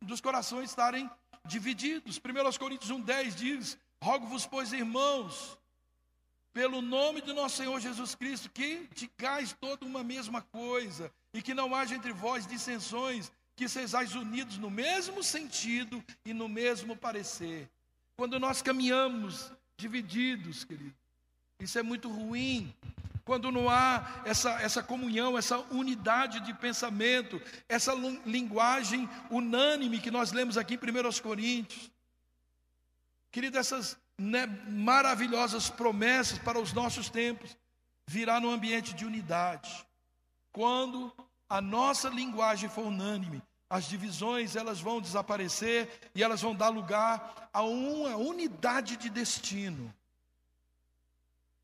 dos 0.00 0.20
corações 0.20 0.70
estarem 0.70 1.10
divididos. 1.44 2.18
1 2.18 2.58
Coríntios 2.58 2.90
1,10 2.90 3.34
diz: 3.34 3.78
Rogo-vos, 4.02 4.46
pois, 4.46 4.72
irmãos, 4.72 5.58
pelo 6.52 6.80
nome 6.80 7.20
do 7.20 7.34
nosso 7.34 7.56
Senhor 7.56 7.80
Jesus 7.80 8.14
Cristo, 8.14 8.50
que 8.50 8.88
digais 8.94 9.56
toda 9.60 9.84
uma 9.84 10.04
mesma 10.04 10.42
coisa, 10.42 11.12
e 11.32 11.42
que 11.42 11.54
não 11.54 11.74
haja 11.74 11.94
entre 11.94 12.12
vós 12.12 12.46
dissensões, 12.46 13.30
que 13.56 13.68
sejais 13.68 14.14
unidos 14.14 14.58
no 14.58 14.70
mesmo 14.70 15.22
sentido 15.22 16.04
e 16.24 16.32
no 16.32 16.48
mesmo 16.48 16.96
parecer. 16.96 17.68
Quando 18.16 18.38
nós 18.38 18.62
caminhamos 18.62 19.52
divididos, 19.76 20.64
querido, 20.64 20.94
isso 21.58 21.78
é 21.78 21.82
muito 21.82 22.08
ruim. 22.08 22.74
Quando 23.24 23.52
não 23.52 23.68
há 23.68 24.22
essa, 24.24 24.52
essa 24.62 24.82
comunhão, 24.82 25.36
essa 25.36 25.58
unidade 25.70 26.40
de 26.40 26.54
pensamento, 26.54 27.40
essa 27.68 27.92
linguagem 28.24 29.08
unânime 29.30 30.00
que 30.00 30.10
nós 30.10 30.32
lemos 30.32 30.56
aqui 30.56 30.74
em 30.74 30.78
1 30.78 31.20
Coríntios. 31.22 31.90
Querido, 33.30 33.58
essas 33.58 33.98
né, 34.16 34.46
maravilhosas 34.68 35.68
promessas 35.68 36.38
para 36.38 36.58
os 36.58 36.72
nossos 36.72 37.10
tempos 37.10 37.56
virá 38.06 38.40
no 38.40 38.50
ambiente 38.50 38.94
de 38.94 39.04
unidade. 39.04 39.86
Quando 40.50 41.12
a 41.48 41.60
nossa 41.60 42.08
linguagem 42.08 42.70
for 42.70 42.86
unânime, 42.86 43.42
as 43.68 43.86
divisões 43.86 44.56
elas 44.56 44.80
vão 44.80 45.00
desaparecer 45.00 46.00
e 46.14 46.22
elas 46.22 46.40
vão 46.40 46.54
dar 46.54 46.70
lugar 46.70 47.50
a 47.52 47.62
uma 47.62 48.16
unidade 48.16 48.96
de 48.96 49.10
destino. 49.10 49.92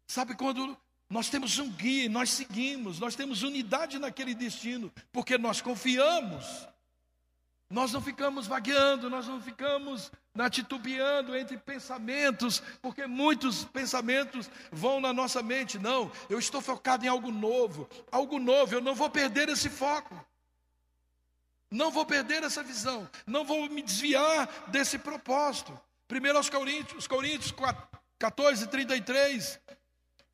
Sabe 0.07 0.34
quando 0.34 0.76
nós 1.09 1.28
temos 1.28 1.59
um 1.59 1.70
guia, 1.70 2.09
nós 2.09 2.30
seguimos, 2.30 2.98
nós 2.98 3.14
temos 3.14 3.42
unidade 3.42 3.98
naquele 3.98 4.34
destino, 4.34 4.92
porque 5.12 5.38
nós 5.38 5.61
confiamos. 5.61 6.66
Nós 7.70 7.92
não 7.92 8.00
ficamos 8.00 8.46
vagueando, 8.46 9.11
nós 9.11 9.26
não 9.26 9.40
ficamos 9.40 10.12
titubeando 10.50 11.34
entre 11.36 11.57
pensamentos, 11.57 12.62
porque 12.82 13.07
muitos 13.07 13.64
pensamentos 13.64 14.50
vão 14.70 15.00
na 15.00 15.12
nossa 15.12 15.42
mente. 15.42 15.78
Não, 15.78 16.11
eu 16.28 16.38
estou 16.38 16.61
focado 16.61 17.05
em 17.05 17.09
algo 17.09 17.30
novo, 17.30 17.88
algo 18.12 18.38
novo, 18.38 18.74
eu 18.74 18.80
não 18.80 18.94
vou 18.94 19.09
perder 19.11 19.48
esse 19.48 19.68
foco. 19.68 20.14
Não 21.70 21.90
vou 21.90 22.07
perder 22.07 22.44
essa 22.44 22.62
visão, 22.62 23.09
não 23.26 23.44
vou 23.44 23.68
me 23.68 23.82
desviar 23.82 24.46
desse 24.68 24.96
propósito. 24.96 25.76
Primeiro 26.07 26.38
aos 26.38 26.48
Coríntios, 26.48 27.09
Coríntios 27.09 27.52
14, 28.18 28.68
33. 28.68 29.59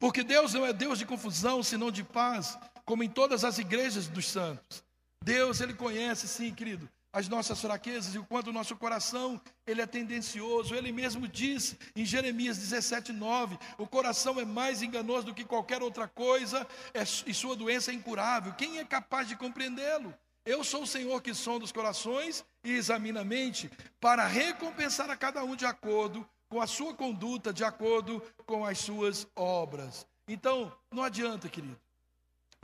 Porque 0.00 0.24
Deus 0.24 0.54
não 0.54 0.66
é 0.66 0.72
Deus 0.72 0.98
de 0.98 1.06
confusão, 1.06 1.62
senão 1.62 1.90
de 1.90 2.02
paz, 2.02 2.58
como 2.86 3.04
em 3.04 3.08
todas 3.08 3.44
as 3.44 3.58
igrejas 3.58 4.08
dos 4.08 4.26
santos. 4.26 4.82
Deus, 5.22 5.60
Ele 5.60 5.74
conhece, 5.74 6.26
sim, 6.26 6.52
querido, 6.52 6.88
as 7.12 7.28
nossas 7.28 7.60
fraquezas 7.60 8.14
e 8.14 8.18
o 8.18 8.24
quanto 8.24 8.48
o 8.48 8.52
nosso 8.52 8.76
coração 8.76 9.40
ele 9.66 9.82
é 9.82 9.86
tendencioso. 9.86 10.74
Ele 10.74 10.92
mesmo 10.92 11.26
diz 11.26 11.76
em 11.94 12.04
Jeremias 12.04 12.56
17, 12.56 13.12
9: 13.12 13.58
o 13.78 13.86
coração 13.86 14.38
é 14.38 14.44
mais 14.44 14.80
enganoso 14.80 15.26
do 15.26 15.34
que 15.34 15.44
qualquer 15.44 15.82
outra 15.82 16.06
coisa 16.06 16.66
é, 16.94 17.02
e 17.26 17.34
sua 17.34 17.56
doença 17.56 17.90
é 17.90 17.94
incurável. 17.94 18.54
Quem 18.54 18.78
é 18.78 18.84
capaz 18.84 19.28
de 19.28 19.36
compreendê-lo? 19.36 20.14
Eu 20.44 20.64
sou 20.64 20.84
o 20.84 20.86
Senhor 20.86 21.20
que 21.20 21.34
sonda 21.34 21.64
os 21.64 21.72
corações 21.72 22.44
e 22.64 22.72
examina 22.72 23.20
a 23.20 23.24
mente, 23.24 23.70
para 24.00 24.26
recompensar 24.26 25.10
a 25.10 25.16
cada 25.16 25.44
um 25.44 25.54
de 25.54 25.66
acordo 25.66 26.26
com 26.50 26.60
a 26.60 26.66
sua 26.66 26.92
conduta, 26.92 27.52
de 27.52 27.62
acordo 27.62 28.20
com 28.44 28.66
as 28.66 28.78
suas 28.78 29.26
obras. 29.36 30.04
Então, 30.26 30.70
não 30.90 31.04
adianta, 31.04 31.48
querido, 31.48 31.80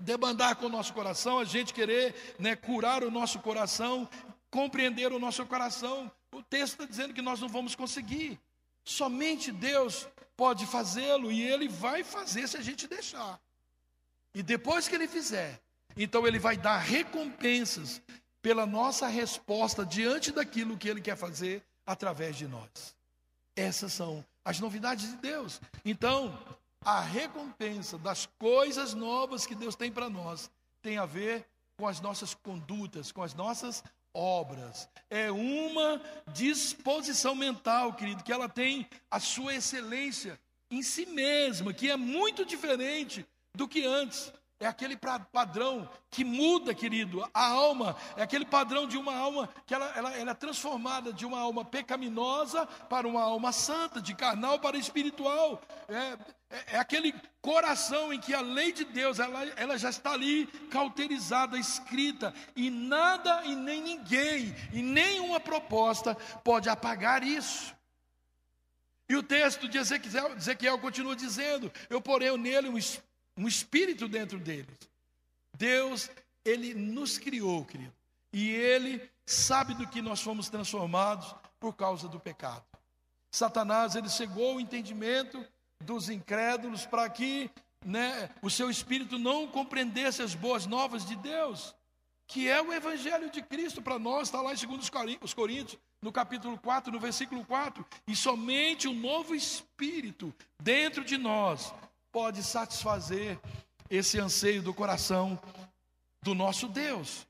debandar 0.02 0.56
com 0.56 0.66
o 0.66 0.68
nosso 0.68 0.92
coração, 0.92 1.38
a 1.38 1.44
gente 1.44 1.72
querer 1.72 2.36
né, 2.38 2.56
curar 2.56 3.04
o 3.04 3.10
nosso 3.10 3.38
coração, 3.38 4.08
compreender 4.50 5.12
o 5.12 5.20
nosso 5.20 5.46
coração. 5.46 6.10
O 6.32 6.42
texto 6.42 6.72
está 6.72 6.84
dizendo 6.84 7.14
que 7.14 7.22
nós 7.22 7.40
não 7.40 7.48
vamos 7.48 7.76
conseguir. 7.76 8.38
Somente 8.84 9.52
Deus 9.52 10.08
pode 10.36 10.66
fazê-lo 10.66 11.30
e 11.30 11.40
Ele 11.40 11.68
vai 11.68 12.02
fazer 12.02 12.48
se 12.48 12.56
a 12.56 12.62
gente 12.62 12.88
deixar. 12.88 13.40
E 14.34 14.42
depois 14.42 14.88
que 14.88 14.96
Ele 14.96 15.06
fizer, 15.06 15.60
então 15.96 16.26
Ele 16.26 16.40
vai 16.40 16.56
dar 16.56 16.78
recompensas 16.78 18.02
pela 18.42 18.66
nossa 18.66 19.06
resposta 19.06 19.86
diante 19.86 20.32
daquilo 20.32 20.76
que 20.76 20.88
Ele 20.88 21.00
quer 21.00 21.16
fazer 21.16 21.62
através 21.86 22.34
de 22.34 22.48
nós. 22.48 22.95
Essas 23.56 23.94
são 23.94 24.24
as 24.44 24.60
novidades 24.60 25.10
de 25.10 25.16
Deus. 25.16 25.60
Então, 25.84 26.38
a 26.84 27.00
recompensa 27.00 27.98
das 27.98 28.26
coisas 28.38 28.94
novas 28.94 29.46
que 29.46 29.54
Deus 29.54 29.74
tem 29.74 29.90
para 29.90 30.08
nós 30.10 30.50
tem 30.82 30.98
a 30.98 31.06
ver 31.06 31.44
com 31.76 31.88
as 31.88 32.00
nossas 32.00 32.34
condutas, 32.34 33.10
com 33.10 33.22
as 33.22 33.34
nossas 33.34 33.82
obras. 34.14 34.88
É 35.10 35.30
uma 35.30 36.00
disposição 36.32 37.34
mental, 37.34 37.94
querido, 37.94 38.22
que 38.22 38.32
ela 38.32 38.48
tem 38.48 38.86
a 39.10 39.18
sua 39.18 39.54
excelência 39.54 40.38
em 40.70 40.82
si 40.82 41.06
mesma, 41.06 41.72
que 41.72 41.90
é 41.90 41.96
muito 41.96 42.44
diferente 42.44 43.26
do 43.54 43.66
que 43.66 43.84
antes. 43.84 44.32
É 44.58 44.66
aquele 44.66 44.96
padrão 44.96 45.86
que 46.10 46.24
muda, 46.24 46.74
querido, 46.74 47.22
a 47.34 47.46
alma. 47.46 47.94
É 48.16 48.22
aquele 48.22 48.46
padrão 48.46 48.86
de 48.86 48.96
uma 48.96 49.14
alma 49.14 49.50
que 49.66 49.74
ela, 49.74 49.92
ela, 49.94 50.16
ela, 50.16 50.30
é 50.30 50.34
transformada 50.34 51.12
de 51.12 51.26
uma 51.26 51.38
alma 51.38 51.62
pecaminosa 51.62 52.64
para 52.88 53.06
uma 53.06 53.22
alma 53.22 53.52
santa, 53.52 54.00
de 54.00 54.14
carnal 54.14 54.58
para 54.58 54.78
espiritual. 54.78 55.60
É, 55.86 56.16
é, 56.48 56.74
é 56.74 56.78
aquele 56.78 57.14
coração 57.42 58.14
em 58.14 58.18
que 58.18 58.32
a 58.32 58.40
lei 58.40 58.72
de 58.72 58.84
Deus 58.84 59.18
ela, 59.18 59.44
ela 59.56 59.76
já 59.76 59.90
está 59.90 60.12
ali 60.12 60.46
cauterizada, 60.70 61.58
escrita, 61.58 62.32
e 62.54 62.70
nada 62.70 63.44
e 63.44 63.54
nem 63.54 63.82
ninguém, 63.82 64.56
e 64.72 64.80
nenhuma 64.80 65.38
proposta 65.38 66.14
pode 66.42 66.70
apagar 66.70 67.22
isso. 67.22 67.76
E 69.06 69.14
o 69.14 69.22
texto 69.22 69.68
de 69.68 69.76
Ezequiel, 69.76 70.34
Ezequiel 70.34 70.78
continua 70.78 71.14
dizendo: 71.14 71.70
Eu 71.90 72.00
porei 72.00 72.34
nele 72.38 72.70
um 72.70 72.78
espírito 72.78 73.06
um 73.36 73.46
espírito 73.46 74.08
dentro 74.08 74.38
deles. 74.38 74.78
Deus, 75.56 76.10
ele 76.44 76.74
nos 76.74 77.18
criou, 77.18 77.64
querido, 77.64 77.92
e 78.32 78.50
ele 78.50 79.10
sabe 79.24 79.74
do 79.74 79.86
que 79.86 80.00
nós 80.00 80.20
fomos 80.20 80.48
transformados 80.48 81.34
por 81.58 81.74
causa 81.74 82.08
do 82.08 82.20
pecado. 82.20 82.64
Satanás, 83.30 83.94
ele 83.94 84.08
chegou 84.08 84.52
ao 84.52 84.60
entendimento 84.60 85.44
dos 85.80 86.08
incrédulos 86.08 86.86
para 86.86 87.08
que 87.08 87.50
né, 87.84 88.30
o 88.40 88.48
seu 88.48 88.70
espírito 88.70 89.18
não 89.18 89.46
compreendesse 89.46 90.22
as 90.22 90.34
boas 90.34 90.66
novas 90.66 91.04
de 91.04 91.16
Deus, 91.16 91.74
que 92.26 92.48
é 92.48 92.60
o 92.60 92.72
evangelho 92.72 93.30
de 93.30 93.42
Cristo 93.42 93.80
para 93.80 93.98
nós, 93.98 94.28
está 94.28 94.40
lá 94.40 94.52
em 94.52 94.56
2 94.56 95.34
Coríntios, 95.34 95.78
no 96.02 96.12
capítulo 96.12 96.58
4, 96.58 96.92
no 96.92 96.98
versículo 96.98 97.44
4, 97.44 97.84
e 98.06 98.16
somente 98.16 98.88
o 98.88 98.92
novo 98.92 99.34
espírito 99.34 100.34
dentro 100.62 101.04
de 101.04 101.16
nós 101.16 101.72
pode 102.16 102.42
satisfazer 102.42 103.38
esse 103.90 104.18
anseio 104.18 104.62
do 104.62 104.72
coração 104.72 105.38
do 106.22 106.34
nosso 106.34 106.66
Deus. 106.66 107.26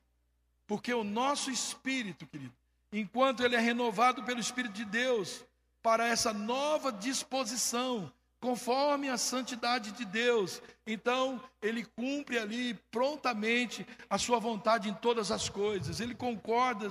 Porque 0.65 0.93
o 0.93 1.03
nosso 1.03 1.51
espírito, 1.51 2.25
querido, 2.25 2.53
enquanto 2.93 3.43
ele 3.43 3.57
é 3.57 3.59
renovado 3.59 4.23
pelo 4.23 4.39
Espírito 4.39 4.73
de 4.73 4.85
Deus 4.85 5.43
para 5.83 6.07
essa 6.07 6.31
nova 6.31 6.89
disposição, 6.89 8.09
conforme 8.39 9.09
a 9.09 9.17
santidade 9.17 9.91
de 9.91 10.05
Deus, 10.05 10.61
então 10.85 11.43
ele 11.61 11.83
cumpre 11.83 12.39
ali 12.39 12.73
prontamente 12.89 13.85
a 14.09 14.17
sua 14.17 14.39
vontade 14.39 14.87
em 14.87 14.93
todas 14.93 15.31
as 15.31 15.49
coisas. 15.49 15.99
Ele 15.99 16.15
concorda, 16.15 16.87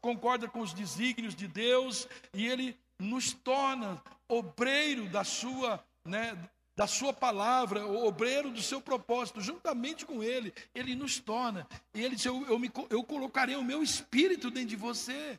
concorda 0.00 0.48
com 0.48 0.60
os 0.60 0.72
desígnios 0.72 1.34
de 1.34 1.46
Deus 1.46 2.08
e 2.32 2.46
ele 2.46 2.74
nos 2.98 3.34
torna 3.34 4.02
obreiro 4.26 5.06
da 5.10 5.22
sua, 5.22 5.84
né, 6.02 6.34
da 6.76 6.86
sua 6.86 7.12
palavra, 7.12 7.86
o 7.86 8.06
obreiro 8.06 8.50
do 8.50 8.60
seu 8.60 8.82
propósito, 8.82 9.40
juntamente 9.40 10.04
com 10.04 10.22
ele, 10.22 10.52
ele 10.74 10.94
nos 10.94 11.18
torna. 11.18 11.66
E 11.94 12.04
ele 12.04 12.14
diz: 12.14 12.26
eu, 12.26 12.46
eu, 12.46 12.58
me, 12.58 12.70
eu 12.90 13.02
colocarei 13.02 13.56
o 13.56 13.64
meu 13.64 13.82
espírito 13.82 14.50
dentro 14.50 14.68
de 14.68 14.76
você. 14.76 15.38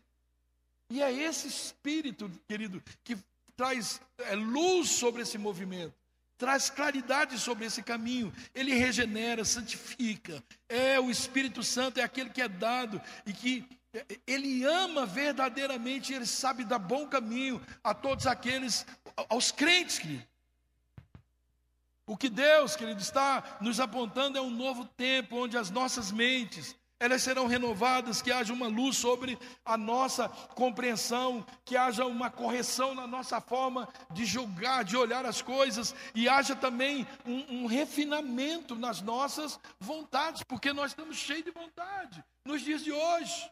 E 0.90 1.02
é 1.02 1.12
esse 1.12 1.48
espírito, 1.48 2.32
querido, 2.48 2.82
que 3.04 3.16
traz 3.56 4.02
é, 4.18 4.36
luz 4.36 4.90
sobre 4.90 5.22
esse 5.22 5.38
movimento, 5.38 5.94
traz 6.40 6.72
claridade 6.72 7.38
sobre 7.38 7.66
esse 7.66 7.84
caminho. 7.84 8.34
Ele 8.56 8.74
regenera, 8.74 9.46
santifica. 9.46 10.44
É 10.68 11.00
o 11.00 11.12
Espírito 11.12 11.62
Santo, 11.62 12.00
é 12.00 12.04
aquele 12.04 12.30
que 12.30 12.42
é 12.42 12.48
dado 12.48 13.00
e 13.26 13.34
que 13.34 13.68
é, 13.94 14.06
ele 14.26 14.64
ama 14.64 15.06
verdadeiramente, 15.06 16.14
ele 16.14 16.26
sabe 16.26 16.64
dar 16.64 16.80
bom 16.80 17.08
caminho 17.08 17.62
a 17.84 17.94
todos 17.94 18.26
aqueles, 18.26 18.86
aos 19.30 19.52
crentes, 19.52 20.00
querido. 20.00 20.26
O 22.08 22.16
que 22.16 22.30
Deus, 22.30 22.74
querido, 22.78 23.02
está 23.02 23.58
nos 23.60 23.82
apontando 23.82 24.38
é 24.38 24.42
um 24.42 24.50
novo 24.50 24.86
tempo 24.86 25.44
onde 25.44 25.58
as 25.58 25.70
nossas 25.70 26.10
mentes, 26.10 26.74
elas 26.98 27.22
serão 27.22 27.48
renovadas, 27.48 28.22
que 28.22 28.32
haja 28.32 28.54
uma 28.54 28.68
luz 28.68 28.96
sobre 28.96 29.38
a 29.66 29.76
nossa 29.76 30.30
compreensão, 30.30 31.46
que 31.66 31.76
haja 31.76 32.06
uma 32.06 32.30
correção 32.30 32.96
na 32.96 33.06
nossa 33.06 33.42
forma 33.42 33.90
de 34.14 34.26
julgar, 34.26 34.86
de 34.86 34.96
olhar 34.96 35.26
as 35.26 35.42
coisas, 35.42 35.94
e 36.16 36.30
haja 36.30 36.56
também 36.56 37.06
um, 37.26 37.64
um 37.64 37.66
refinamento 37.66 38.74
nas 38.74 39.02
nossas 39.02 39.60
vontades, 39.78 40.44
porque 40.44 40.72
nós 40.72 40.92
estamos 40.92 41.18
cheios 41.18 41.44
de 41.44 41.52
vontade 41.52 42.24
nos 42.46 42.62
dias 42.62 42.86
de 42.86 42.92
hoje. 42.94 43.52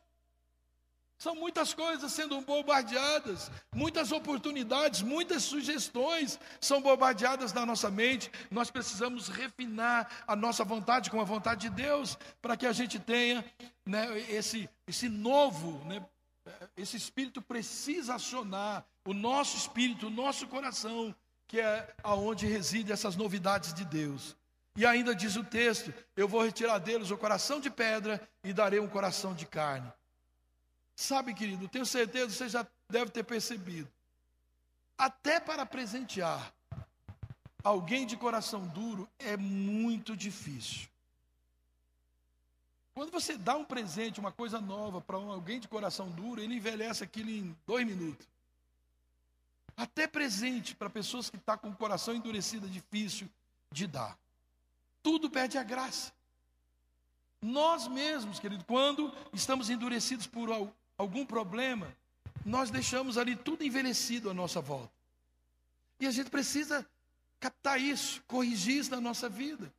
São 1.17 1.33
muitas 1.33 1.73
coisas 1.73 2.11
sendo 2.11 2.39
bombardeadas, 2.41 3.49
muitas 3.73 4.11
oportunidades, 4.11 5.01
muitas 5.01 5.43
sugestões 5.43 6.37
são 6.59 6.81
bombardeadas 6.81 7.53
na 7.53 7.65
nossa 7.65 7.89
mente. 7.89 8.29
Nós 8.51 8.69
precisamos 8.69 9.29
refinar 9.29 10.09
a 10.27 10.35
nossa 10.35 10.63
vontade 10.63 11.09
com 11.09 11.21
a 11.21 11.23
vontade 11.23 11.69
de 11.69 11.69
Deus, 11.69 12.17
para 12.41 12.57
que 12.57 12.67
a 12.67 12.73
gente 12.73 12.99
tenha 12.99 13.45
né, 13.85 14.19
esse, 14.29 14.69
esse 14.85 15.07
novo, 15.07 15.83
né, 15.85 16.05
esse 16.75 16.97
espírito 16.97 17.41
precisa 17.41 18.15
acionar 18.15 18.85
o 19.05 19.13
nosso 19.13 19.55
espírito, 19.55 20.07
o 20.07 20.11
nosso 20.11 20.47
coração, 20.47 21.15
que 21.47 21.59
é 21.59 21.95
aonde 22.03 22.45
reside 22.45 22.91
essas 22.91 23.15
novidades 23.15 23.73
de 23.73 23.85
Deus. 23.85 24.35
E 24.77 24.85
ainda 24.85 25.15
diz 25.15 25.37
o 25.37 25.43
texto: 25.43 25.93
Eu 26.15 26.27
vou 26.27 26.43
retirar 26.43 26.79
deles 26.79 27.09
o 27.09 27.17
coração 27.17 27.61
de 27.61 27.69
pedra 27.69 28.21
e 28.43 28.51
darei 28.51 28.79
um 28.79 28.87
coração 28.87 29.33
de 29.33 29.45
carne. 29.45 29.91
Sabe, 30.95 31.33
querido, 31.33 31.67
tenho 31.67 31.85
certeza 31.85 32.29
você 32.29 32.49
já 32.49 32.65
deve 32.89 33.11
ter 33.11 33.23
percebido. 33.23 33.89
Até 34.97 35.39
para 35.39 35.65
presentear 35.65 36.53
alguém 37.63 38.05
de 38.05 38.15
coração 38.15 38.65
duro 38.67 39.09
é 39.19 39.35
muito 39.35 40.15
difícil. 40.15 40.87
Quando 42.93 43.11
você 43.11 43.37
dá 43.37 43.57
um 43.57 43.65
presente, 43.65 44.21
uma 44.21 44.31
coisa 44.31 44.61
nova 44.61 45.01
para 45.01 45.17
alguém 45.17 45.59
de 45.59 45.67
coração 45.67 46.09
duro, 46.09 46.41
ele 46.41 46.55
envelhece 46.55 47.03
aquilo 47.03 47.29
em 47.29 47.53
dois 47.67 47.85
minutos. 47.85 48.25
Até 49.75 50.07
presente 50.07 50.73
para 50.73 50.89
pessoas 50.89 51.29
que 51.29 51.35
estão 51.35 51.55
tá 51.55 51.61
com 51.61 51.69
o 51.69 51.75
coração 51.75 52.15
endurecido 52.15 52.67
é 52.67 52.69
difícil 52.69 53.29
de 53.69 53.85
dar. 53.85 54.17
Tudo 55.03 55.29
perde 55.29 55.57
a 55.57 55.63
graça. 55.63 56.13
Nós 57.41 57.85
mesmos, 57.85 58.39
querido, 58.39 58.63
quando 58.63 59.13
estamos 59.33 59.69
endurecidos 59.69 60.25
por 60.25 60.49
algum 60.97 61.25
problema, 61.25 61.95
nós 62.45 62.69
deixamos 62.69 63.17
ali 63.17 63.35
tudo 63.35 63.63
envelhecido 63.63 64.29
à 64.29 64.33
nossa 64.33 64.61
volta. 64.61 64.93
E 65.99 66.05
a 66.05 66.11
gente 66.11 66.29
precisa 66.29 66.85
captar 67.39 67.79
isso, 67.79 68.21
corrigir 68.27 68.77
isso 68.77 68.91
na 68.91 69.01
nossa 69.01 69.29
vida. 69.29 69.73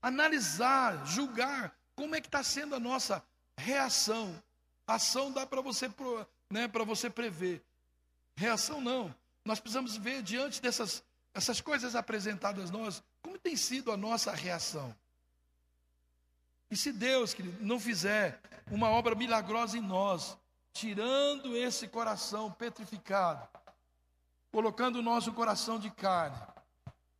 Analisar, 0.00 1.06
julgar 1.06 1.76
como 1.94 2.14
é 2.14 2.20
que 2.20 2.28
está 2.28 2.42
sendo 2.42 2.74
a 2.74 2.80
nossa 2.80 3.22
reação. 3.56 4.40
Ação 4.86 5.32
dá 5.32 5.44
para 5.46 5.60
você, 5.60 5.90
né, 6.50 6.68
você 6.68 7.10
prever. 7.10 7.62
Reação 8.36 8.80
não. 8.80 9.14
Nós 9.44 9.58
precisamos 9.58 9.96
ver 9.96 10.22
diante 10.22 10.60
dessas 10.60 11.02
essas 11.36 11.60
coisas 11.60 11.94
apresentadas 11.94 12.70
a 12.70 12.72
nós, 12.72 13.02
como 13.20 13.38
tem 13.38 13.56
sido 13.56 13.92
a 13.92 13.96
nossa 13.96 14.32
reação. 14.32 14.96
E 16.76 16.78
se 16.78 16.92
Deus, 16.92 17.32
querido, 17.32 17.56
não 17.64 17.80
fizer 17.80 18.38
uma 18.70 18.90
obra 18.90 19.14
milagrosa 19.14 19.78
em 19.78 19.80
nós, 19.80 20.36
tirando 20.74 21.56
esse 21.56 21.88
coração 21.88 22.52
petrificado, 22.52 23.48
colocando 24.52 24.96
o 24.96 25.02
nosso 25.02 25.32
coração 25.32 25.78
de 25.78 25.90
carne, 25.90 26.36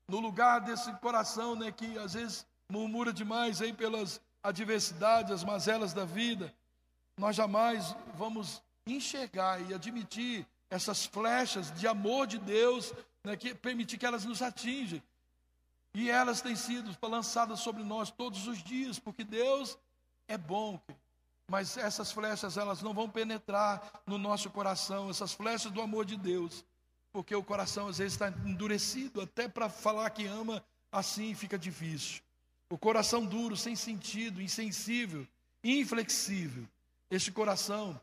no 0.06 0.20
lugar 0.20 0.60
desse 0.60 0.92
coração 0.96 1.56
né, 1.56 1.72
que 1.72 1.96
às 1.96 2.12
vezes 2.12 2.46
murmura 2.68 3.14
demais 3.14 3.62
aí 3.62 3.72
pelas 3.72 4.20
adversidades, 4.42 5.32
as 5.32 5.42
mazelas 5.42 5.94
da 5.94 6.04
vida, 6.04 6.52
nós 7.16 7.34
jamais 7.34 7.96
vamos 8.12 8.62
enxergar 8.86 9.58
e 9.58 9.72
admitir 9.72 10.46
essas 10.68 11.06
flechas 11.06 11.72
de 11.72 11.88
amor 11.88 12.26
de 12.26 12.36
Deus, 12.36 12.92
né, 13.24 13.38
que 13.38 13.54
permitir 13.54 13.96
que 13.96 14.04
elas 14.04 14.26
nos 14.26 14.42
atinjam. 14.42 15.00
E 15.96 16.10
elas 16.10 16.42
têm 16.42 16.54
sido 16.54 16.94
lançadas 17.08 17.60
sobre 17.60 17.82
nós 17.82 18.10
todos 18.10 18.46
os 18.46 18.62
dias, 18.62 18.98
porque 18.98 19.24
Deus 19.24 19.78
é 20.28 20.36
bom. 20.36 20.78
Mas 21.48 21.78
essas 21.78 22.12
flechas, 22.12 22.58
elas 22.58 22.82
não 22.82 22.92
vão 22.92 23.08
penetrar 23.08 24.02
no 24.04 24.18
nosso 24.18 24.50
coração, 24.50 25.08
essas 25.08 25.32
flechas 25.32 25.72
do 25.72 25.80
amor 25.80 26.04
de 26.04 26.14
Deus, 26.14 26.66
porque 27.10 27.34
o 27.34 27.42
coração 27.42 27.88
às 27.88 27.96
vezes 27.96 28.12
está 28.12 28.28
endurecido, 28.28 29.22
até 29.22 29.48
para 29.48 29.70
falar 29.70 30.10
que 30.10 30.26
ama, 30.26 30.62
assim 30.92 31.34
fica 31.34 31.58
difícil. 31.58 32.20
O 32.68 32.76
coração 32.76 33.24
duro, 33.24 33.56
sem 33.56 33.74
sentido, 33.74 34.42
insensível, 34.42 35.26
inflexível. 35.64 36.68
Este 37.10 37.32
coração, 37.32 37.98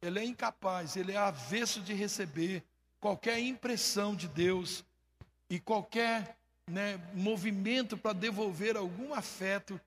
ele 0.00 0.18
é 0.18 0.24
incapaz, 0.24 0.96
ele 0.96 1.12
é 1.12 1.18
avesso 1.18 1.82
de 1.82 1.92
receber 1.92 2.64
qualquer 2.98 3.38
impressão 3.38 4.16
de 4.16 4.28
Deus 4.28 4.82
e 5.50 5.60
qualquer 5.60 6.38
né, 6.66 7.00
movimento 7.12 7.96
para 7.96 8.12
devolver 8.12 8.76
algum 8.76 9.14
afeto 9.14 9.80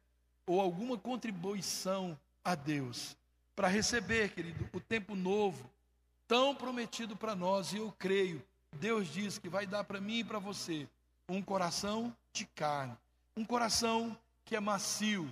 ou 0.45 0.61
alguma 0.61 0.97
contribuição 0.97 2.17
a 2.43 2.55
Deus. 2.55 3.17
Para 3.55 3.67
receber, 3.67 4.33
querido, 4.33 4.69
o 4.71 4.79
tempo 4.79 5.15
novo, 5.15 5.69
tão 6.27 6.55
prometido 6.55 7.15
para 7.15 7.35
nós, 7.35 7.73
e 7.73 7.77
eu 7.77 7.93
creio, 7.97 8.43
Deus 8.73 9.07
diz 9.07 9.37
que 9.37 9.49
vai 9.49 9.65
dar 9.65 9.83
para 9.83 9.99
mim 9.99 10.19
e 10.19 10.23
para 10.23 10.39
você 10.39 10.87
um 11.27 11.41
coração 11.41 12.15
de 12.31 12.45
carne, 12.45 12.95
um 13.35 13.43
coração 13.43 14.17
que 14.45 14.55
é 14.55 14.59
macio, 14.59 15.29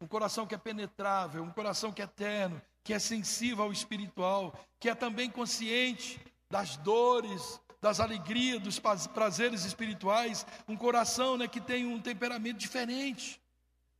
um 0.00 0.06
coração 0.06 0.46
que 0.46 0.54
é 0.54 0.58
penetrável, 0.58 1.42
um 1.42 1.50
coração 1.50 1.92
que 1.92 2.02
é 2.02 2.04
eterno, 2.04 2.60
que 2.82 2.92
é 2.92 2.98
sensível 2.98 3.64
ao 3.64 3.72
espiritual, 3.72 4.58
que 4.80 4.88
é 4.88 4.94
também 4.94 5.30
consciente 5.30 6.20
das 6.50 6.76
dores, 6.76 7.60
das 7.84 8.00
alegrias, 8.00 8.62
dos 8.62 8.80
prazeres 9.08 9.66
espirituais, 9.66 10.46
um 10.66 10.74
coração 10.74 11.36
né, 11.36 11.46
que 11.46 11.60
tem 11.60 11.84
um 11.84 12.00
temperamento 12.00 12.56
diferente, 12.56 13.38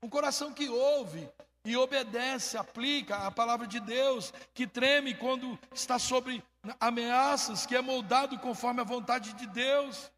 um 0.03 0.09
coração 0.09 0.55
que 0.55 0.71
ouve 0.71 1.29
e 1.67 1.77
obedece, 1.77 2.57
aplica 2.57 3.27
a 3.27 3.31
palavra 3.31 3.67
de 3.67 3.79
Deus, 3.81 4.33
que 4.55 4.67
treme 4.67 5.13
quando 5.15 5.59
está 5.75 5.99
sobre 5.99 6.43
ameaças, 6.81 7.67
que 7.67 7.77
é 7.77 7.83
moldado 7.83 8.39
conforme 8.39 8.81
a 8.81 8.85
vontade 8.85 9.35
de 9.35 9.47
Deus, 9.49 10.11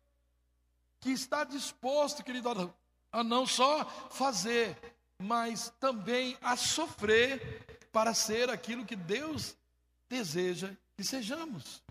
que 1.00 1.10
está 1.10 1.42
disposto, 1.42 2.22
querido, 2.22 2.72
a 3.10 3.24
não 3.24 3.48
só 3.48 3.84
fazer, 4.10 4.78
mas 5.20 5.72
também 5.80 6.38
a 6.40 6.54
sofrer 6.54 7.80
para 7.90 8.14
ser 8.14 8.48
aquilo 8.48 8.86
que 8.86 8.94
Deus 8.94 9.56
deseja 10.08 10.70
que 10.96 11.02
sejamos. 11.02 11.84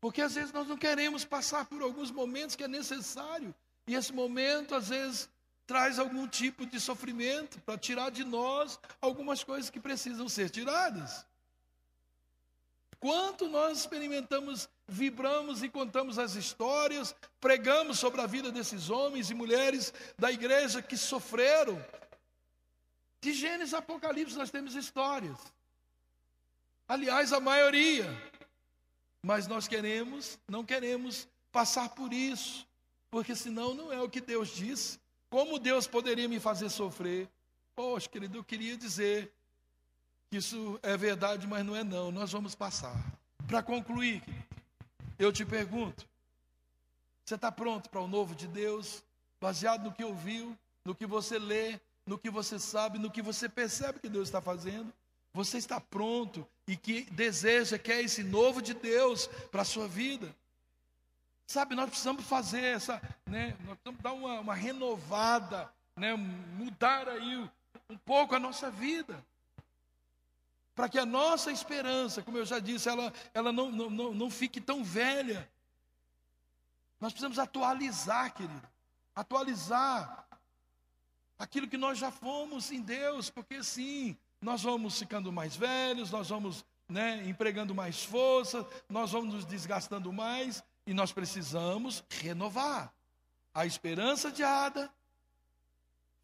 Porque 0.00 0.22
às 0.22 0.34
vezes 0.34 0.52
nós 0.52 0.66
não 0.66 0.76
queremos 0.76 1.24
passar 1.24 1.66
por 1.66 1.82
alguns 1.82 2.10
momentos 2.10 2.56
que 2.56 2.64
é 2.64 2.68
necessário. 2.68 3.54
E 3.86 3.94
esse 3.94 4.12
momento, 4.12 4.74
às 4.74 4.88
vezes, 4.88 5.28
traz 5.66 5.98
algum 5.98 6.26
tipo 6.26 6.64
de 6.64 6.80
sofrimento 6.80 7.60
para 7.60 7.78
tirar 7.78 8.10
de 8.10 8.24
nós 8.24 8.78
algumas 9.00 9.44
coisas 9.44 9.70
que 9.70 9.78
precisam 9.78 10.28
ser 10.28 10.48
tiradas. 10.48 11.26
Quanto 12.98 13.48
nós 13.48 13.78
experimentamos, 13.78 14.68
vibramos 14.86 15.62
e 15.62 15.68
contamos 15.68 16.18
as 16.18 16.34
histórias, 16.34 17.14
pregamos 17.40 17.98
sobre 17.98 18.20
a 18.20 18.26
vida 18.26 18.52
desses 18.52 18.90
homens 18.90 19.30
e 19.30 19.34
mulheres 19.34 19.92
da 20.18 20.30
igreja 20.30 20.82
que 20.82 20.96
sofreram. 20.96 21.82
De 23.20 23.32
Gênesis 23.32 23.74
a 23.74 23.78
Apocalipse 23.78 24.36
nós 24.36 24.50
temos 24.50 24.74
histórias. 24.74 25.38
Aliás, 26.86 27.32
a 27.32 27.40
maioria 27.40 28.29
mas 29.22 29.46
nós 29.46 29.68
queremos, 29.68 30.38
não 30.48 30.64
queremos 30.64 31.28
passar 31.52 31.90
por 31.90 32.12
isso, 32.12 32.66
porque 33.10 33.34
senão 33.34 33.74
não 33.74 33.92
é 33.92 34.00
o 34.00 34.08
que 34.08 34.20
Deus 34.20 34.48
disse. 34.48 34.98
Como 35.28 35.58
Deus 35.58 35.86
poderia 35.86 36.28
me 36.28 36.40
fazer 36.40 36.70
sofrer? 36.70 37.28
Poxa, 37.74 38.08
querido, 38.08 38.38
eu 38.38 38.44
queria 38.44 38.76
dizer 38.76 39.32
que 40.30 40.36
isso 40.36 40.78
é 40.82 40.96
verdade, 40.96 41.46
mas 41.46 41.64
não 41.64 41.76
é 41.76 41.84
não. 41.84 42.10
Nós 42.10 42.32
vamos 42.32 42.54
passar. 42.54 42.94
Para 43.46 43.62
concluir, 43.62 44.22
eu 45.18 45.32
te 45.32 45.44
pergunto: 45.44 46.06
Você 47.24 47.34
está 47.34 47.50
pronto 47.52 47.90
para 47.90 48.00
o 48.00 48.08
novo 48.08 48.34
de 48.34 48.46
Deus? 48.46 49.02
Baseado 49.40 49.84
no 49.84 49.92
que 49.92 50.04
ouviu, 50.04 50.56
no 50.84 50.94
que 50.94 51.06
você 51.06 51.38
lê, 51.38 51.80
no 52.06 52.18
que 52.18 52.30
você 52.30 52.58
sabe, 52.58 52.98
no 52.98 53.10
que 53.10 53.22
você 53.22 53.48
percebe 53.48 54.00
que 54.00 54.08
Deus 54.08 54.28
está 54.28 54.40
fazendo? 54.40 54.92
Você 55.32 55.58
está 55.58 55.80
pronto 55.80 56.46
e 56.70 56.76
que 56.76 57.02
deseja, 57.10 57.76
quer 57.76 58.00
esse 58.00 58.22
novo 58.22 58.62
de 58.62 58.72
Deus 58.72 59.26
para 59.50 59.62
a 59.62 59.64
sua 59.64 59.88
vida? 59.88 60.32
Sabe, 61.44 61.74
nós 61.74 61.90
precisamos 61.90 62.24
fazer 62.24 62.62
essa, 62.62 63.02
né? 63.26 63.56
Nós 63.64 63.76
precisamos 63.76 64.00
dar 64.00 64.12
uma, 64.12 64.38
uma 64.38 64.54
renovada, 64.54 65.68
né? 65.96 66.14
Mudar 66.14 67.08
aí 67.08 67.36
um 67.88 67.98
pouco 67.98 68.36
a 68.36 68.38
nossa 68.38 68.70
vida 68.70 69.20
para 70.76 70.88
que 70.88 70.96
a 70.96 71.04
nossa 71.04 71.50
esperança, 71.50 72.22
como 72.22 72.38
eu 72.38 72.46
já 72.46 72.60
disse, 72.60 72.88
ela, 72.88 73.12
ela 73.34 73.50
não, 73.50 73.72
não, 73.72 74.14
não 74.14 74.30
fique 74.30 74.60
tão 74.60 74.84
velha. 74.84 75.50
Nós 77.00 77.12
precisamos 77.12 77.40
atualizar, 77.40 78.32
querido, 78.32 78.68
atualizar 79.12 80.24
aquilo 81.36 81.66
que 81.66 81.76
nós 81.76 81.98
já 81.98 82.12
fomos 82.12 82.70
em 82.70 82.80
Deus, 82.80 83.28
porque 83.28 83.60
sim, 83.64 84.16
nós 84.40 84.62
vamos 84.62 84.98
ficando 84.98 85.30
mais 85.30 85.54
velhos, 85.54 86.10
nós 86.10 86.28
vamos 86.28 86.64
né, 86.88 87.22
empregando 87.26 87.74
mais 87.74 88.02
força, 88.02 88.66
nós 88.88 89.12
vamos 89.12 89.34
nos 89.34 89.44
desgastando 89.44 90.12
mais 90.12 90.62
e 90.86 90.94
nós 90.94 91.12
precisamos 91.12 92.02
renovar. 92.08 92.92
A 93.54 93.66
esperança 93.66 94.28
adiada 94.28 94.90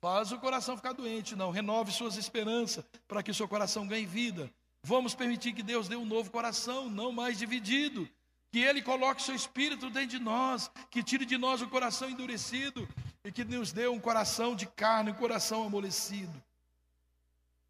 faz 0.00 0.32
o 0.32 0.38
coração 0.38 0.76
ficar 0.76 0.92
doente, 0.92 1.36
não. 1.36 1.50
Renove 1.50 1.92
suas 1.92 2.16
esperanças 2.16 2.84
para 3.06 3.22
que 3.22 3.30
o 3.30 3.34
seu 3.34 3.46
coração 3.46 3.86
ganhe 3.86 4.06
vida. 4.06 4.50
Vamos 4.82 5.14
permitir 5.14 5.52
que 5.52 5.62
Deus 5.62 5.88
dê 5.88 5.96
um 5.96 6.04
novo 6.04 6.30
coração, 6.30 6.88
não 6.88 7.12
mais 7.12 7.38
dividido. 7.38 8.08
Que 8.50 8.60
Ele 8.60 8.80
coloque 8.80 9.22
seu 9.22 9.34
espírito 9.34 9.90
dentro 9.90 10.10
de 10.10 10.18
nós, 10.20 10.70
que 10.90 11.02
tire 11.02 11.26
de 11.26 11.36
nós 11.36 11.60
o 11.60 11.68
coração 11.68 12.08
endurecido 12.08 12.88
e 13.24 13.32
que 13.32 13.44
nos 13.44 13.72
dê 13.72 13.88
um 13.88 13.98
coração 13.98 14.54
de 14.54 14.66
carne, 14.66 15.10
um 15.10 15.14
coração 15.14 15.64
amolecido. 15.64 16.45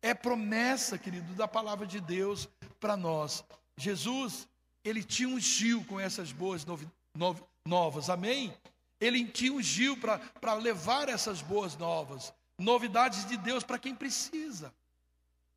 É 0.07 0.15
promessa, 0.15 0.97
querido, 0.97 1.35
da 1.35 1.49
palavra 1.49 1.85
de 1.85 2.01
Deus 2.01 2.49
para 2.79 2.97
nós. 2.97 3.45
Jesus, 3.77 4.47
ele 4.85 5.03
te 5.03 5.27
ungiu 5.27 5.85
com 5.87 5.99
essas 5.99 6.31
boas 6.31 6.65
novi, 6.65 6.87
novas, 7.67 8.09
amém? 8.09 8.57
Ele 9.01 9.25
te 9.25 9.51
ungiu 9.51 9.97
para 9.97 10.55
levar 10.55 11.09
essas 11.09 11.43
boas 11.43 11.77
novas, 11.77 12.33
novidades 12.57 13.27
de 13.27 13.37
Deus 13.37 13.65
para 13.65 13.81
quem 13.81 13.97
precisa, 13.97 14.73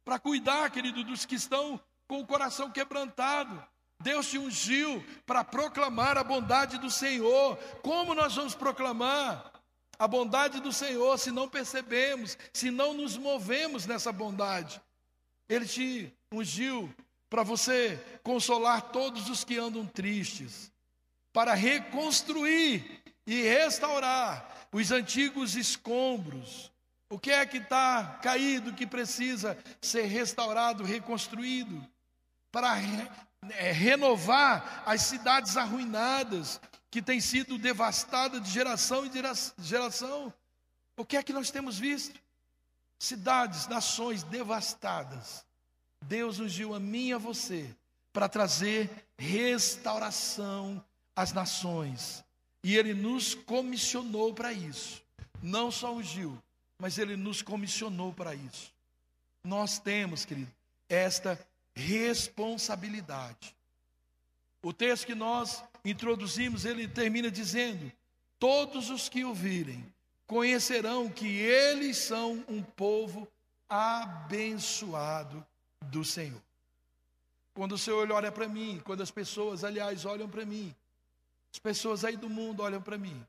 para 0.04 0.18
cuidar, 0.18 0.72
querido, 0.72 1.04
dos 1.04 1.28
que 1.28 1.36
estão 1.36 1.80
com 2.08 2.20
o 2.20 2.26
coração 2.26 2.72
quebrantado. 2.72 3.64
Deus 4.02 4.32
te 4.32 4.40
ungiu 4.40 5.06
para 5.28 5.44
proclamar 5.44 6.18
a 6.18 6.24
bondade 6.24 6.80
do 6.80 6.90
Senhor. 6.90 7.56
Como 7.84 8.16
nós 8.16 8.36
vamos 8.36 8.56
proclamar 8.56 9.59
a 10.00 10.08
bondade 10.08 10.62
do 10.62 10.72
Senhor 10.72 11.20
se 11.20 11.30
não 11.30 11.50
percebemos, 11.50 12.38
se 12.54 12.72
não 12.72 12.94
nos 12.94 13.18
movemos 13.18 13.86
nessa 13.86 14.14
bondade? 14.14 14.82
Ele 15.50 15.66
te 15.66 16.14
ungiu 16.32 16.90
para 17.30 17.44
você 17.44 18.02
consolar 18.24 18.94
todos 18.94 19.30
os 19.30 19.44
que 19.44 19.58
andam 19.58 19.86
tristes, 19.86 20.72
para 21.34 21.54
reconstruir 21.54 23.04
e 23.28 23.44
restaurar 23.44 24.68
os 24.72 24.92
antigos 24.92 25.56
escombros. 25.56 26.72
O 27.10 27.20
que 27.20 27.32
é 27.32 27.46
que 27.46 27.58
está 27.58 28.20
caído, 28.22 28.74
que 28.74 28.88
precisa 28.88 29.58
ser 29.82 30.04
restaurado, 30.06 30.84
reconstruído? 30.84 31.86
Para 32.52 32.74
re, 32.74 33.08
é, 33.52 33.72
renovar 33.72 34.84
as 34.86 35.02
cidades 35.02 35.58
arruinadas, 35.58 36.62
que 36.92 37.02
têm 37.02 37.22
sido 37.22 37.58
devastadas 37.58 38.42
de 38.42 38.50
geração 38.50 39.06
em 39.06 39.12
geração. 39.60 40.34
O 40.98 41.06
que 41.06 41.18
é 41.18 41.24
que 41.24 41.34
nós 41.34 41.52
temos 41.52 41.78
visto? 41.78 42.20
Cidades, 42.98 43.68
nações 43.68 44.24
devastadas. 44.24 45.46
Deus 46.02 46.40
ungiu 46.40 46.74
a 46.74 46.80
mim 46.80 47.08
e 47.08 47.14
a 47.14 47.18
você 47.18 47.74
para 48.12 48.28
trazer 48.28 48.90
restauração 49.18 50.84
às 51.16 51.32
nações. 51.32 52.24
E 52.64 52.76
ele 52.76 52.94
nos 52.94 53.36
comissionou 53.36 54.34
para 54.34 54.52
isso. 54.52 55.02
Não 55.42 55.72
só 55.72 55.94
ungiu, 55.94 56.38
mas 56.78 56.98
ele 56.98 57.16
nos 57.16 57.42
comissionou 57.42 58.12
para 58.12 58.36
isso. 58.36 58.74
Nós 59.44 59.80
temos, 59.80 60.26
querido, 60.26 60.52
esta 60.90 61.40
responsabilidade. 61.74 63.56
O 64.62 64.74
texto 64.74 65.06
que 65.06 65.16
nós 65.16 65.64
introduzimos, 65.86 66.66
ele 66.66 66.88
termina 66.88 67.32
dizendo: 67.32 67.92
Todos 68.38 68.90
os 68.90 69.08
que 69.08 69.24
ouvirem 69.24 69.86
conhecerão 70.28 71.10
que 71.10 71.28
eles 71.28 71.98
são 71.98 72.44
um 72.48 72.62
povo 72.62 73.28
abençoado 73.68 75.46
do 75.82 76.04
Senhor. 76.04 76.42
Quando 77.54 77.74
o 77.74 77.78
Senhor 77.78 78.10
olha 78.12 78.32
para 78.32 78.48
mim, 78.48 78.82
quando 78.86 79.02
as 79.02 79.12
pessoas, 79.12 79.64
aliás, 79.64 80.06
olham 80.06 80.30
para 80.30 80.46
mim, 80.46 80.74
as 81.52 81.60
pessoas 81.60 82.06
aí 82.06 82.16
do 82.16 82.30
mundo 82.30 82.62
olham 82.62 82.82
para 82.82 82.98
mim. 82.98 83.26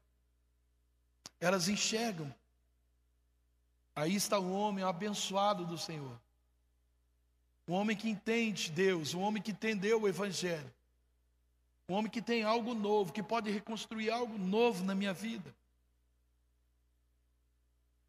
Elas 1.41 1.68
enxergam. 1.68 2.33
Aí 3.97 4.14
está 4.14 4.39
o 4.39 4.53
homem 4.53 4.85
abençoado 4.85 5.64
do 5.64 5.78
Senhor. 5.78 6.20
Um 7.66 7.72
homem 7.72 7.97
que 7.97 8.09
entende 8.09 8.70
Deus, 8.70 9.14
um 9.14 9.20
homem 9.20 9.43
que 9.43 9.53
entendeu 9.53 10.03
o 10.03 10.09
Evangelho. 10.09 10.72
Um 11.91 11.95
homem 11.95 12.09
que 12.09 12.22
tem 12.22 12.45
algo 12.45 12.72
novo, 12.72 13.12
que 13.12 13.20
pode 13.20 13.51
reconstruir 13.51 14.11
algo 14.11 14.38
novo 14.38 14.84
na 14.84 14.95
minha 14.95 15.12
vida. 15.12 15.53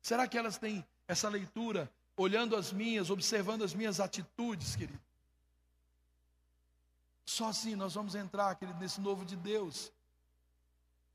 Será 0.04 0.28
que 0.28 0.38
elas 0.38 0.60
têm 0.60 0.86
essa 1.08 1.28
leitura, 1.28 1.92
olhando 2.16 2.56
as 2.56 2.72
minhas, 2.72 3.10
observando 3.10 3.64
as 3.64 3.74
minhas 3.74 4.00
atitudes, 4.00 4.76
querido? 4.76 5.02
Só 7.26 7.48
assim 7.48 7.74
nós 7.74 7.96
vamos 7.96 8.14
entrar, 8.14 8.54
querido, 8.54 8.78
nesse 8.80 9.02
novo 9.02 9.26
de 9.26 9.36
Deus 9.36 9.92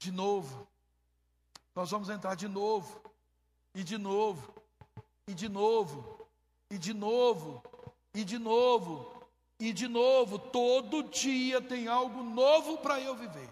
de 0.00 0.10
novo. 0.10 0.66
Nós 1.72 1.88
vamos 1.92 2.08
entrar 2.08 2.34
de 2.34 2.48
novo, 2.48 3.00
e 3.76 3.84
de 3.84 3.96
novo, 3.96 4.52
e 5.28 5.34
de 5.34 5.48
novo, 5.48 6.26
e 6.68 6.76
de 6.78 6.92
novo, 6.92 7.62
e 8.12 8.24
de 8.24 8.40
novo, 8.40 9.15
e 9.58 9.72
de 9.72 9.88
novo. 9.88 10.38
Todo 10.38 11.02
dia 11.04 11.60
tem 11.60 11.88
algo 11.88 12.22
novo 12.22 12.78
para 12.78 13.00
eu 13.00 13.14
viver. 13.14 13.48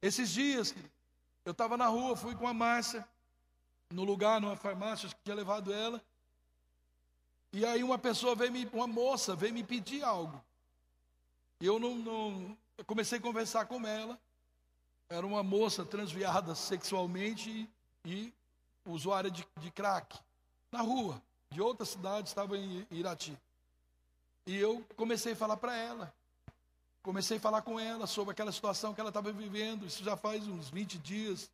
Esses 0.00 0.30
dias, 0.30 0.74
eu 1.44 1.52
estava 1.52 1.76
na 1.76 1.86
rua, 1.86 2.16
fui 2.16 2.34
com 2.34 2.46
a 2.46 2.54
Márcia, 2.54 3.06
no 3.90 4.04
lugar, 4.04 4.40
numa 4.40 4.56
farmácia, 4.56 5.08
que 5.08 5.14
tinha 5.24 5.36
levado 5.36 5.72
ela. 5.72 6.02
E 7.52 7.64
aí 7.64 7.82
uma 7.82 7.98
pessoa 7.98 8.34
veio 8.34 8.52
me, 8.52 8.68
uma 8.72 8.86
moça 8.86 9.34
veio 9.34 9.54
me 9.54 9.64
pedir 9.64 10.04
algo. 10.04 10.42
E 11.60 11.66
eu 11.66 11.78
não, 11.78 11.94
não 11.96 12.56
eu 12.76 12.84
comecei 12.84 13.18
a 13.18 13.22
conversar 13.22 13.66
com 13.66 13.86
ela. 13.86 14.18
Era 15.08 15.26
uma 15.26 15.42
moça 15.42 15.84
transviada 15.84 16.54
sexualmente 16.54 17.68
e, 18.04 18.32
usuária 18.84 19.30
de, 19.30 19.46
de 19.60 19.70
crack, 19.70 20.18
na 20.70 20.80
rua, 20.80 21.22
de 21.50 21.60
outra 21.60 21.86
cidade, 21.86 22.28
estava 22.28 22.58
em 22.58 22.86
Irati. 22.90 23.38
E 24.46 24.56
eu 24.56 24.84
comecei 24.96 25.32
a 25.32 25.36
falar 25.36 25.56
para 25.56 25.76
ela. 25.76 26.14
Comecei 27.02 27.36
a 27.36 27.40
falar 27.40 27.62
com 27.62 27.78
ela 27.78 28.06
sobre 28.06 28.32
aquela 28.32 28.52
situação 28.52 28.94
que 28.94 29.00
ela 29.00 29.10
estava 29.10 29.32
vivendo, 29.32 29.86
isso 29.86 30.02
já 30.02 30.16
faz 30.16 30.46
uns 30.46 30.70
20 30.70 30.98
dias. 30.98 31.50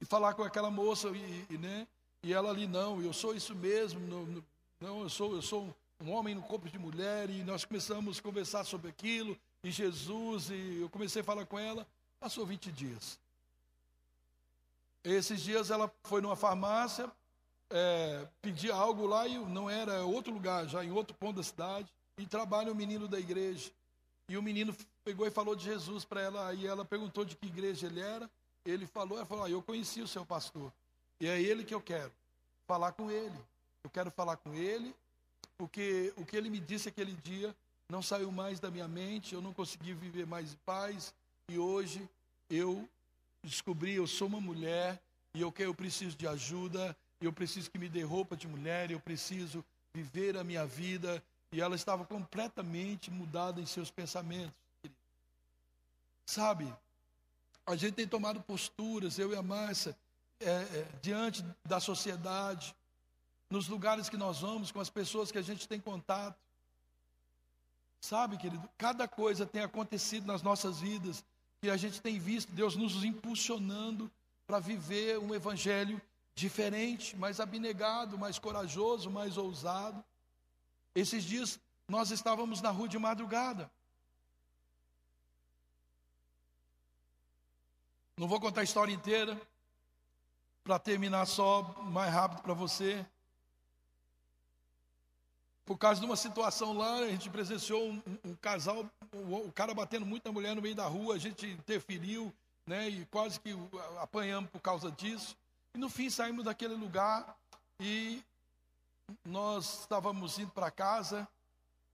E 0.00 0.04
falar 0.04 0.34
com 0.34 0.42
aquela 0.42 0.70
moça, 0.70 1.08
e, 1.08 1.46
e 1.50 1.58
né? 1.58 1.86
E 2.22 2.32
ela 2.32 2.50
ali, 2.50 2.66
não, 2.66 3.00
eu 3.02 3.12
sou 3.12 3.34
isso 3.34 3.54
mesmo, 3.54 4.00
não, 4.00 4.44
não 4.80 5.02
eu, 5.02 5.08
sou, 5.08 5.34
eu 5.34 5.42
sou 5.42 5.74
um 6.00 6.10
homem 6.10 6.34
no 6.34 6.42
corpo 6.42 6.68
de 6.68 6.78
mulher, 6.78 7.30
e 7.30 7.42
nós 7.44 7.64
começamos 7.64 8.18
a 8.18 8.22
conversar 8.22 8.64
sobre 8.64 8.88
aquilo, 8.88 9.38
e 9.62 9.70
Jesus, 9.70 10.50
e 10.50 10.80
eu 10.80 10.88
comecei 10.88 11.22
a 11.22 11.24
falar 11.24 11.46
com 11.46 11.58
ela. 11.58 11.86
Passou 12.18 12.46
20 12.46 12.72
dias. 12.72 13.18
Esses 15.04 15.40
dias 15.40 15.70
ela 15.70 15.92
foi 16.04 16.20
numa 16.20 16.36
farmácia, 16.36 17.10
é, 17.72 18.26
pedir 18.40 18.70
algo 18.70 19.06
lá 19.06 19.26
e 19.26 19.38
não 19.38 19.68
era 19.68 20.04
outro 20.04 20.32
lugar, 20.32 20.66
já 20.68 20.84
em 20.84 20.92
outro 20.92 21.14
ponto 21.14 21.36
da 21.36 21.42
cidade, 21.42 21.92
e 22.18 22.26
trabalha 22.26 22.70
um 22.70 22.74
menino 22.74 23.08
da 23.08 23.18
igreja. 23.18 23.70
E 24.28 24.36
o 24.36 24.42
menino 24.42 24.76
pegou 25.04 25.26
e 25.26 25.30
falou 25.30 25.56
de 25.56 25.64
Jesus 25.64 26.04
para 26.04 26.20
ela, 26.20 26.54
e 26.54 26.66
ela 26.66 26.84
perguntou 26.84 27.24
de 27.24 27.34
que 27.34 27.46
igreja 27.46 27.86
ele 27.86 28.00
era. 28.00 28.30
Ele 28.64 28.86
falou, 28.86 29.16
ela 29.16 29.26
falou, 29.26 29.44
ah, 29.44 29.50
eu 29.50 29.62
conheci 29.62 30.00
o 30.00 30.06
seu 30.06 30.24
pastor. 30.24 30.72
E 31.18 31.26
é 31.26 31.40
ele 31.40 31.64
que 31.64 31.74
eu 31.74 31.80
quero 31.80 32.12
falar 32.66 32.92
com 32.92 33.10
ele. 33.10 33.38
Eu 33.82 33.90
quero 33.90 34.10
falar 34.10 34.36
com 34.36 34.54
ele, 34.54 34.94
porque 35.58 36.12
o 36.16 36.24
que 36.24 36.36
ele 36.36 36.48
me 36.48 36.60
disse 36.60 36.88
aquele 36.88 37.14
dia 37.14 37.54
não 37.88 38.02
saiu 38.02 38.30
mais 38.30 38.60
da 38.60 38.70
minha 38.70 38.86
mente, 38.86 39.34
eu 39.34 39.42
não 39.42 39.52
consegui 39.52 39.92
viver 39.92 40.26
mais 40.26 40.52
em 40.52 40.56
paz, 40.64 41.12
e 41.48 41.58
hoje 41.58 42.08
eu 42.48 42.88
descobri, 43.42 43.94
eu 43.94 44.06
sou 44.06 44.28
uma 44.28 44.40
mulher 44.40 45.00
e 45.34 45.40
eu, 45.40 45.52
eu 45.58 45.74
preciso 45.74 46.16
de 46.16 46.26
ajuda, 46.26 46.96
eu 47.26 47.32
preciso 47.32 47.70
que 47.70 47.78
me 47.78 47.88
dê 47.88 48.02
roupa 48.02 48.36
de 48.36 48.48
mulher, 48.48 48.90
eu 48.90 49.00
preciso 49.00 49.64
viver 49.94 50.36
a 50.36 50.44
minha 50.44 50.66
vida. 50.66 51.22
E 51.52 51.60
ela 51.60 51.76
estava 51.76 52.04
completamente 52.04 53.10
mudada 53.10 53.60
em 53.60 53.66
seus 53.66 53.90
pensamentos. 53.90 54.54
Sabe, 56.24 56.72
A 57.66 57.76
gente 57.76 57.94
tem 57.94 58.08
tomado 58.08 58.40
posturas, 58.40 59.18
eu 59.18 59.32
e 59.32 59.36
a 59.36 59.42
Márcia, 59.42 59.96
é, 60.40 60.50
é, 60.50 60.86
diante 61.00 61.44
da 61.64 61.78
sociedade, 61.78 62.74
nos 63.48 63.68
lugares 63.68 64.08
que 64.08 64.16
nós 64.16 64.40
vamos, 64.40 64.72
com 64.72 64.80
as 64.80 64.90
pessoas 64.90 65.30
que 65.30 65.38
a 65.38 65.42
gente 65.42 65.68
tem 65.68 65.78
contato. 65.78 66.36
Sabe, 68.00 68.36
querido, 68.36 68.68
cada 68.76 69.06
coisa 69.06 69.46
tem 69.46 69.62
acontecido 69.62 70.26
nas 70.26 70.42
nossas 70.42 70.80
vidas 70.80 71.24
e 71.62 71.70
a 71.70 71.76
gente 71.76 72.00
tem 72.00 72.18
visto 72.18 72.50
Deus 72.50 72.74
nos 72.74 73.04
impulsionando 73.04 74.10
para 74.46 74.58
viver 74.58 75.18
um 75.18 75.32
evangelho 75.32 76.00
diferente, 76.34 77.16
mais 77.16 77.40
abnegado, 77.40 78.18
mais 78.18 78.38
corajoso, 78.38 79.10
mais 79.10 79.36
ousado. 79.36 80.02
Esses 80.94 81.24
dias 81.24 81.60
nós 81.88 82.10
estávamos 82.10 82.60
na 82.60 82.70
rua 82.70 82.88
de 82.88 82.98
madrugada. 82.98 83.70
Não 88.16 88.28
vou 88.28 88.40
contar 88.40 88.60
a 88.60 88.64
história 88.64 88.92
inteira, 88.92 89.40
para 90.64 90.78
terminar 90.78 91.26
só 91.26 91.62
mais 91.82 92.12
rápido 92.12 92.42
para 92.42 92.54
você. 92.54 93.04
Por 95.64 95.76
causa 95.76 96.00
de 96.00 96.06
uma 96.06 96.16
situação 96.16 96.72
lá, 96.72 96.96
a 96.98 97.08
gente 97.08 97.30
presenciou 97.30 97.90
um, 97.90 98.02
um 98.24 98.34
casal, 98.34 98.84
o, 99.12 99.36
o, 99.48 99.52
cara 99.52 99.74
batendo 99.74 100.04
muito 100.04 100.24
na 100.24 100.32
mulher 100.32 100.54
no 100.54 100.62
meio 100.62 100.74
da 100.74 100.86
rua, 100.86 101.14
a 101.14 101.18
gente 101.18 101.46
interferiu, 101.46 102.32
né, 102.66 102.88
e 102.88 103.04
quase 103.06 103.40
que 103.40 103.56
apanhamos 104.00 104.50
por 104.50 104.60
causa 104.60 104.90
disso. 104.90 105.36
E 105.74 105.78
no 105.78 105.88
fim 105.88 106.10
saímos 106.10 106.44
daquele 106.44 106.74
lugar 106.74 107.36
e 107.80 108.22
nós 109.24 109.80
estávamos 109.80 110.38
indo 110.38 110.50
para 110.50 110.70
casa. 110.70 111.26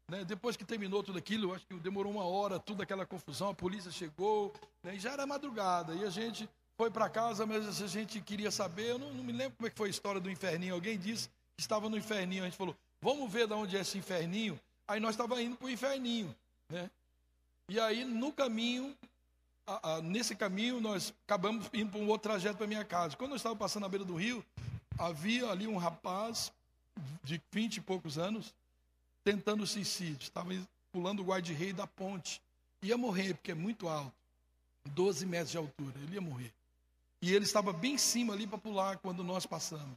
Né, 0.08 0.24
depois 0.24 0.56
que 0.56 0.64
terminou 0.64 1.02
tudo 1.02 1.18
aquilo, 1.18 1.54
acho 1.54 1.66
que 1.66 1.74
demorou 1.74 2.10
uma 2.10 2.24
hora, 2.24 2.58
toda 2.58 2.82
aquela 2.82 3.04
confusão, 3.04 3.50
a 3.50 3.54
polícia 3.54 3.90
chegou, 3.90 4.54
né, 4.82 4.96
e 4.96 4.98
já 4.98 5.12
era 5.12 5.26
madrugada. 5.26 5.94
E 5.94 6.02
a 6.02 6.10
gente 6.10 6.48
foi 6.78 6.90
para 6.90 7.10
casa, 7.10 7.44
mas 7.44 7.82
a 7.82 7.86
gente 7.86 8.20
queria 8.20 8.50
saber, 8.50 8.90
eu 8.90 8.98
não, 8.98 9.12
não, 9.12 9.22
me 9.22 9.32
lembro 9.32 9.56
como 9.56 9.66
é 9.66 9.70
que 9.70 9.76
foi 9.76 9.88
a 9.88 9.90
história 9.90 10.20
do 10.20 10.30
inferninho. 10.30 10.74
Alguém 10.74 10.98
disse 10.98 11.28
que 11.28 11.60
estava 11.60 11.90
no 11.90 11.96
inferninho, 11.96 12.42
a 12.42 12.46
gente 12.46 12.56
falou, 12.56 12.74
vamos 13.02 13.30
ver 13.30 13.46
de 13.46 13.52
onde 13.52 13.76
é 13.76 13.80
esse 13.80 13.98
inferninho. 13.98 14.58
Aí 14.86 14.98
nós 14.98 15.10
estávamos 15.10 15.44
indo 15.44 15.56
para 15.56 15.66
o 15.66 15.70
inferninho, 15.70 16.34
né? 16.70 16.90
E 17.68 17.78
aí 17.78 18.04
no 18.04 18.32
caminho, 18.32 18.96
nesse 20.02 20.34
caminho, 20.34 20.80
nós 20.80 21.12
acabamos 21.26 21.68
indo 21.72 21.90
para 21.90 22.00
um 22.00 22.08
outro 22.08 22.30
trajeto 22.30 22.56
para 22.58 22.66
minha 22.66 22.84
casa. 22.84 23.16
Quando 23.16 23.30
nós 23.30 23.40
estávamos 23.40 23.58
passando 23.58 23.82
na 23.82 23.88
beira 23.88 24.04
do 24.04 24.16
rio, 24.16 24.44
havia 24.98 25.48
ali 25.48 25.66
um 25.66 25.76
rapaz 25.76 26.52
de 27.22 27.40
vinte 27.52 27.76
e 27.76 27.80
poucos 27.80 28.18
anos 28.18 28.54
tentando 29.22 29.66
suicídio. 29.66 30.22
Estava 30.22 30.50
pulando 30.90 31.20
o 31.20 31.24
guarda-rei 31.24 31.72
da 31.72 31.86
ponte. 31.86 32.40
Ia 32.82 32.96
morrer, 32.96 33.34
porque 33.34 33.52
é 33.52 33.54
muito 33.54 33.88
alto. 33.88 34.12
12 34.86 35.26
metros 35.26 35.50
de 35.50 35.58
altura. 35.58 35.94
Ele 36.02 36.14
ia 36.14 36.20
morrer. 36.20 36.52
E 37.20 37.34
ele 37.34 37.44
estava 37.44 37.72
bem 37.72 37.94
em 37.94 37.98
cima 37.98 38.32
ali 38.32 38.46
para 38.46 38.58
pular 38.58 38.98
quando 38.98 39.24
nós 39.24 39.44
passamos. 39.44 39.96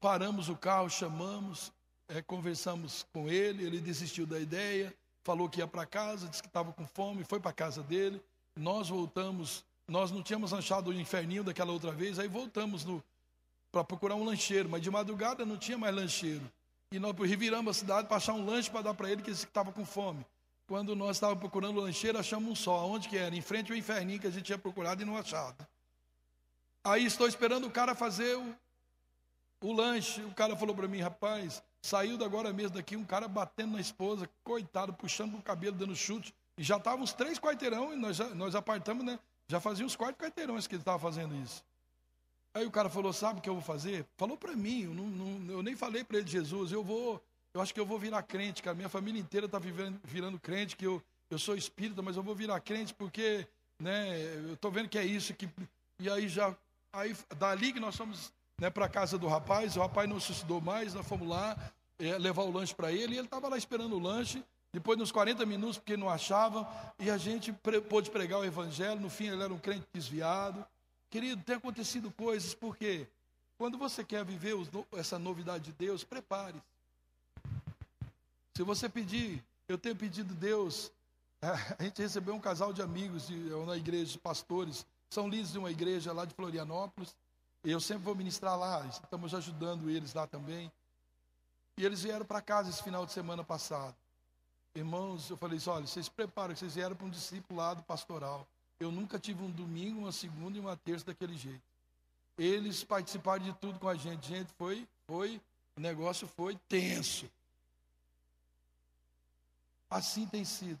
Paramos 0.00 0.48
o 0.48 0.56
carro, 0.56 0.90
chamamos, 0.90 1.72
é, 2.08 2.20
conversamos 2.20 3.06
com 3.12 3.28
ele, 3.28 3.64
ele 3.64 3.80
desistiu 3.80 4.26
da 4.26 4.38
ideia, 4.38 4.92
falou 5.24 5.48
que 5.48 5.58
ia 5.58 5.66
para 5.66 5.86
casa, 5.86 6.28
disse 6.28 6.42
que 6.42 6.48
estava 6.48 6.72
com 6.72 6.86
fome, 6.86 7.24
foi 7.24 7.40
para 7.40 7.52
casa 7.52 7.82
dele. 7.82 8.22
Nós 8.54 8.90
voltamos, 8.90 9.64
nós 9.88 10.10
não 10.10 10.22
tínhamos 10.22 10.52
achado 10.52 10.90
o 10.90 10.92
inferninho 10.92 11.42
daquela 11.42 11.72
outra 11.72 11.90
vez, 11.90 12.18
aí 12.18 12.28
voltamos 12.28 12.86
para 13.72 13.82
procurar 13.82 14.14
um 14.14 14.24
lancheiro, 14.24 14.68
mas 14.68 14.82
de 14.82 14.90
madrugada 14.90 15.44
não 15.44 15.56
tinha 15.56 15.78
mais 15.78 15.94
lancheiro. 15.94 16.48
E 16.92 16.98
nós 16.98 17.12
reviramos 17.18 17.76
a 17.76 17.80
cidade 17.80 18.06
para 18.06 18.18
achar 18.18 18.34
um 18.34 18.44
lanche 18.44 18.70
para 18.70 18.82
dar 18.82 18.94
para 18.94 19.10
ele, 19.10 19.22
que 19.22 19.30
ele 19.30 19.36
estava 19.36 19.72
com 19.72 19.84
fome. 19.84 20.24
Quando 20.66 20.94
nós 20.94 21.16
estávamos 21.16 21.40
procurando 21.40 21.80
lancheiro, 21.80 22.18
achamos 22.18 22.50
um 22.50 22.54
só. 22.54 22.86
Onde 22.86 23.08
que 23.08 23.16
era? 23.16 23.34
Em 23.34 23.42
frente 23.42 23.72
ao 23.72 23.76
inferninho 23.76 24.20
que 24.20 24.26
a 24.26 24.30
gente 24.30 24.44
tinha 24.44 24.58
procurado 24.58 25.02
e 25.02 25.04
não 25.04 25.16
achado. 25.16 25.66
Aí 26.84 27.04
estou 27.04 27.26
esperando 27.26 27.66
o 27.66 27.70
cara 27.70 27.94
fazer 27.94 28.36
o, 28.36 28.54
o 29.62 29.72
lanche, 29.72 30.20
o 30.22 30.34
cara 30.34 30.54
falou 30.54 30.74
para 30.74 30.86
mim, 30.86 31.00
rapaz, 31.00 31.62
saiu 31.84 32.16
da 32.16 32.24
agora 32.24 32.50
mesmo 32.50 32.76
daqui 32.76 32.96
um 32.96 33.04
cara 33.04 33.28
batendo 33.28 33.72
na 33.72 33.80
esposa, 33.80 34.26
coitado, 34.42 34.94
puxando 34.94 35.34
o 35.34 35.42
cabelo, 35.42 35.76
dando 35.76 35.94
chute. 35.94 36.34
E 36.56 36.62
já 36.62 36.78
estavam 36.78 37.04
uns 37.04 37.12
três 37.12 37.38
quarteirão 37.38 37.92
e 37.92 37.96
nós, 37.96 38.18
nós 38.34 38.54
apartamos, 38.54 39.04
né? 39.04 39.18
Já 39.48 39.60
fazia 39.60 39.84
uns 39.84 39.94
quatro 39.94 40.16
quarteirões 40.16 40.66
que 40.66 40.74
ele 40.74 40.80
estava 40.80 40.98
fazendo 40.98 41.36
isso. 41.36 41.62
Aí 42.54 42.64
o 42.64 42.70
cara 42.70 42.88
falou, 42.88 43.12
sabe 43.12 43.38
o 43.38 43.42
que 43.42 43.50
eu 43.50 43.54
vou 43.54 43.62
fazer? 43.62 44.06
Falou 44.16 44.34
para 44.34 44.56
mim, 44.56 44.84
eu, 44.84 44.94
não, 44.94 45.04
não, 45.04 45.52
eu 45.52 45.62
nem 45.62 45.76
falei 45.76 46.02
para 46.02 46.16
ele 46.16 46.24
de 46.24 46.32
Jesus, 46.32 46.72
eu 46.72 46.82
vou, 46.82 47.22
eu 47.52 47.60
acho 47.60 47.74
que 47.74 47.80
eu 47.80 47.84
vou 47.84 47.98
virar 47.98 48.22
crente, 48.22 48.62
que 48.62 48.68
a 48.70 48.74
minha 48.74 48.88
família 48.88 49.20
inteira 49.20 49.44
está 49.44 49.58
virando 49.58 50.40
crente, 50.40 50.76
que 50.76 50.86
eu, 50.86 51.02
eu 51.28 51.38
sou 51.38 51.54
espírita, 51.54 52.00
mas 52.00 52.16
eu 52.16 52.22
vou 52.22 52.34
virar 52.34 52.60
crente 52.60 52.94
porque, 52.94 53.46
né, 53.78 54.22
eu 54.48 54.54
estou 54.54 54.70
vendo 54.70 54.88
que 54.88 54.96
é 54.96 55.04
isso, 55.04 55.34
que, 55.34 55.50
e 56.00 56.08
aí 56.08 56.28
já, 56.28 56.56
aí 56.94 57.14
dali 57.36 57.74
que 57.74 57.80
nós 57.80 57.94
fomos 57.94 58.32
né, 58.58 58.70
para 58.70 58.86
a 58.86 58.88
casa 58.88 59.18
do 59.18 59.26
rapaz, 59.26 59.76
o 59.76 59.80
rapaz 59.80 60.08
não 60.08 60.20
suicidou 60.20 60.60
mais, 60.60 60.94
nós 60.94 61.06
fomos 61.06 61.28
lá 61.28 61.56
é, 61.98 62.16
levar 62.18 62.42
o 62.42 62.50
lanche 62.50 62.74
para 62.74 62.92
ele, 62.92 63.14
e 63.14 63.18
ele 63.18 63.26
estava 63.26 63.48
lá 63.48 63.56
esperando 63.56 63.96
o 63.96 63.98
lanche, 64.00 64.42
depois 64.72 64.98
nos 64.98 65.12
40 65.12 65.44
minutos, 65.46 65.78
porque 65.78 65.96
não 65.96 66.08
achava, 66.08 66.68
e 66.98 67.10
a 67.10 67.16
gente 67.16 67.52
pre 67.52 67.80
pôde 67.80 68.10
pregar 68.10 68.40
o 68.40 68.44
evangelho, 68.44 69.00
no 69.00 69.10
fim 69.10 69.28
ele 69.28 69.42
era 69.42 69.52
um 69.52 69.58
crente 69.58 69.86
desviado. 69.92 70.64
Querido, 71.10 71.42
tem 71.44 71.56
acontecido 71.56 72.10
coisas, 72.10 72.54
porque 72.54 73.06
quando 73.56 73.78
você 73.78 74.02
quer 74.02 74.24
viver 74.24 74.54
os, 74.54 74.68
essa 74.92 75.18
novidade 75.18 75.64
de 75.64 75.72
Deus, 75.72 76.02
prepare-se. 76.02 76.60
Se 78.56 78.62
você 78.62 78.88
pedir, 78.88 79.44
eu 79.68 79.78
tenho 79.78 79.94
pedido 79.94 80.34
Deus, 80.34 80.90
a 81.40 81.82
gente 81.82 82.02
recebeu 82.02 82.34
um 82.34 82.40
casal 82.40 82.72
de 82.72 82.82
amigos 82.82 83.28
de, 83.28 83.36
na 83.66 83.76
igreja, 83.76 84.12
de 84.12 84.18
pastores, 84.18 84.84
são 85.08 85.28
líderes 85.28 85.52
de 85.52 85.58
uma 85.58 85.70
igreja 85.70 86.12
lá 86.12 86.24
de 86.24 86.34
Florianópolis, 86.34 87.14
eu 87.70 87.80
sempre 87.80 88.04
vou 88.04 88.14
ministrar 88.14 88.58
lá, 88.58 88.86
estamos 88.86 89.34
ajudando 89.34 89.88
eles 89.88 90.12
lá 90.12 90.26
também. 90.26 90.70
E 91.76 91.84
eles 91.84 92.02
vieram 92.02 92.24
para 92.24 92.40
casa 92.40 92.70
esse 92.70 92.82
final 92.82 93.04
de 93.06 93.12
semana 93.12 93.42
passado. 93.42 93.96
Irmãos, 94.74 95.30
eu 95.30 95.36
falei 95.36 95.58
assim: 95.58 95.70
olha, 95.70 95.86
vocês 95.86 96.08
preparam, 96.08 96.54
vocês 96.54 96.74
vieram 96.74 96.94
para 96.94 97.06
um 97.06 97.10
discipulado 97.10 97.82
pastoral. 97.82 98.46
Eu 98.78 98.90
nunca 98.90 99.18
tive 99.18 99.42
um 99.42 99.50
domingo, 99.50 100.00
uma 100.00 100.12
segunda 100.12 100.58
e 100.58 100.60
uma 100.60 100.76
terça 100.76 101.06
daquele 101.06 101.36
jeito. 101.36 101.62
Eles 102.36 102.82
participaram 102.82 103.44
de 103.44 103.52
tudo 103.54 103.78
com 103.78 103.88
a 103.88 103.94
gente. 103.94 104.28
Gente, 104.28 104.52
foi, 104.58 104.86
foi, 105.06 105.40
o 105.76 105.80
negócio 105.80 106.26
foi 106.26 106.56
tenso. 106.68 107.30
Assim 109.88 110.26
tem 110.26 110.44
sido. 110.44 110.80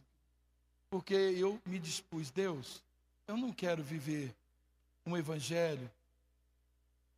Porque 0.90 1.14
eu 1.14 1.60
me 1.64 1.78
dispus, 1.78 2.30
Deus, 2.30 2.82
eu 3.26 3.36
não 3.36 3.52
quero 3.52 3.82
viver 3.82 4.34
um 5.06 5.16
evangelho 5.16 5.90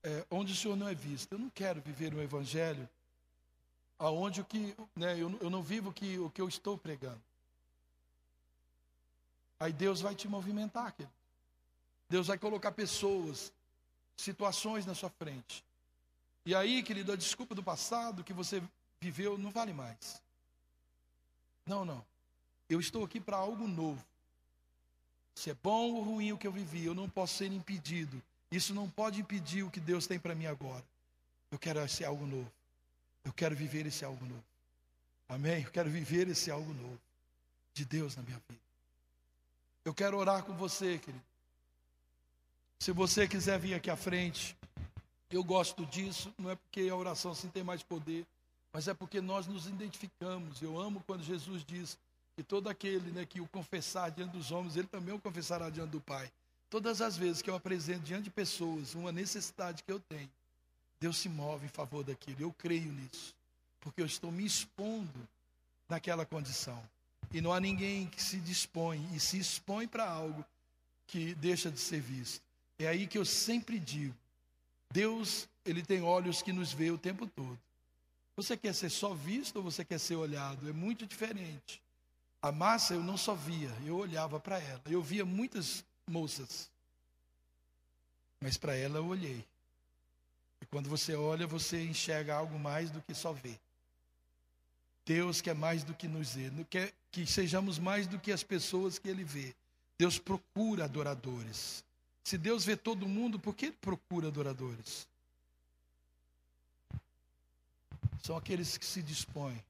é, 0.07 0.25
onde 0.31 0.53
o 0.53 0.57
Senhor 0.57 0.77
não 0.77 0.89
é 0.89 0.95
visto. 0.95 1.33
Eu 1.33 1.39
não 1.39 1.51
quero 1.51 1.81
viver 1.81 2.15
um 2.15 2.23
evangelho 2.23 2.89
aonde 3.99 4.41
o 4.41 4.45
que, 4.45 4.77
né, 4.95 5.21
eu, 5.21 5.37
eu 5.41 5.51
não 5.51 5.63
vivo 5.63 5.93
que, 5.93 6.17
o 6.19 6.31
que 6.31 6.41
eu 6.41 6.47
estou 6.47 6.79
pregando. 6.79 7.21
Aí 9.59 9.73
Deus 9.73 10.01
vai 10.01 10.15
te 10.15 10.29
movimentar, 10.29 10.93
querido. 10.93 11.13
Deus 12.09 12.29
vai 12.29 12.39
colocar 12.39 12.71
pessoas, 12.71 13.53
situações 14.17 14.87
na 14.87 14.95
sua 14.95 15.11
frente. 15.11 15.65
E 16.45 16.55
aí, 16.55 16.85
querido, 16.85 17.11
a 17.11 17.17
desculpa 17.17 17.53
do 17.53 17.63
passado 17.63 18.23
que 18.23 18.33
você 18.33 18.63
viveu 19.01 19.37
não 19.37 19.51
vale 19.51 19.73
mais. 19.73 20.23
Não, 21.67 21.85
não. 21.85 22.05
Eu 22.69 22.79
estou 22.79 23.05
aqui 23.05 23.19
para 23.19 23.39
algo 23.39 23.67
novo. 23.67 24.05
Se 25.35 25.51
é 25.51 25.55
bom 25.55 25.95
ou 25.95 26.03
ruim 26.03 26.31
o 26.31 26.39
que 26.39 26.47
eu 26.47 26.53
vivi, 26.53 26.85
eu 26.85 26.95
não 26.95 27.11
posso 27.11 27.39
ser 27.39 27.51
impedido 27.51 28.23
isso 28.51 28.75
não 28.75 28.89
pode 28.89 29.21
impedir 29.21 29.63
o 29.63 29.71
que 29.71 29.81
Deus 29.81 30.07
tem 30.07 30.19
para 30.19 30.35
mim 30.35 30.47
agora. 30.47 30.85
Eu 31.51 31.59
quero 31.59 31.81
esse 31.81 32.05
algo 32.05 32.27
novo. 32.27 32.51
Eu 33.25 33.33
quero 33.33 33.57
viver 33.57 33.87
esse 33.87 34.05
algo 34.05 34.25
novo. 34.25 34.45
Amém? 35.29 35.65
Eu 35.65 35.71
quero 35.71 35.91
viver 35.91 36.29
esse 36.29 36.51
algo 36.51 36.73
novo 36.75 37.01
de 37.75 37.85
Deus 37.85 38.17
na 38.17 38.23
minha 38.23 38.41
vida. 38.49 38.61
Eu 39.85 39.93
quero 39.93 40.17
orar 40.17 40.43
com 40.43 40.55
você, 40.55 40.99
querido. 40.99 41.25
Se 42.79 42.93
você 42.93 43.27
quiser 43.27 43.59
vir 43.59 43.75
aqui 43.75 43.91
à 43.91 43.97
frente, 43.97 44.57
eu 45.31 45.43
gosto 45.43 45.85
disso, 45.87 46.33
não 46.39 46.51
é 46.51 46.57
porque 46.57 46.89
a 46.89 46.95
oração 46.95 47.33
assim 47.33 47.49
tem 47.49 47.65
mais 47.65 47.83
poder, 47.83 48.25
mas 48.73 48.87
é 48.87 48.95
porque 48.95 49.21
nós 49.21 49.47
nos 49.47 49.67
identificamos. 49.67 50.61
Eu 50.63 50.79
amo 50.79 51.03
quando 51.07 51.23
Jesus 51.23 51.65
diz 51.65 51.99
que 52.37 52.43
todo 52.43 52.69
aquele 52.69 53.11
né, 53.11 53.25
que 53.25 53.41
o 53.41 53.49
confessar 53.49 54.11
diante 54.11 54.33
dos 54.33 54.51
homens, 54.53 54.77
ele 54.77 54.87
também 54.87 55.15
o 55.15 55.19
confessará 55.19 55.71
diante 55.71 55.91
do 55.91 56.01
Pai. 56.01 56.31
Todas 56.77 57.01
as 57.01 57.17
vezes 57.17 57.41
que 57.41 57.49
eu 57.49 57.55
apresento 57.55 58.01
diante 58.01 58.25
de 58.25 58.31
pessoas 58.31 58.95
uma 58.95 59.11
necessidade 59.11 59.83
que 59.83 59.91
eu 59.91 59.99
tenho, 59.99 60.29
Deus 61.01 61.17
se 61.17 61.27
move 61.27 61.65
em 61.65 61.71
favor 61.71 62.05
daquilo. 62.05 62.37
Eu 62.39 62.53
creio 62.53 62.93
nisso, 62.93 63.35
porque 63.81 64.03
eu 64.03 64.05
estou 64.05 64.31
me 64.31 64.45
expondo 64.45 65.27
naquela 65.89 66.27
condição. 66.27 66.79
E 67.33 67.41
não 67.41 67.51
há 67.51 67.59
ninguém 67.59 68.07
que 68.07 68.23
se 68.23 68.37
dispõe 68.37 69.09
e 69.15 69.19
se 69.19 69.39
expõe 69.39 69.89
para 69.89 70.07
algo 70.07 70.45
que 71.07 71.35
deixa 71.37 71.71
de 71.71 71.81
ser 71.81 72.03
visto. 72.03 72.43
É 72.79 72.87
aí 72.87 73.07
que 73.07 73.17
eu 73.17 73.25
sempre 73.25 73.79
digo: 73.79 74.15
Deus, 74.91 75.49
ele 75.65 75.83
tem 75.83 76.03
olhos 76.03 76.43
que 76.43 76.53
nos 76.53 76.75
vê 76.75 76.91
o 76.91 76.99
tempo 76.99 77.27
todo. 77.27 77.59
Você 78.37 78.55
quer 78.55 78.75
ser 78.75 78.91
só 78.91 79.15
visto 79.15 79.57
ou 79.57 79.63
você 79.63 79.83
quer 79.83 79.99
ser 79.99 80.17
olhado? 80.17 80.69
É 80.69 80.75
muito 80.75 81.07
diferente. 81.07 81.81
A 82.43 82.53
massa 82.53 82.93
eu 82.93 83.03
não 83.03 83.17
só 83.17 83.35
via, 83.35 83.75
eu 83.87 83.97
olhava 83.97 84.39
para 84.39 84.59
ela. 84.59 84.83
Eu 84.85 85.01
via 85.01 85.25
muitas 85.25 85.83
moças. 86.09 86.71
Mas 88.41 88.57
para 88.57 88.75
ela 88.75 88.99
eu 88.99 89.07
olhei. 89.07 89.45
E 90.61 90.67
quando 90.67 90.89
você 90.89 91.15
olha, 91.15 91.47
você 91.47 91.83
enxerga 91.85 92.35
algo 92.35 92.59
mais 92.59 92.91
do 92.91 93.01
que 93.03 93.15
só 93.15 93.33
ver. 93.33 93.59
Deus 95.05 95.41
quer 95.41 95.55
mais 95.55 95.85
do 95.85 95.95
que 95.95 96.09
nos 96.09 96.35
ver, 96.35 96.53
quer 96.69 96.93
que 97.13 97.25
sejamos 97.25 97.79
mais 97.79 98.07
do 98.07 98.19
que 98.19 98.33
as 98.33 98.43
pessoas 98.43 98.99
que 98.99 99.09
Ele 99.09 99.23
vê. 99.23 99.55
Deus 99.97 100.19
procura 100.19 100.85
adoradores. 100.85 101.85
Se 102.25 102.37
Deus 102.37 102.65
vê 102.65 102.77
todo 102.77 103.07
mundo, 103.07 103.39
por 103.39 103.55
que 103.55 103.67
Ele 103.67 103.77
procura 103.81 104.29
adoradores? 104.29 105.07
São 108.23 108.37
aqueles 108.37 108.77
que 108.77 108.85
se 108.85 109.01
dispõem. 109.01 109.63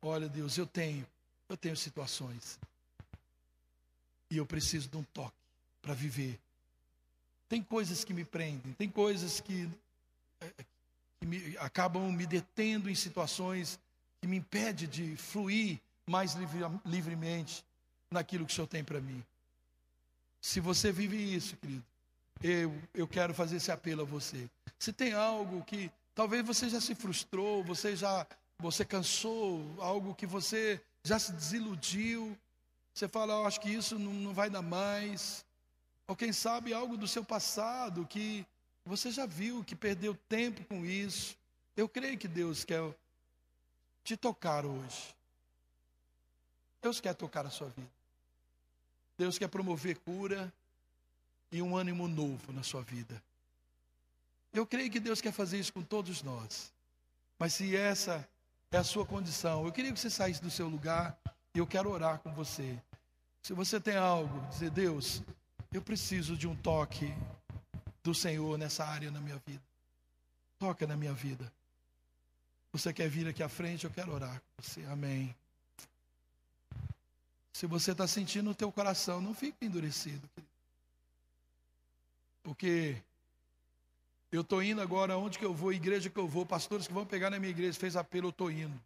Olha, 0.00 0.28
Deus, 0.28 0.56
eu 0.56 0.66
tenho, 0.66 1.06
eu 1.48 1.56
tenho 1.56 1.76
situações. 1.76 2.58
E 4.34 4.36
eu 4.36 4.44
preciso 4.44 4.88
de 4.88 4.96
um 4.96 5.04
toque 5.04 5.36
para 5.80 5.94
viver. 5.94 6.40
Tem 7.48 7.62
coisas 7.62 8.04
que 8.04 8.12
me 8.12 8.24
prendem, 8.24 8.72
tem 8.72 8.90
coisas 8.90 9.40
que 9.40 9.68
é, 10.40 10.50
que 11.20 11.26
me, 11.26 11.56
acabam 11.58 12.10
me 12.10 12.26
detendo 12.26 12.90
em 12.90 12.96
situações 12.96 13.78
que 14.20 14.26
me 14.26 14.38
impede 14.38 14.88
de 14.88 15.16
fluir 15.16 15.78
mais 16.04 16.34
livre, 16.34 16.62
livremente 16.84 17.64
naquilo 18.10 18.44
que 18.44 18.52
o 18.52 18.54
Senhor 18.56 18.66
tem 18.66 18.82
para 18.82 19.00
mim. 19.00 19.22
Se 20.40 20.58
você 20.58 20.90
vive 20.90 21.16
isso, 21.16 21.56
querido, 21.56 21.84
eu, 22.42 22.76
eu 22.92 23.06
quero 23.06 23.32
fazer 23.32 23.58
esse 23.58 23.70
apelo 23.70 24.02
a 24.02 24.04
você. 24.04 24.50
Se 24.80 24.92
tem 24.92 25.12
algo 25.12 25.62
que 25.64 25.92
talvez 26.12 26.44
você 26.44 26.68
já 26.68 26.80
se 26.80 26.96
frustrou, 26.96 27.62
você 27.62 27.94
já 27.94 28.26
você 28.58 28.84
cansou, 28.84 29.64
algo 29.78 30.12
que 30.12 30.26
você 30.26 30.80
já 31.04 31.20
se 31.20 31.32
desiludiu, 31.32 32.36
você 32.94 33.08
fala, 33.08 33.34
eu 33.34 33.46
acho 33.46 33.60
que 33.60 33.68
isso 33.68 33.98
não, 33.98 34.12
não 34.12 34.32
vai 34.32 34.48
dar 34.48 34.62
mais. 34.62 35.44
Ou 36.06 36.14
quem 36.14 36.32
sabe 36.32 36.72
algo 36.72 36.96
do 36.96 37.08
seu 37.08 37.24
passado 37.24 38.06
que 38.06 38.46
você 38.84 39.10
já 39.10 39.26
viu 39.26 39.64
que 39.64 39.74
perdeu 39.74 40.14
tempo 40.28 40.64
com 40.64 40.84
isso. 40.84 41.36
Eu 41.76 41.88
creio 41.88 42.16
que 42.16 42.28
Deus 42.28 42.62
quer 42.62 42.80
te 44.04 44.16
tocar 44.16 44.64
hoje. 44.64 45.12
Deus 46.80 47.00
quer 47.00 47.14
tocar 47.14 47.44
a 47.44 47.50
sua 47.50 47.68
vida. 47.70 47.90
Deus 49.18 49.38
quer 49.38 49.48
promover 49.48 49.98
cura 49.98 50.52
e 51.50 51.60
um 51.60 51.76
ânimo 51.76 52.06
novo 52.06 52.52
na 52.52 52.62
sua 52.62 52.82
vida. 52.82 53.20
Eu 54.52 54.64
creio 54.64 54.90
que 54.90 55.00
Deus 55.00 55.20
quer 55.20 55.32
fazer 55.32 55.58
isso 55.58 55.72
com 55.72 55.82
todos 55.82 56.22
nós. 56.22 56.72
Mas 57.38 57.54
se 57.54 57.74
essa 57.74 58.28
é 58.70 58.76
a 58.76 58.84
sua 58.84 59.04
condição, 59.04 59.66
eu 59.66 59.72
queria 59.72 59.92
que 59.92 59.98
você 59.98 60.10
saísse 60.10 60.40
do 60.40 60.50
seu 60.50 60.68
lugar 60.68 61.18
e 61.54 61.58
eu 61.58 61.66
quero 61.66 61.88
orar 61.88 62.18
com 62.18 62.32
você. 62.32 62.76
Se 63.42 63.52
você 63.52 63.80
tem 63.80 63.96
algo, 63.96 64.40
dizer, 64.48 64.70
Deus, 64.70 65.22
eu 65.72 65.80
preciso 65.80 66.36
de 66.36 66.48
um 66.48 66.56
toque 66.56 67.14
do 68.02 68.14
Senhor 68.14 68.58
nessa 68.58 68.84
área 68.84 69.10
na 69.10 69.20
minha 69.20 69.40
vida. 69.46 69.62
Toca 70.58 70.86
na 70.86 70.96
minha 70.96 71.12
vida. 71.12 71.50
Você 72.72 72.92
quer 72.92 73.08
vir 73.08 73.28
aqui 73.28 73.42
à 73.42 73.48
frente? 73.48 73.84
Eu 73.84 73.90
quero 73.90 74.12
orar 74.12 74.40
com 74.40 74.62
você. 74.62 74.84
Amém. 74.86 75.34
Se 77.52 77.66
você 77.66 77.92
está 77.92 78.06
sentindo 78.06 78.46
no 78.46 78.54
teu 78.54 78.72
coração, 78.72 79.20
não 79.20 79.32
fique 79.32 79.64
endurecido. 79.64 80.28
Porque 82.42 82.96
eu 84.32 84.40
estou 84.40 84.60
indo 84.60 84.80
agora, 84.80 85.16
onde 85.16 85.38
que 85.38 85.44
eu 85.44 85.54
vou, 85.54 85.72
igreja 85.72 86.10
que 86.10 86.18
eu 86.18 86.26
vou, 86.26 86.44
pastores 86.44 86.88
que 86.88 86.92
vão 86.92 87.06
pegar 87.06 87.30
na 87.30 87.38
minha 87.38 87.50
igreja, 87.50 87.78
fez 87.78 87.94
apelo, 87.94 88.26
eu 88.26 88.30
estou 88.30 88.50
indo. 88.50 88.78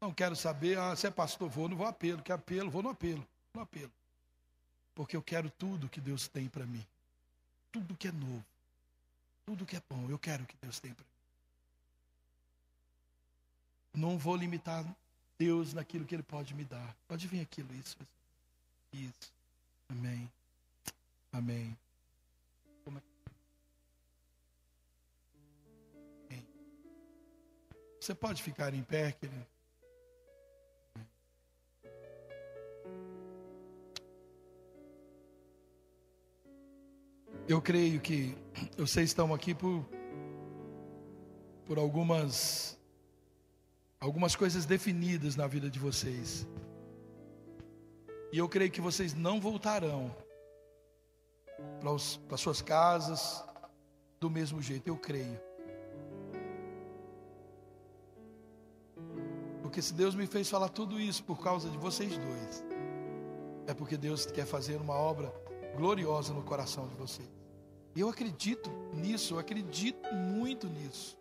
Não 0.00 0.12
quero 0.12 0.36
saber, 0.36 0.78
ah, 0.78 0.94
se 0.94 1.06
é 1.06 1.10
pastor, 1.10 1.48
vou, 1.48 1.68
não 1.68 1.76
vou 1.76 1.86
apelo, 1.86 2.22
quer 2.22 2.34
apelo, 2.34 2.70
vou 2.70 2.82
no 2.82 2.90
apelo, 2.90 3.26
no 3.54 3.60
apelo. 3.60 3.92
Porque 4.94 5.16
eu 5.16 5.22
quero 5.22 5.50
tudo 5.50 5.88
que 5.88 6.00
Deus 6.00 6.28
tem 6.28 6.48
para 6.48 6.66
mim 6.66 6.84
tudo 7.76 7.94
que 7.94 8.08
é 8.08 8.12
novo, 8.12 8.44
tudo 9.44 9.66
que 9.66 9.76
é 9.76 9.82
bom, 9.88 10.08
eu 10.08 10.18
quero 10.18 10.46
que 10.46 10.56
Deus 10.62 10.80
tenha 10.80 10.94
para 10.94 11.04
mim. 11.04 11.10
Não 14.02 14.18
vou 14.18 14.34
limitar 14.34 14.84
Deus 15.38 15.74
naquilo 15.74 16.06
que 16.06 16.14
Ele 16.14 16.22
pode 16.22 16.54
me 16.54 16.64
dar. 16.64 16.96
Pode 17.06 17.26
vir 17.26 17.40
aqui, 17.40 17.62
Luiz. 17.62 17.96
Isso. 18.92 19.32
Amém. 19.90 20.30
Amém. 21.32 21.76
Como 22.84 22.98
é? 22.98 23.02
Você 28.00 28.14
pode 28.14 28.42
ficar 28.42 28.72
em 28.72 28.82
pé, 28.82 29.12
querido? 29.12 29.46
Eu 37.48 37.62
creio 37.62 38.00
que 38.00 38.36
vocês 38.76 39.10
estão 39.10 39.32
aqui 39.32 39.54
por, 39.54 39.86
por 41.64 41.78
algumas, 41.78 42.76
algumas 44.00 44.34
coisas 44.34 44.66
definidas 44.66 45.36
na 45.36 45.46
vida 45.46 45.70
de 45.70 45.78
vocês. 45.78 46.44
E 48.32 48.38
eu 48.38 48.48
creio 48.48 48.72
que 48.72 48.80
vocês 48.80 49.14
não 49.14 49.40
voltarão 49.40 50.12
para, 52.28 52.36
suas 52.36 52.60
casas 52.60 53.44
do 54.18 54.28
mesmo 54.28 54.60
jeito. 54.60 54.88
Eu 54.88 54.96
creio. 54.96 55.40
Porque 59.62 59.80
se 59.80 59.94
Deus 59.94 60.16
me 60.16 60.26
fez 60.26 60.50
falar 60.50 60.70
tudo 60.70 61.00
isso 61.00 61.22
por 61.22 61.40
causa 61.40 61.70
de 61.70 61.78
vocês 61.78 62.18
dois, 62.18 62.64
é 63.68 63.72
porque 63.72 63.96
Deus 63.96 64.26
quer 64.26 64.46
fazer 64.46 64.80
uma 64.80 64.94
obra 64.94 65.45
gloriosa 65.76 66.32
no 66.32 66.42
coração 66.42 66.88
de 66.88 66.94
vocês. 66.94 67.28
Eu 67.94 68.08
acredito 68.08 68.70
nisso, 68.92 69.34
eu 69.34 69.38
acredito 69.38 70.12
muito 70.14 70.66
nisso. 70.66 71.18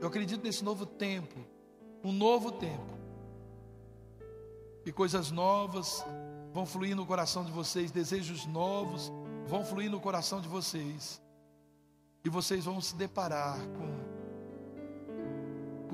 Eu 0.00 0.08
acredito 0.08 0.42
nesse 0.42 0.64
novo 0.64 0.84
tempo, 0.84 1.38
um 2.02 2.12
novo 2.12 2.52
tempo. 2.52 2.98
E 4.84 4.92
coisas 4.92 5.30
novas 5.30 6.04
vão 6.52 6.66
fluir 6.66 6.94
no 6.94 7.06
coração 7.06 7.44
de 7.44 7.52
vocês, 7.52 7.90
desejos 7.90 8.46
novos 8.46 9.12
vão 9.46 9.64
fluir 9.64 9.90
no 9.90 10.00
coração 10.00 10.40
de 10.40 10.48
vocês. 10.48 11.22
E 12.24 12.28
vocês 12.28 12.64
vão 12.64 12.80
se 12.80 12.94
deparar 12.96 13.58
com 13.68 14.04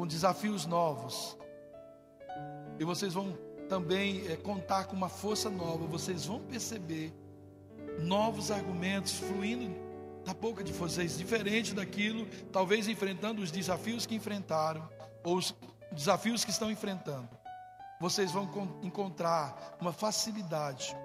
com 0.01 0.07
desafios 0.07 0.65
novos. 0.65 1.37
E 2.79 2.85
vocês 2.85 3.13
vão 3.13 3.37
também 3.69 4.27
é, 4.29 4.37
contar 4.37 4.87
com 4.87 4.97
uma 4.97 5.11
força 5.11 5.51
nova. 5.51 5.87
Vocês 5.87 6.25
vão 6.25 6.41
perceber 6.41 7.13
novos 8.01 8.51
argumentos 8.51 9.13
fluindo 9.13 9.75
da 10.25 10.35
boca 10.35 10.63
de 10.63 10.73
vocês, 10.73 11.17
diferente 11.17 11.75
daquilo, 11.75 12.27
talvez 12.53 12.89
enfrentando 12.89 13.43
os 13.43 13.51
desafios 13.51 14.07
que 14.07 14.15
enfrentaram, 14.15 14.89
ou 15.25 15.37
os 15.37 15.55
desafios 15.93 16.45
que 16.45 16.51
estão 16.51 16.71
enfrentando. 16.71 17.29
Vocês 18.01 18.33
vão 18.33 18.49
encontrar 18.83 19.77
uma 19.81 19.93
facilidade, 19.93 20.97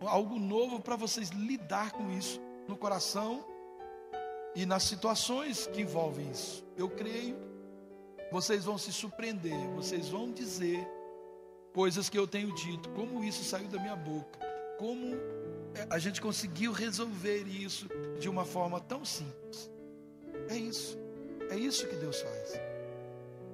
algo 0.00 0.38
novo 0.38 0.80
para 0.80 0.96
vocês 0.96 1.30
lidar 1.30 1.92
com 1.92 2.10
isso 2.10 2.40
no 2.66 2.76
coração 2.76 3.44
e 4.54 4.66
nas 4.66 4.84
situações 4.84 5.66
que 5.66 5.80
envolvem 5.80 6.30
isso. 6.30 6.64
Eu 6.76 6.88
creio, 6.88 7.36
vocês 8.30 8.64
vão 8.64 8.76
se 8.76 8.92
surpreender, 8.92 9.58
vocês 9.74 10.08
vão 10.08 10.32
dizer 10.32 10.86
coisas 11.72 12.08
que 12.08 12.18
eu 12.18 12.26
tenho 12.26 12.54
dito, 12.54 12.88
como 12.90 13.22
isso 13.22 13.44
saiu 13.44 13.68
da 13.68 13.78
minha 13.78 13.96
boca, 13.96 14.38
como 14.78 15.16
é, 15.74 15.86
a 15.90 15.98
gente 15.98 16.20
conseguiu 16.20 16.72
resolver 16.72 17.42
isso 17.42 17.88
de 18.18 18.28
uma 18.28 18.44
forma 18.44 18.80
tão 18.80 19.04
simples. 19.04 19.70
É 20.48 20.56
isso. 20.56 20.96
É 21.50 21.56
isso 21.56 21.86
que 21.86 21.96
Deus 21.96 22.20
faz. 22.20 22.60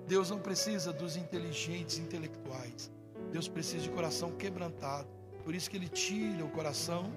Deus 0.07 0.31
não 0.31 0.39
precisa 0.39 0.93
dos 0.93 1.17
inteligentes 1.17 1.99
intelectuais. 1.99 2.93
Deus 3.33 3.49
precisa 3.49 3.83
de 3.83 3.91
coração 3.91 4.33
quebrantado. 4.33 5.09
Por 5.43 5.55
isso 5.55 5.69
que 5.69 5.77
ele 5.77 5.89
tira 5.89 6.45
o 6.45 6.51
coração 6.51 7.11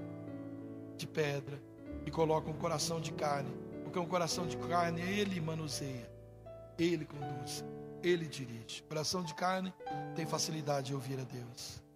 de 0.96 1.06
pedra 1.06 1.62
e 2.06 2.12
coloca 2.12 2.50
um 2.50 2.54
coração 2.54 3.02
de 3.02 3.12
carne. 3.12 3.52
Porque 3.84 4.00
um 4.00 4.06
coração 4.06 4.48
de 4.48 4.58
carne 4.58 5.02
ele 5.02 5.40
manuseia, 5.42 6.10
ele 6.78 7.06
conduz, 7.06 7.64
ele 8.02 8.26
dirige. 8.26 8.84
Coração 8.84 9.24
de 9.24 9.34
carne 9.34 9.74
tem 10.16 10.26
facilidade 10.26 10.88
de 10.88 10.94
ouvir 10.94 11.20
a 11.20 11.24
Deus. 11.24 11.87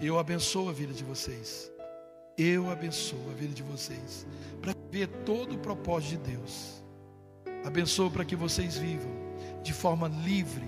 Eu 0.00 0.18
abençoo 0.18 0.70
a 0.70 0.72
vida 0.72 0.94
de 0.94 1.04
vocês. 1.04 1.70
Eu 2.38 2.70
abençoo 2.70 3.20
a 3.30 3.34
vida 3.34 3.52
de 3.52 3.62
vocês 3.62 4.26
para 4.62 4.74
ver 4.90 5.08
todo 5.26 5.56
o 5.56 5.58
propósito 5.58 6.22
de 6.22 6.36
Deus. 6.36 6.82
Abençoo 7.64 8.10
para 8.10 8.24
que 8.24 8.34
vocês 8.34 8.78
vivam 8.78 9.12
de 9.62 9.74
forma 9.74 10.08
livre, 10.24 10.66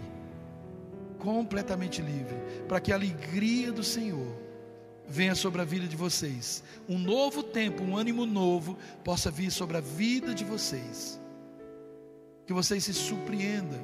completamente 1.18 2.02
livre, 2.02 2.36
para 2.68 2.78
que 2.78 2.92
a 2.92 2.94
alegria 2.94 3.72
do 3.72 3.82
Senhor 3.82 4.36
venha 5.08 5.34
sobre 5.34 5.62
a 5.62 5.64
vida 5.64 5.88
de 5.88 5.96
vocês. 5.96 6.62
Um 6.86 6.98
novo 6.98 7.42
tempo, 7.42 7.82
um 7.82 7.96
ânimo 7.96 8.26
novo 8.26 8.76
possa 9.02 9.30
vir 9.30 9.50
sobre 9.50 9.78
a 9.78 9.80
vida 9.80 10.34
de 10.34 10.44
vocês. 10.44 11.18
Que 12.46 12.52
vocês 12.52 12.84
se 12.84 12.92
surpreendam, 12.92 13.80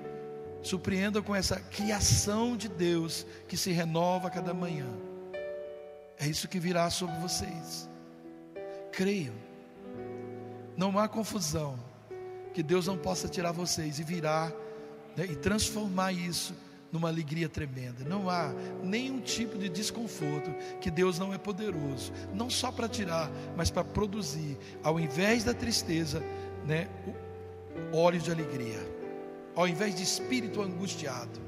surpreendam 0.62 1.22
com 1.22 1.34
essa 1.34 1.58
criação 1.58 2.54
de 2.54 2.68
Deus 2.68 3.24
que 3.48 3.56
se 3.56 3.72
renova 3.72 4.28
a 4.28 4.30
cada 4.30 4.52
manhã 4.52 5.07
É 6.18 6.26
isso 6.26 6.48
que 6.48 6.58
virá 6.58 6.90
sobre 6.90 7.16
vocês. 7.18 7.88
Creiam. 8.92 9.34
Não 10.76 10.98
há 10.98 11.08
confusão 11.08 11.78
que 12.52 12.62
Deus 12.62 12.86
não 12.86 12.96
possa 12.96 13.28
tirar 13.28 13.52
vocês 13.52 13.98
e 13.98 14.02
virar 14.02 14.52
né, 15.16 15.26
e 15.26 15.36
transformar 15.36 16.12
isso 16.12 16.54
numa 16.92 17.08
alegria 17.08 17.48
tremenda. 17.48 18.04
Não 18.04 18.30
há 18.30 18.52
nenhum 18.82 19.20
tipo 19.20 19.58
de 19.58 19.68
desconforto 19.68 20.50
que 20.80 20.90
Deus 20.90 21.18
não 21.18 21.34
é 21.34 21.38
poderoso, 21.38 22.12
não 22.32 22.48
só 22.48 22.72
para 22.72 22.88
tirar, 22.88 23.30
mas 23.56 23.70
para 23.70 23.84
produzir, 23.84 24.56
ao 24.82 24.98
invés 24.98 25.44
da 25.44 25.52
tristeza, 25.52 26.22
né, 26.66 26.88
óleo 27.92 28.20
de 28.20 28.30
alegria, 28.30 28.78
ao 29.54 29.66
invés 29.68 29.94
de 29.94 30.02
espírito 30.02 30.62
angustiado, 30.62 31.40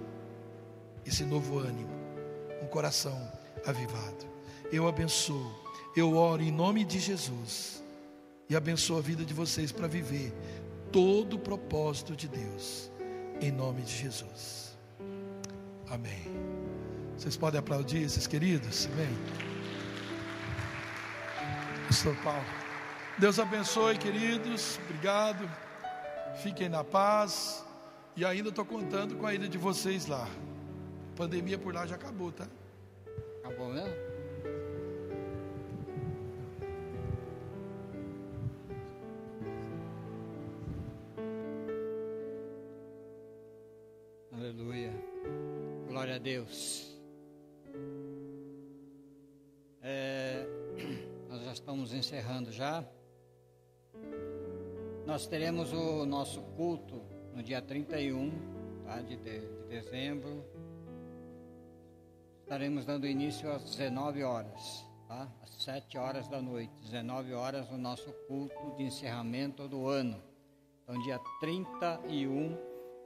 esse 1.06 1.24
novo 1.24 1.58
ânimo, 1.58 1.90
um 2.62 2.66
coração 2.66 3.16
avivado. 3.64 4.28
Eu 4.72 4.86
abençoo, 4.86 5.52
eu 5.96 6.16
oro 6.16 6.42
em 6.42 6.52
nome 6.52 6.84
de 6.84 7.00
Jesus 7.00 7.82
e 8.48 8.54
abençoo 8.54 8.98
a 8.98 9.00
vida 9.00 9.24
de 9.24 9.34
vocês 9.34 9.72
para 9.72 9.88
viver 9.88 10.32
todo 10.92 11.34
o 11.34 11.38
propósito 11.38 12.14
de 12.14 12.28
Deus, 12.28 12.90
em 13.40 13.50
nome 13.50 13.82
de 13.82 13.96
Jesus. 13.96 14.78
Amém. 15.88 16.22
Vocês 17.16 17.36
podem 17.36 17.58
aplaudir 17.58 18.02
esses 18.02 18.26
queridos? 18.26 18.88
Amém. 18.92 19.18
Pastor 21.86 22.14
Paulo. 22.22 22.44
Deus 23.18 23.38
abençoe, 23.40 23.98
queridos. 23.98 24.78
Obrigado. 24.84 25.50
Fiquem 26.42 26.68
na 26.68 26.84
paz. 26.84 27.64
E 28.16 28.24
ainda 28.24 28.50
estou 28.50 28.64
contando 28.64 29.16
com 29.16 29.26
a 29.26 29.34
ida 29.34 29.48
de 29.48 29.58
vocês 29.58 30.06
lá. 30.06 30.28
A 31.12 31.16
pandemia 31.16 31.58
por 31.58 31.74
lá 31.74 31.86
já 31.86 31.96
acabou, 31.96 32.30
tá? 32.30 32.46
Acabou 33.42 33.68
mesmo? 33.68 34.09
Deus. 46.20 46.96
É, 49.82 50.46
nós 51.28 51.42
já 51.42 51.52
estamos 51.52 51.92
encerrando 51.94 52.52
já. 52.52 52.84
Nós 55.06 55.26
teremos 55.26 55.72
o 55.72 56.04
nosso 56.04 56.42
culto 56.56 57.02
no 57.34 57.42
dia 57.42 57.62
31 57.62 58.30
tá, 58.84 59.00
de, 59.00 59.16
de, 59.16 59.40
de 59.40 59.68
dezembro. 59.68 60.44
Estaremos 62.42 62.84
dando 62.84 63.06
início 63.06 63.50
às 63.50 63.64
19 63.64 64.22
horas, 64.22 64.86
tá? 65.08 65.26
às 65.42 65.50
7 65.62 65.96
horas 65.96 66.28
da 66.28 66.42
noite. 66.42 66.72
19 66.82 67.32
horas 67.32 67.70
o 67.70 67.78
nosso 67.78 68.12
culto 68.28 68.76
de 68.76 68.84
encerramento 68.84 69.66
do 69.66 69.88
ano. 69.88 70.22
Então, 70.82 71.00
dia 71.02 71.18
31, 71.40 72.56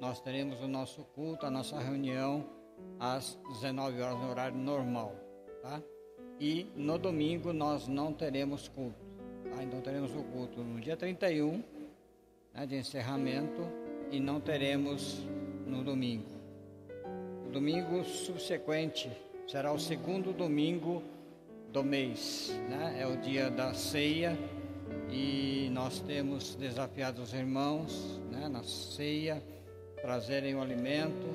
nós 0.01 0.21
teremos 0.21 0.61
o 0.61 0.69
nosso 0.69 1.05
culto, 1.15 1.47
a 1.47 1.51
nossa 1.51 1.79
reunião 1.79 2.45
às 2.99 3.39
19 3.49 4.01
horas 4.01 4.19
no 4.19 4.31
horário 4.31 4.57
normal, 4.57 5.15
tá? 5.63 5.83
E 6.41 6.67
no 6.75 6.99
domingo 6.99 7.53
nós 7.53 7.87
não 7.87 8.13
teremos 8.13 8.69
culto, 8.69 9.05
tá? 9.51 9.63
Então 9.63 9.81
teremos 9.81 10.15
o 10.15 10.23
culto 10.25 10.63
no 10.63 10.81
dia 10.81 10.97
31, 10.97 11.63
né, 12.53 12.67
de 12.67 12.77
encerramento, 12.77 13.63
e 14.11 14.21
não 14.21 14.41
teremos 14.41 15.21
no 15.67 15.83
domingo. 15.83 16.31
O 17.47 17.51
domingo 17.51 18.05
subsequente 18.05 19.11
será 19.47 19.73
o 19.73 19.79
segundo 19.79 20.33
domingo 20.33 21.03
do 21.73 21.83
mês, 21.83 22.53
né? 22.69 22.97
É 23.01 23.07
o 23.07 23.17
dia 23.17 23.51
da 23.51 23.75
ceia 23.75 24.37
e 25.11 25.69
nós 25.73 26.01
temos 26.01 26.55
desafiado 26.55 27.23
os 27.23 27.33
irmãos, 27.33 28.21
né, 28.31 28.49
na 28.49 28.63
ceia, 28.63 29.43
trazerem 30.05 30.55
o 30.55 30.61
alimento, 30.61 31.27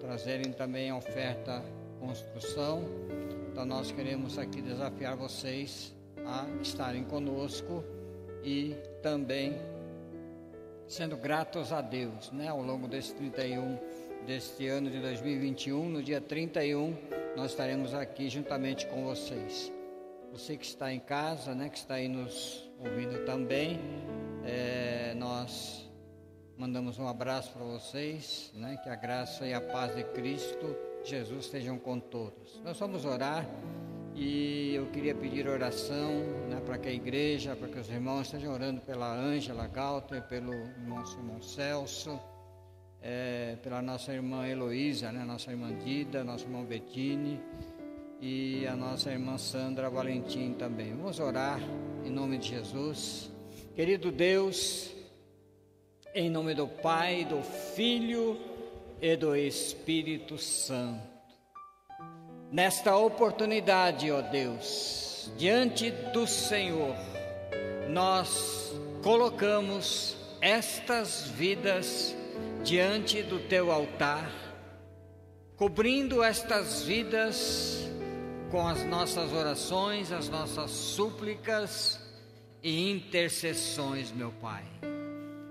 trazerem 0.00 0.52
também 0.52 0.90
a 0.90 0.96
oferta 0.96 1.62
construção. 2.00 2.82
Então 3.52 3.64
nós 3.64 3.92
queremos 3.92 4.38
aqui 4.38 4.60
desafiar 4.60 5.16
vocês 5.16 5.94
a 6.26 6.44
estarem 6.60 7.04
conosco 7.04 7.84
e 8.42 8.74
também 9.04 9.56
sendo 10.88 11.16
gratos 11.16 11.72
a 11.72 11.80
Deus, 11.80 12.32
né? 12.32 12.48
Ao 12.48 12.60
longo 12.60 12.88
desse 12.88 13.14
31 13.14 13.78
deste 14.26 14.66
ano 14.66 14.90
de 14.90 14.98
2021, 14.98 15.88
no 15.88 16.02
dia 16.02 16.20
31, 16.20 16.92
nós 17.36 17.52
estaremos 17.52 17.94
aqui 17.94 18.28
juntamente 18.28 18.84
com 18.88 19.04
vocês. 19.04 19.72
Você 20.32 20.56
que 20.56 20.66
está 20.66 20.92
em 20.92 20.98
casa, 20.98 21.54
né, 21.54 21.68
que 21.68 21.78
está 21.78 21.94
aí 21.94 22.08
nos 22.08 22.68
ouvindo 22.80 23.24
também, 23.24 23.78
é, 24.44 25.14
nós 25.14 25.85
Mandamos 26.58 26.98
um 26.98 27.06
abraço 27.06 27.52
para 27.52 27.62
vocês, 27.62 28.50
né? 28.54 28.80
que 28.82 28.88
a 28.88 28.94
graça 28.94 29.46
e 29.46 29.52
a 29.52 29.60
paz 29.60 29.94
de 29.94 30.02
Cristo 30.04 30.74
Jesus 31.04 31.44
estejam 31.44 31.78
com 31.78 32.00
todos. 32.00 32.58
Nós 32.64 32.78
vamos 32.78 33.04
orar 33.04 33.46
e 34.14 34.74
eu 34.74 34.86
queria 34.86 35.14
pedir 35.14 35.46
oração 35.46 36.10
né, 36.48 36.58
para 36.64 36.78
que 36.78 36.88
a 36.88 36.92
igreja, 36.92 37.54
para 37.54 37.68
que 37.68 37.78
os 37.78 37.90
irmãos 37.90 38.22
estejam 38.22 38.54
orando 38.54 38.80
pela 38.80 39.14
Ângela 39.14 39.66
Galter, 39.66 40.22
pelo 40.22 40.54
irmão 40.54 41.04
Simão 41.04 41.42
Celso, 41.42 42.18
é, 43.02 43.56
pela 43.62 43.82
nossa 43.82 44.14
irmã 44.14 44.48
Heloísa, 44.48 45.12
né, 45.12 45.26
nossa 45.26 45.50
irmã 45.50 45.76
Dida, 45.84 46.24
nosso 46.24 46.46
irmão 46.46 46.64
Bettini 46.64 47.38
e 48.18 48.66
a 48.66 48.74
nossa 48.74 49.12
irmã 49.12 49.36
Sandra 49.36 49.90
Valentim 49.90 50.54
também. 50.54 50.94
Vamos 50.94 51.20
orar 51.20 51.60
em 52.02 52.10
nome 52.10 52.38
de 52.38 52.48
Jesus. 52.48 53.30
Querido 53.74 54.10
Deus, 54.10 54.95
em 56.16 56.30
nome 56.30 56.54
do 56.54 56.66
Pai, 56.66 57.26
do 57.26 57.42
Filho 57.42 58.40
e 59.02 59.14
do 59.16 59.36
Espírito 59.36 60.38
Santo. 60.38 61.02
Nesta 62.50 62.96
oportunidade, 62.96 64.10
ó 64.10 64.22
Deus, 64.22 65.30
diante 65.36 65.90
do 65.90 66.26
Senhor, 66.26 66.96
nós 67.90 68.72
colocamos 69.02 70.16
estas 70.40 71.28
vidas 71.28 72.16
diante 72.64 73.22
do 73.22 73.38
teu 73.38 73.70
altar, 73.70 74.32
cobrindo 75.54 76.22
estas 76.22 76.82
vidas 76.82 77.86
com 78.50 78.66
as 78.66 78.82
nossas 78.84 79.34
orações, 79.34 80.10
as 80.10 80.30
nossas 80.30 80.70
súplicas 80.70 82.00
e 82.62 82.90
intercessões, 82.90 84.10
meu 84.10 84.32
Pai 84.40 84.64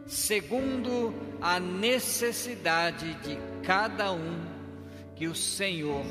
segundo 0.05 1.13
a 1.41 1.59
necessidade 1.59 3.13
de 3.15 3.37
cada 3.63 4.11
um, 4.11 4.39
que 5.15 5.27
o 5.27 5.35
Senhor, 5.35 6.05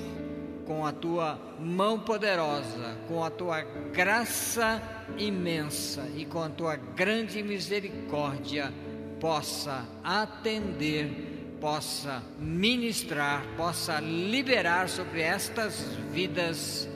com 0.67 0.87
a 0.87 0.93
tua 0.93 1.39
mão 1.61 2.01
poderosa, 2.01 2.97
com 3.07 3.23
a 3.23 3.31
tua 3.31 3.63
graça 3.93 4.83
imensa 5.19 6.09
e 6.17 6.25
com 6.25 6.43
a 6.43 6.49
tua 6.49 6.77
grande 6.77 7.43
misericórdia, 7.43 8.73
possa 9.21 9.87
atender, 10.03 11.57
possa 11.61 12.23
ministrar, 12.39 13.45
possa 13.57 14.01
liberar 14.01 14.89
sobre 14.89 15.21
estas 15.21 15.85
vidas 16.11 16.89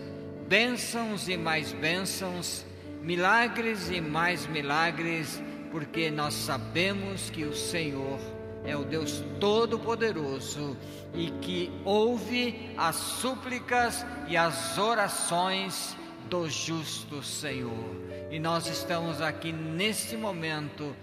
bênçãos 0.49 1.29
e 1.29 1.37
mais 1.37 1.73
bênçãos, 1.73 2.65
milagres 3.03 3.91
e 3.91 4.01
mais 4.01 4.47
milagres 4.47 5.41
porque 5.71 6.11
nós 6.11 6.35
sabemos 6.35 7.31
que 7.31 7.45
o 7.45 7.55
Senhor 7.55 8.19
é 8.65 8.77
o 8.77 8.85
Deus 8.85 9.23
Todo-Poderoso 9.41 10.77
e 11.15 11.31
que 11.41 11.71
ouve 11.85 12.75
as 12.77 12.97
súplicas 12.97 14.05
e 14.27 14.37
as 14.37 14.77
orações 14.79 15.97
do 16.29 16.49
justo 16.49 17.23
Senhor. 17.23 17.97
E 18.31 18.39
nós 18.39 18.67
estamos 18.67 19.21
aqui 19.21 19.53
neste 19.53 20.17
momento 20.17 20.95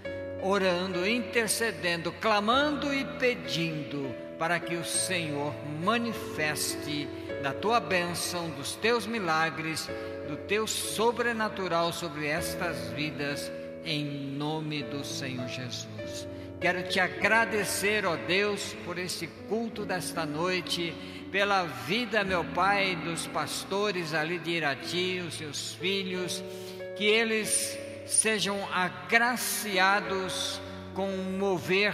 orando, 0.44 1.08
intercedendo, 1.08 2.12
clamando 2.12 2.94
e 2.94 3.04
pedindo 3.18 4.14
para 4.38 4.60
que 4.60 4.76
o 4.76 4.86
Senhor 4.86 5.54
manifeste 5.84 7.08
da 7.42 7.54
tua 7.54 7.80
bênção, 7.80 8.50
dos 8.52 8.76
teus 8.76 9.08
milagres, 9.08 9.90
do 10.28 10.36
teu 10.36 10.68
sobrenatural 10.68 11.92
sobre 11.94 12.28
estas 12.28 12.90
vidas 12.92 13.52
em 13.86 14.03
nome 14.03 14.84
do 14.84 15.03
Senhor 15.06 15.48
Jesus. 15.48 16.28
Quero 16.60 16.84
te 16.84 16.99
agradecer, 16.99 18.06
ó 18.06 18.16
Deus, 18.16 18.76
por 18.86 18.98
esse 18.98 19.28
culto 19.48 19.86
desta 19.86 20.26
noite, 20.26 20.94
pela 21.32 21.64
vida, 21.64 22.24
meu 22.24 22.44
Pai, 22.44 22.95
dos 22.95 23.28
pastores 23.28 24.14
ali 24.14 24.40
de 24.40 24.52
Irati, 24.52 25.22
os 25.28 25.36
seus 25.36 25.74
filhos, 25.74 26.44
que 26.98 27.06
eles 27.06 27.78
sejam 28.06 28.57
agraciados 28.74 30.60
com 30.94 31.07
um 31.07 31.38
mover 31.38 31.94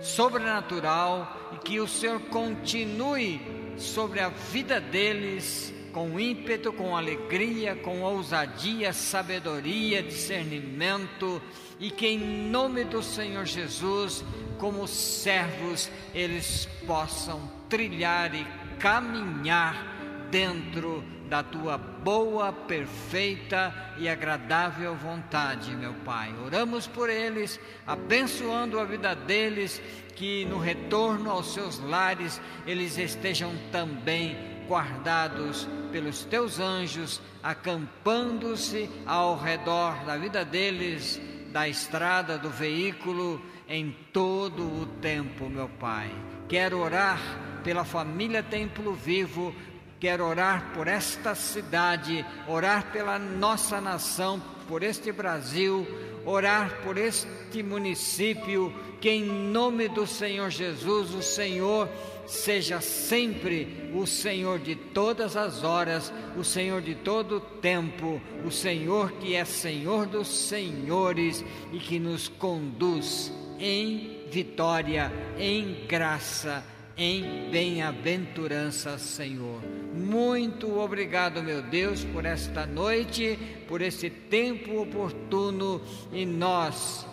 sobrenatural 0.00 1.50
e 1.52 1.58
que 1.58 1.80
o 1.80 1.88
Senhor 1.88 2.20
continue 2.22 3.40
sobre 3.76 4.20
a 4.20 4.28
vida 4.28 4.80
deles 4.80 5.74
com 5.92 6.18
ímpeto, 6.18 6.72
com 6.72 6.96
alegria, 6.96 7.76
com 7.76 8.00
ousadia, 8.02 8.92
sabedoria, 8.92 10.02
discernimento, 10.02 11.40
e 11.78 11.90
que 11.90 12.06
em 12.06 12.48
nome 12.50 12.84
do 12.84 13.02
Senhor 13.02 13.44
Jesus, 13.44 14.24
como 14.58 14.88
servos, 14.88 15.90
eles 16.14 16.68
possam 16.86 17.50
trilhar 17.68 18.34
e 18.34 18.46
caminhar 18.78 20.28
dentro 20.30 21.04
da 21.28 21.42
tua 21.42 21.78
boa, 21.78 22.52
perfeita 22.52 23.74
e 23.98 24.08
agradável 24.08 24.94
vontade, 24.94 25.74
meu 25.74 25.94
Pai. 26.04 26.30
Oramos 26.44 26.86
por 26.86 27.08
eles, 27.08 27.58
abençoando 27.86 28.78
a 28.78 28.84
vida 28.84 29.14
deles, 29.14 29.80
que 30.14 30.44
no 30.44 30.58
retorno 30.58 31.30
aos 31.30 31.54
seus 31.54 31.78
lares 31.78 32.40
eles 32.66 32.98
estejam 32.98 33.52
também 33.70 34.51
guardados 34.72 35.68
pelos 35.92 36.24
teus 36.24 36.58
anjos, 36.58 37.20
acampando-se 37.42 38.88
ao 39.04 39.38
redor 39.38 40.02
da 40.06 40.16
vida 40.16 40.46
deles, 40.46 41.20
da 41.52 41.68
estrada, 41.68 42.38
do 42.38 42.48
veículo, 42.48 43.38
em 43.68 43.94
todo 44.14 44.62
o 44.62 44.86
tempo, 45.02 45.46
meu 45.50 45.68
Pai. 45.68 46.10
Quero 46.48 46.78
orar 46.78 47.20
pela 47.62 47.84
família 47.84 48.42
Templo 48.42 48.94
Vivo, 48.94 49.54
quero 50.00 50.24
orar 50.24 50.70
por 50.72 50.88
esta 50.88 51.34
cidade, 51.34 52.24
orar 52.48 52.90
pela 52.92 53.18
nossa 53.18 53.78
nação, 53.78 54.42
por 54.66 54.82
este 54.82 55.12
Brasil, 55.12 55.86
orar 56.24 56.78
por 56.82 56.96
este 56.96 57.62
município, 57.62 58.72
que 59.02 59.10
em 59.10 59.24
nome 59.24 59.88
do 59.88 60.06
Senhor 60.06 60.48
Jesus, 60.48 61.12
o 61.12 61.22
Senhor 61.22 61.90
seja 62.26 62.80
sempre 62.80 63.90
o 63.94 64.06
Senhor 64.06 64.58
de 64.58 64.74
todas 64.74 65.36
as 65.36 65.64
horas, 65.64 66.12
o 66.36 66.44
Senhor 66.44 66.80
de 66.80 66.94
todo 66.94 67.36
o 67.36 67.40
tempo, 67.40 68.20
o 68.44 68.50
Senhor 68.50 69.12
que 69.12 69.34
é 69.34 69.44
Senhor 69.44 70.06
dos 70.06 70.28
senhores 70.28 71.44
e 71.72 71.78
que 71.78 71.98
nos 71.98 72.28
conduz 72.28 73.32
em 73.58 74.26
vitória, 74.30 75.12
em 75.38 75.86
graça, 75.86 76.64
em 76.96 77.50
bem-aventurança, 77.50 78.98
Senhor. 78.98 79.60
Muito 79.94 80.78
obrigado, 80.78 81.42
meu 81.42 81.62
Deus, 81.62 82.02
por 82.04 82.24
esta 82.24 82.66
noite, 82.66 83.38
por 83.68 83.82
esse 83.82 84.08
tempo 84.08 84.80
oportuno 84.80 85.82
e 86.12 86.24
nós 86.24 87.06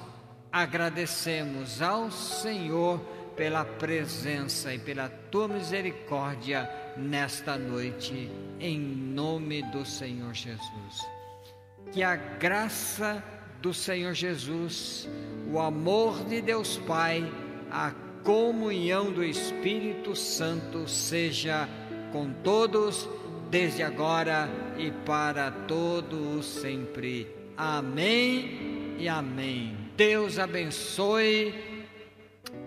agradecemos 0.52 1.82
ao 1.82 2.10
Senhor 2.10 3.00
pela 3.40 3.64
presença 3.64 4.74
e 4.74 4.78
pela 4.78 5.08
tua 5.08 5.48
misericórdia 5.48 6.70
nesta 6.98 7.58
noite, 7.58 8.30
em 8.60 8.78
nome 8.78 9.64
do 9.72 9.86
Senhor 9.86 10.34
Jesus. 10.34 11.08
Que 11.90 12.04
a 12.04 12.18
graça 12.18 13.24
do 13.62 13.74
Senhor 13.74 14.14
Jesus, 14.14 15.08
o 15.50 15.58
amor 15.58 16.22
de 16.26 16.42
Deus 16.42 16.76
Pai, 16.86 17.24
a 17.72 17.94
comunhão 18.26 19.10
do 19.10 19.24
Espírito 19.24 20.18
Santo 20.18 20.86
seja 20.86 21.66
com 22.12 22.34
todos, 22.44 23.08
desde 23.50 23.84
agora 23.84 24.50
e 24.78 24.92
para 24.92 25.50
todos 25.50 26.46
sempre. 26.46 27.26
Amém 27.56 28.98
e 29.00 29.08
amém. 29.08 29.78
Deus 29.96 30.38
abençoe. 30.38 31.69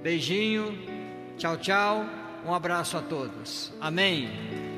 Beijinho. 0.02 0.76
Tchau, 1.36 1.56
tchau. 1.56 2.06
Um 2.46 2.54
abraço 2.54 2.96
a 2.96 3.02
todos. 3.02 3.72
Amém. 3.80 4.71